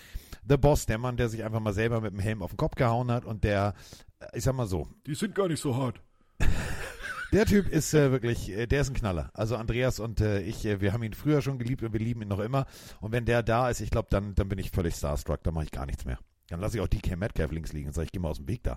[0.48, 2.74] The Boss, der Mann, der sich einfach mal selber mit dem Helm auf den Kopf
[2.74, 3.74] gehauen hat und der,
[4.18, 6.00] äh, ich sag mal so, Die sind gar nicht so hart.
[7.32, 9.30] der Typ ist äh, wirklich, äh, der ist ein Knaller.
[9.34, 12.22] Also Andreas und äh, ich, äh, wir haben ihn früher schon geliebt und wir lieben
[12.22, 12.66] ihn noch immer.
[13.00, 15.64] Und wenn der da ist, ich glaube, dann, dann bin ich völlig starstruck, dann mache
[15.66, 16.18] ich gar nichts mehr.
[16.50, 18.48] Dann lasse ich auch DK Metcalf links liegen und sage, ich gehe mal aus dem
[18.48, 18.76] Weg da.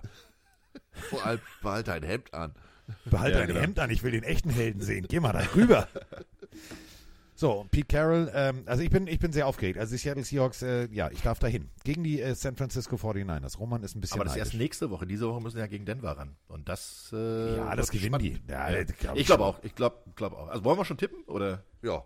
[1.10, 2.54] Vor allem behalt dein Hemd an.
[3.04, 3.60] Behalte Ja, dein genau.
[3.60, 5.06] Hemd an, ich will den echten Helden sehen.
[5.08, 5.88] Geh mal da rüber.
[7.36, 9.76] So, und Pete Carroll, ähm, also ich bin, ich bin sehr aufgeregt.
[9.76, 11.68] Also die Seattle Seahawks, äh, ja, ich darf da hin.
[11.82, 13.58] Gegen die äh, San Francisco 49ers.
[13.58, 14.60] Roman ist ein bisschen Aber das ist erst neidisch.
[14.66, 15.04] nächste Woche.
[15.04, 16.36] Diese Woche müssen wir ja gegen Denver ran.
[16.46, 17.10] Und das.
[17.12, 18.40] Äh, Ja, das gewinnen spannend.
[18.48, 18.52] die.
[18.52, 19.58] Ja, Ja, glaub ich ich glaube auch.
[19.64, 20.46] Ich glaube glaub auch.
[20.46, 21.24] Also wollen wir schon tippen?
[21.24, 21.64] Oder?
[21.82, 22.04] Ja.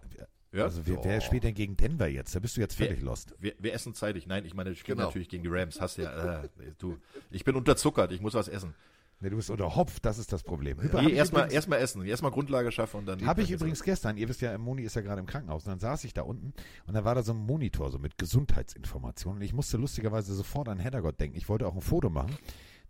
[0.53, 0.65] Ja?
[0.65, 1.21] Also wer, wer Ja.
[1.21, 2.35] spielt denn gegen Denver jetzt?
[2.35, 3.35] Da bist du jetzt völlig wir, lost.
[3.39, 4.27] Wir, wir essen zeitig.
[4.27, 5.09] Nein, ich meine, ich spiele Genau.
[5.09, 5.81] natürlich gegen die Rams.
[5.81, 6.43] Hast ja.
[6.43, 6.97] Äh, du,
[7.31, 8.13] ich bin unterzuckert.
[8.13, 8.75] Ich muss was essen.
[9.21, 10.79] Nee, du bist unter Hopf, das ist das Problem.
[10.79, 12.05] Über- hab Nee, ich erstmal erstmal essen.
[12.05, 13.27] Erstmal Grundlage schaffen und dann.
[13.27, 15.71] Habe ich dann übrigens gestern, ihr wisst ja, Moni ist ja gerade im Krankenhaus, und
[15.71, 16.53] dann saß ich da unten
[16.87, 20.69] und da war da so ein Monitor so mit Gesundheitsinformationen und ich musste lustigerweise sofort
[20.69, 21.37] an Heddergott denken.
[21.37, 22.37] Ich wollte auch ein Foto machen.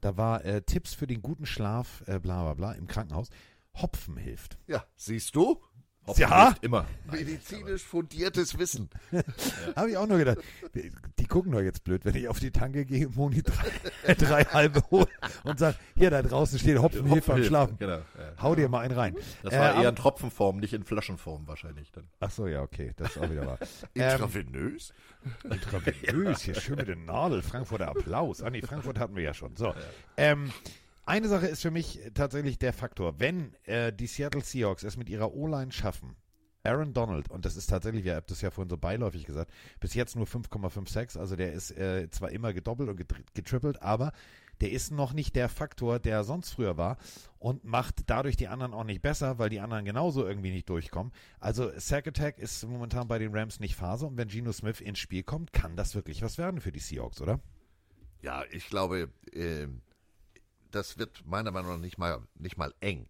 [0.03, 3.31] Da war äh, Tipps für den guten Schlaf, äh, bla bla bla, im Krankenhaus.
[3.81, 4.59] Hopfen hilft.
[4.67, 5.63] Ja, siehst du?
[6.09, 6.55] Hopfen Ja.
[6.61, 6.85] Immer.
[7.13, 8.89] Medizinisch fundiertes Wissen.
[9.77, 10.39] Habe ich auch nur gedacht,
[11.19, 14.83] die gucken doch jetzt blöd, wenn ich auf die Tanke gehe, Moni drei, drei halbe
[14.91, 15.07] hole
[15.45, 17.77] und sag, hier da draußen steht Hopfen, hilft beim hilft, Schlafen.
[17.79, 17.97] Genau.
[17.99, 18.03] Ja.
[18.43, 19.15] Hau dir mal einen rein.
[19.43, 22.09] Das Äh, war eher ab- in Tropfenform, nicht in Flaschenform wahrscheinlich dann.
[22.21, 23.59] Ach so, ja, okay, das ist auch wieder wahr.
[23.95, 24.93] ähm, Intravenös?
[25.45, 28.43] Intravenös, hier schön mit der Nadel, Frankfurter Applaus.
[28.43, 29.57] Ah nee, Frankfurt hatten wir ja schon.
[29.57, 29.75] So,
[30.17, 30.51] ähm,
[31.09, 35.09] eine Sache ist für mich tatsächlich der Faktor, wenn äh, die Seattle Seahawks es mit
[35.09, 36.17] ihrer O-Line schaffen,
[36.65, 39.51] Aaron Donald, und das ist tatsächlich, ihr habt das ja vorhin so beiläufig gesagt,
[39.81, 44.13] bis jetzt nur 5,56, also der ist äh, zwar immer gedoppelt und getri- getrippelt, aber
[44.61, 46.99] der ist noch nicht der Faktor, der sonst früher war
[47.39, 51.13] und macht dadurch die anderen auch nicht besser, weil die anderen genauso irgendwie nicht durchkommen.
[51.39, 54.99] Also Sack Attack ist momentan bei den Rams nicht Phase und wenn Geno Smith ins
[54.99, 57.41] Spiel kommt, kann das wirklich was werden für die Seahawks, oder?
[58.21, 59.81] Ja, ich glaube, ähm,
[60.71, 63.09] das wird meiner Meinung nach nicht mal, nicht mal eng.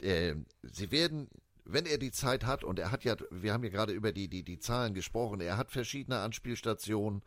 [0.00, 1.28] Ähm, sie werden,
[1.64, 4.28] wenn er die Zeit hat, und er hat ja, wir haben ja gerade über die,
[4.28, 7.22] die, die Zahlen gesprochen, er hat verschiedene Anspielstationen.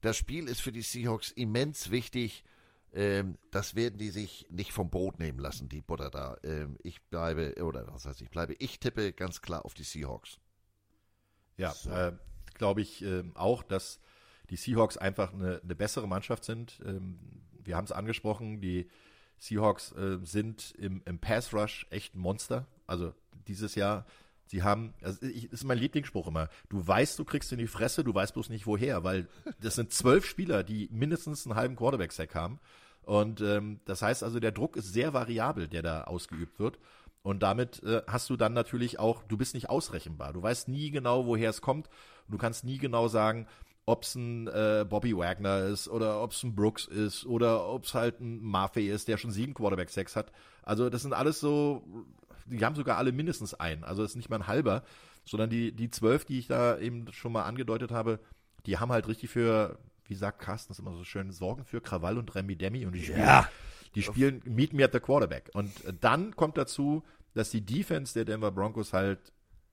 [0.00, 2.44] Das Spiel ist für die Seahawks immens wichtig.
[2.92, 6.36] Ähm, das werden die sich nicht vom Brot nehmen lassen, die Butter da.
[6.44, 10.38] Ähm, ich bleibe, oder was heißt ich bleibe, ich tippe ganz klar auf die Seahawks.
[11.56, 12.12] Ja, äh,
[12.54, 14.00] glaube ich ähm, auch, dass
[14.50, 16.80] die Seahawks einfach eine, eine bessere Mannschaft sind.
[16.84, 17.18] Ähm,
[17.64, 18.88] wir haben es angesprochen, die
[19.44, 22.66] Seahawks äh, sind im, im Pass Rush echt ein Monster.
[22.86, 23.12] Also
[23.46, 24.06] dieses Jahr,
[24.46, 28.04] sie haben, also ich, ist mein Lieblingsspruch immer, du weißt, du kriegst in die Fresse,
[28.04, 29.28] du weißt bloß nicht woher, weil
[29.60, 32.58] das sind zwölf Spieler, die mindestens einen halben Quarterback-Sack haben.
[33.02, 36.78] Und ähm, das heißt also, der Druck ist sehr variabel, der da ausgeübt wird.
[37.22, 40.32] Und damit äh, hast du dann natürlich auch, du bist nicht ausrechenbar.
[40.32, 41.88] Du weißt nie genau, woher es kommt.
[42.26, 43.46] Und du kannst nie genau sagen,
[43.86, 47.84] ob es ein äh, Bobby Wagner ist oder ob es ein Brooks ist oder ob
[47.84, 50.32] es halt ein Maffei ist, der schon sieben Quarterback-Sex hat.
[50.62, 51.84] Also das sind alles so,
[52.46, 53.84] die haben sogar alle mindestens einen.
[53.84, 54.82] Also das ist nicht mal ein halber,
[55.26, 58.20] sondern die, die zwölf, die ich da eben schon mal angedeutet habe,
[58.66, 62.16] die haben halt richtig für, wie sagt Carsten das immer so schön, Sorgen für Krawall
[62.16, 63.48] und Remi Demi und die spielen, Ja.
[63.94, 65.50] die spielen Meet Me at the Quarterback.
[65.52, 65.70] Und
[66.00, 67.02] dann kommt dazu,
[67.34, 69.32] dass die Defense der Denver Broncos halt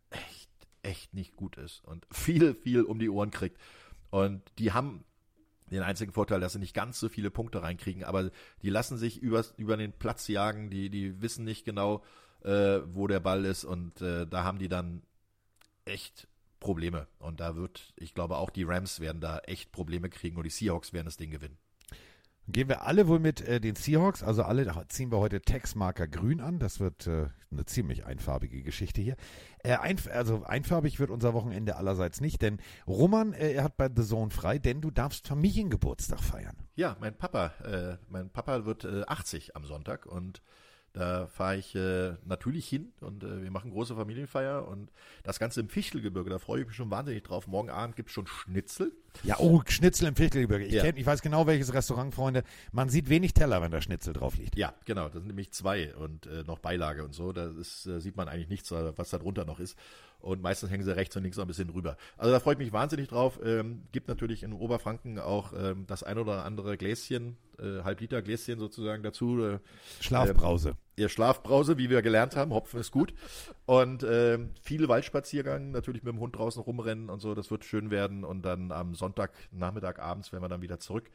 [0.10, 0.50] echt,
[0.84, 3.58] echt nicht gut ist und viel, viel um die Ohren kriegt.
[4.12, 5.04] Und die haben
[5.72, 8.30] den einzigen Vorteil, dass sie nicht ganz so viele Punkte reinkriegen, aber
[8.62, 12.04] die lassen sich über, über den Platz jagen, die, die wissen nicht genau,
[12.44, 15.02] äh, wo der Ball ist und äh, da haben die dann
[15.86, 16.28] echt
[16.60, 17.08] Probleme.
[17.20, 20.50] Und da wird, ich glaube, auch die Rams werden da echt Probleme kriegen und die
[20.50, 21.58] Seahawks werden das Ding gewinnen.
[22.52, 26.08] Gehen wir alle wohl mit äh, den Seahawks, also alle da ziehen wir heute Textmarker
[26.08, 26.60] grün an.
[26.60, 29.16] Das wird äh, eine ziemlich einfarbige Geschichte hier.
[29.64, 33.90] Äh, einf also einfarbig wird unser Wochenende allerseits nicht, denn Roman äh, er hat bei
[33.94, 36.58] The Zone frei, denn du darfst Familiengeburtstag feiern.
[36.76, 40.42] Ja, mein Papa, äh, mein Papa wird äh, 80 am Sonntag und
[40.94, 44.92] Da fahre ich äh, natürlich hin und äh, wir machen große Familienfeier und
[45.24, 47.48] das Ganze im Fichtelgebirge, da freue ich mich schon wahnsinnig drauf.
[47.48, 48.92] Morgen Abend gibt es schon Schnitzel.
[49.24, 50.66] Ja, oh, Schnitzel im Fichtelgebirge.
[50.66, 50.84] Ich, Ja.
[50.84, 52.44] kenn, ich weiß genau, welches Restaurant, Freunde.
[52.74, 54.58] Man sieht wenig Teller, wenn da Schnitzel drauf liegt.
[54.58, 57.32] Ja, genau, das sind nämlich zwei und äh, noch Beilage und so.
[57.32, 59.78] Da ist, äh, sieht man eigentlich nichts, äh, was da drunter noch ist.
[60.22, 61.98] Und meistens hängen sie rechts und links noch ein bisschen rüber.
[62.18, 63.40] Also da freue ich mich wahnsinnig drauf.
[63.44, 68.60] Ähm, gibt natürlich in Oberfranken auch ähm, das ein oder andere Gläschen, äh, Halb-Liter Gläschen
[68.60, 69.44] sozusagen dazu.
[69.44, 69.60] Äh,
[70.00, 70.70] Schlafbrause.
[70.70, 72.54] Ähm, ja, Schlafbrause, wie wir gelernt haben.
[72.54, 73.14] Hopfen ist gut.
[73.66, 77.34] Und ähm, viele Waldspaziergang, natürlich mit dem Hund draußen rumrennen und so.
[77.34, 78.24] Das wird schön werden.
[78.24, 81.10] Und dann am Sonntag, Nachmittag, abends, wenn wir dann wieder zurück,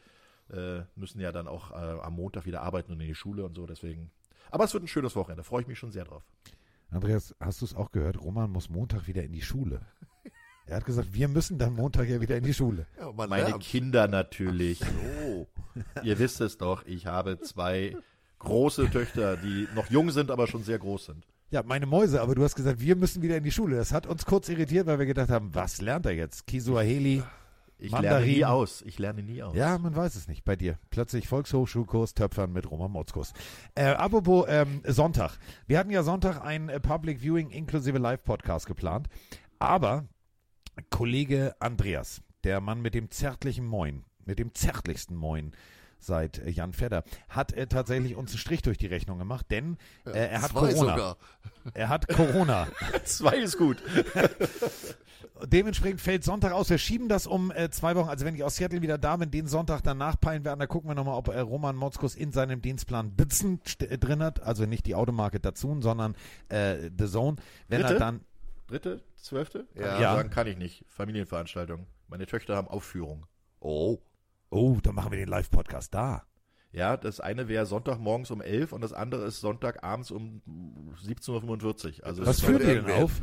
[0.52, 3.54] äh, müssen ja dann auch äh, am Montag wieder arbeiten und in die Schule und
[3.54, 3.66] so.
[3.66, 4.10] Deswegen.
[4.50, 5.44] Aber es wird ein schönes Wochenende.
[5.44, 6.24] Freue ich mich schon sehr drauf.
[6.90, 8.20] Andreas, hast du es auch gehört?
[8.20, 9.80] Roman muss Montag wieder in die Schule.
[10.66, 12.86] Er hat gesagt, wir müssen dann Montag ja wieder in die Schule.
[12.98, 13.62] Ja, Meine lernt.
[13.62, 14.80] Kinder natürlich.
[15.24, 15.46] Oh.
[16.02, 17.96] Ihr wisst es doch, ich habe zwei
[18.40, 21.26] große Töchter, die noch jung sind, aber schon sehr groß sind.
[21.50, 23.76] Ja, meine Mäuse, aber du hast gesagt, wir müssen wieder in die Schule.
[23.76, 26.46] Das hat uns kurz irritiert, weil wir gedacht haben, was lernt er jetzt?
[26.48, 27.22] Kisuaheli,
[27.78, 28.18] Ich Mandarin.
[28.18, 28.82] lerne nie aus.
[28.82, 29.54] Ich lerne nie aus.
[29.54, 30.78] Ja, man weiß es nicht bei dir.
[30.90, 33.34] Plötzlich Volkshochschulkurs Töpfern mit Roman Motzkus.
[33.74, 35.38] Äh, apropos ähm, Sonntag.
[35.66, 39.08] Wir hatten ja Sonntag ein äh, Public Viewing inklusive Live-Podcast geplant.
[39.58, 40.06] Aber
[40.90, 45.52] Kollege Andreas, der Mann mit dem zärtlichen Moin, mit dem zärtlichsten Moin
[46.06, 49.76] seit äh, Jan Fedder, hat äh, tatsächlich uns einen Strich durch die Rechnung gemacht, denn
[50.06, 50.92] äh, er hat zwei Corona.
[50.92, 51.16] sogar.
[51.74, 52.68] Er hat Corona.
[53.04, 53.82] Zwei ist gut.
[55.44, 56.70] Dementsprechend fällt Sonntag aus.
[56.70, 58.08] Wir schieben das um äh, zwei Wochen.
[58.08, 60.88] Also wenn ich aus Seattle wieder da bin, den Sonntag danach peilen werden, da gucken
[60.88, 64.42] wir nochmal, ob äh, Roman Motzkus in seinem Dienstplan Bitzen äh, drin hat.
[64.42, 66.14] Also nicht die Automarke dazu, sondern
[66.48, 67.36] äh, The Zone.
[67.68, 67.94] Wenn Dritte?
[67.94, 68.20] er dann
[68.68, 69.66] Dritte, zwölfte?
[69.74, 70.00] Ja.
[70.00, 70.14] Ja.
[70.16, 70.84] sagen, kann ich nicht.
[70.88, 71.86] Familienveranstaltung.
[72.08, 73.26] Meine Töchter haben Aufführung.
[73.60, 73.98] Oh.
[74.50, 76.24] Oh, dann machen wir den Live-Podcast da.
[76.72, 80.42] Ja, das eine wäre Sonntagmorgens um 11 und das andere ist Sonntagabends um
[81.06, 82.06] 17.45 Uhr.
[82.06, 83.22] Also Was führt ihr denn auf?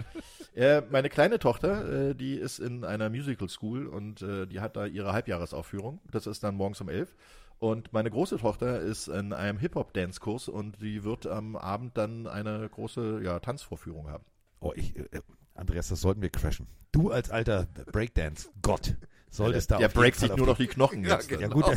[0.55, 4.75] Äh, meine kleine Tochter, äh, die ist in einer Musical School und äh, die hat
[4.75, 5.99] da ihre Halbjahresaufführung.
[6.11, 7.15] Das ist dann morgens um 11.
[7.57, 12.69] Und meine große Tochter ist in einem Hip-Hop-Dance-Kurs und die wird am Abend dann eine
[12.69, 14.25] große ja, Tanzvorführung haben.
[14.59, 15.21] Oh, ich, äh,
[15.55, 16.67] Andreas, das sollten wir crashen.
[16.91, 18.95] Du als alter Breakdance-Gott
[19.33, 21.27] solltest da Der breakt sich nur noch die Knochen Ja, jetzt.
[21.27, 21.41] genau.
[21.41, 21.73] Ja gut, da,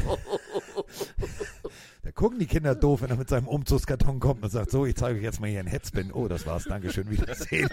[2.03, 4.97] da gucken die Kinder doof, wenn er mit seinem Umzugskarton kommt und sagt, so, ich
[4.97, 6.13] zeige euch jetzt mal hier einen Headspin.
[6.13, 7.69] Oh, das war's, Dankeschön, Wiedersehen.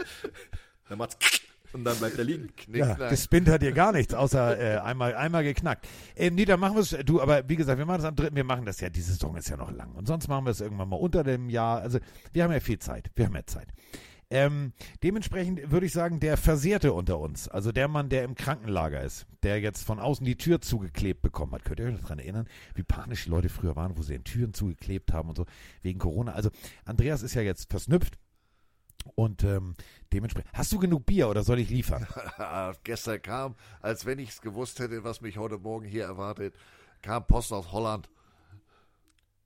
[0.88, 1.16] Dann macht's
[1.72, 2.50] und dann bleibt er liegen.
[2.72, 5.88] Ja, gespinnt hat ihr gar nichts, außer äh, einmal, einmal geknackt.
[6.16, 8.36] Ähm, nee, dann machen wir es, du, aber wie gesagt, wir machen das am dritten,
[8.36, 9.92] wir machen das ja, die Saison ist ja noch lang.
[9.92, 11.80] Und sonst machen wir es irgendwann mal unter dem Jahr.
[11.80, 11.98] Also
[12.32, 13.68] wir haben ja viel Zeit, wir haben ja Zeit.
[14.32, 14.72] Ähm,
[15.02, 19.26] dementsprechend würde ich sagen, der Versehrte unter uns, also der Mann, der im Krankenlager ist,
[19.42, 21.66] der jetzt von außen die Tür zugeklebt bekommen hat.
[21.66, 24.24] Könnt ihr euch noch daran erinnern, wie panisch die Leute früher waren, wo sie den
[24.24, 25.44] Türen zugeklebt haben und so,
[25.82, 26.32] wegen Corona.
[26.32, 26.48] Also
[26.86, 28.16] Andreas ist ja jetzt versnüpft
[29.16, 29.74] und ähm,
[30.14, 30.50] dementsprechend.
[30.54, 32.06] Hast du genug Bier oder soll ich liefern?
[32.84, 36.54] Gestern kam, als wenn ich es gewusst hätte, was mich heute Morgen hier erwartet,
[37.02, 38.08] kam Post aus Holland.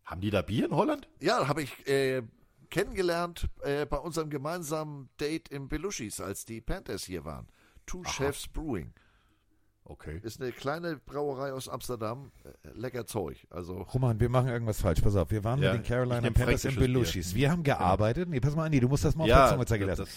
[0.05, 1.09] Haben die da Bier in Holland?
[1.19, 2.23] Ja, habe ich äh,
[2.71, 7.47] kennengelernt äh, bei unserem gemeinsamen Date im Belushis, als die Panthers hier waren.
[7.87, 8.93] Two Chefs Brewing.
[9.85, 10.19] Okay.
[10.25, 12.33] Ist eine kleine Brauerei aus Amsterdam.
[12.45, 13.47] Äh, lecker Zeug.
[13.51, 15.01] Also, Roman, wir machen irgendwas falsch.
[15.01, 16.75] Pass auf, wir waren Ja, mit den Carolina Panthers in.
[16.75, 17.35] Belushis.
[17.37, 18.29] Wir haben gearbeitet.
[18.29, 20.03] Nee, pass mal an, nee, du musst das mal auf Ja, der Zunge zeigen lassen.
[20.05, 20.15] das-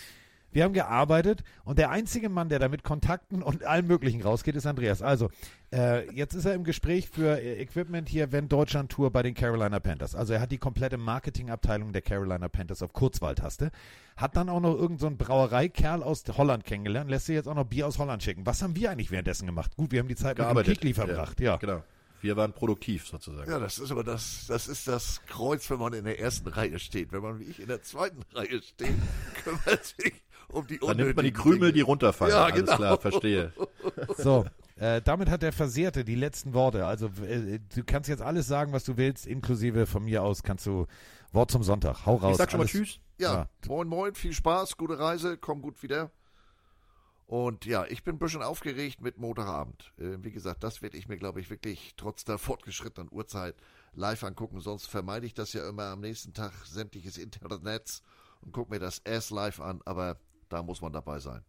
[0.52, 4.56] Wir haben gearbeitet und der einzige Mann, der da mit Kontakten und allem Möglichen rausgeht,
[4.56, 5.02] ist Andreas.
[5.02, 5.30] Also,
[5.72, 9.36] äh, jetzt ist er im Gespräch für äh, Equipment hier, wenn Deutschland Tour bei den
[9.36, 10.16] Carolina Panthers.
[10.16, 13.72] Also, er hat die komplette Marketingabteilung der Carolina Panthers auf Kurzwahltaste.
[14.18, 17.56] Hat dann auch noch irgendeinen so einen Brauereikerl aus Holland kennengelernt, lässt sich jetzt auch
[17.56, 18.46] noch Bier aus Holland schicken.
[18.46, 19.76] Was haben wir eigentlich währenddessen gemacht?
[19.78, 20.74] Gut, wir haben die Zeit mit dem Gearbeitet.
[20.74, 21.58] Kickli verbracht, ja.
[21.58, 21.84] Genau.
[22.22, 23.50] Wir waren produktiv sozusagen.
[23.50, 26.78] ja, das ist aber das, das ist das Kreuz, wenn man in der ersten Reihe
[26.80, 27.14] steht.
[27.14, 28.94] Wenn man wie ich in der zweiten Reihe steht,
[29.44, 30.14] kümmert sich
[30.52, 31.74] um die Dann nimmt man die Krümel, Dinge.
[31.74, 32.34] die runterfallen.
[32.34, 32.76] Ja, Alles genau.
[32.76, 33.54] klar, verstehe.
[34.18, 34.46] So,
[34.78, 36.86] äh, damit hat der Versehrte die letzten Worte.
[36.86, 40.66] Also äh, du kannst jetzt alles sagen, was du willst, inklusive von mir aus kannst
[40.66, 40.86] du
[41.32, 42.06] Wort zum Sonntag.
[42.06, 42.32] Hau raus.
[42.32, 42.72] Ich sag schon mal alles.
[42.72, 43.00] Tschüss.
[43.18, 43.50] Ja, Ja.
[43.68, 46.12] moin, moin, viel Spaß, gute Reise, komm gut wieder.
[47.28, 49.94] Und ja, ich bin ein bisschen aufgeregt mit Montagabend.
[50.00, 53.56] Äh, wie gesagt, das werde ich mir, glaube ich, wirklich trotz der fortgeschrittenen Uhrzeit
[53.94, 54.62] live angucken.
[54.62, 58.02] Sonst vermeide ich das ja immer am nächsten Tag sämtliches Internets
[58.42, 60.18] und gucke mir das erst live an, aber
[60.50, 61.44] da muss man dabei sein.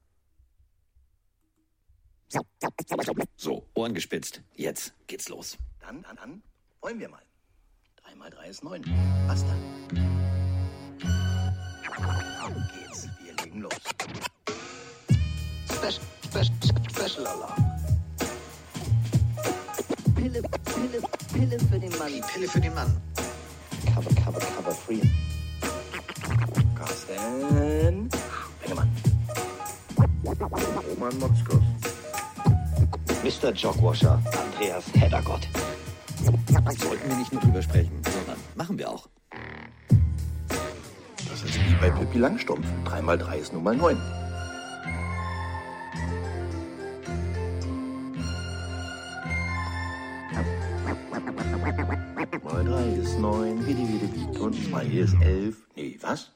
[3.36, 4.42] So, Ohren gespitzt.
[4.54, 5.58] Jetzt geht's los.
[5.80, 6.42] Dann, dann, dann
[6.80, 7.22] wollen wir mal.
[8.04, 8.84] 3 mal 3 ist 9.
[9.26, 9.58] Was dann?
[12.40, 13.08] Auf geht's.
[13.24, 13.72] Wir legen los.
[15.72, 17.64] Special, special, special Alarm.
[20.14, 21.02] Pille, Pille,
[21.32, 22.12] Pille für den Mann.
[22.32, 23.00] Pille für den Mann.
[23.94, 25.00] cover, cover, cover free.
[26.76, 28.10] Carsten
[28.70, 28.88] Engemann.
[30.88, 31.62] Roman Motzkos.
[33.24, 33.52] Mr.
[33.52, 35.48] Jogwasher, Andreas Heddergott.
[36.78, 39.08] Sollten wir nicht nur drüber sprechen, sondern machen wir auch.
[41.28, 42.66] Das ist wie bei Pippi Langstumpf.
[42.84, 43.96] 3 mal 3 ist nun mal 9.
[52.44, 54.38] Mal 3 ist 9, wie die, wie die, wie.
[54.38, 55.56] Und 2 ist 11.
[55.74, 56.30] Nee, was?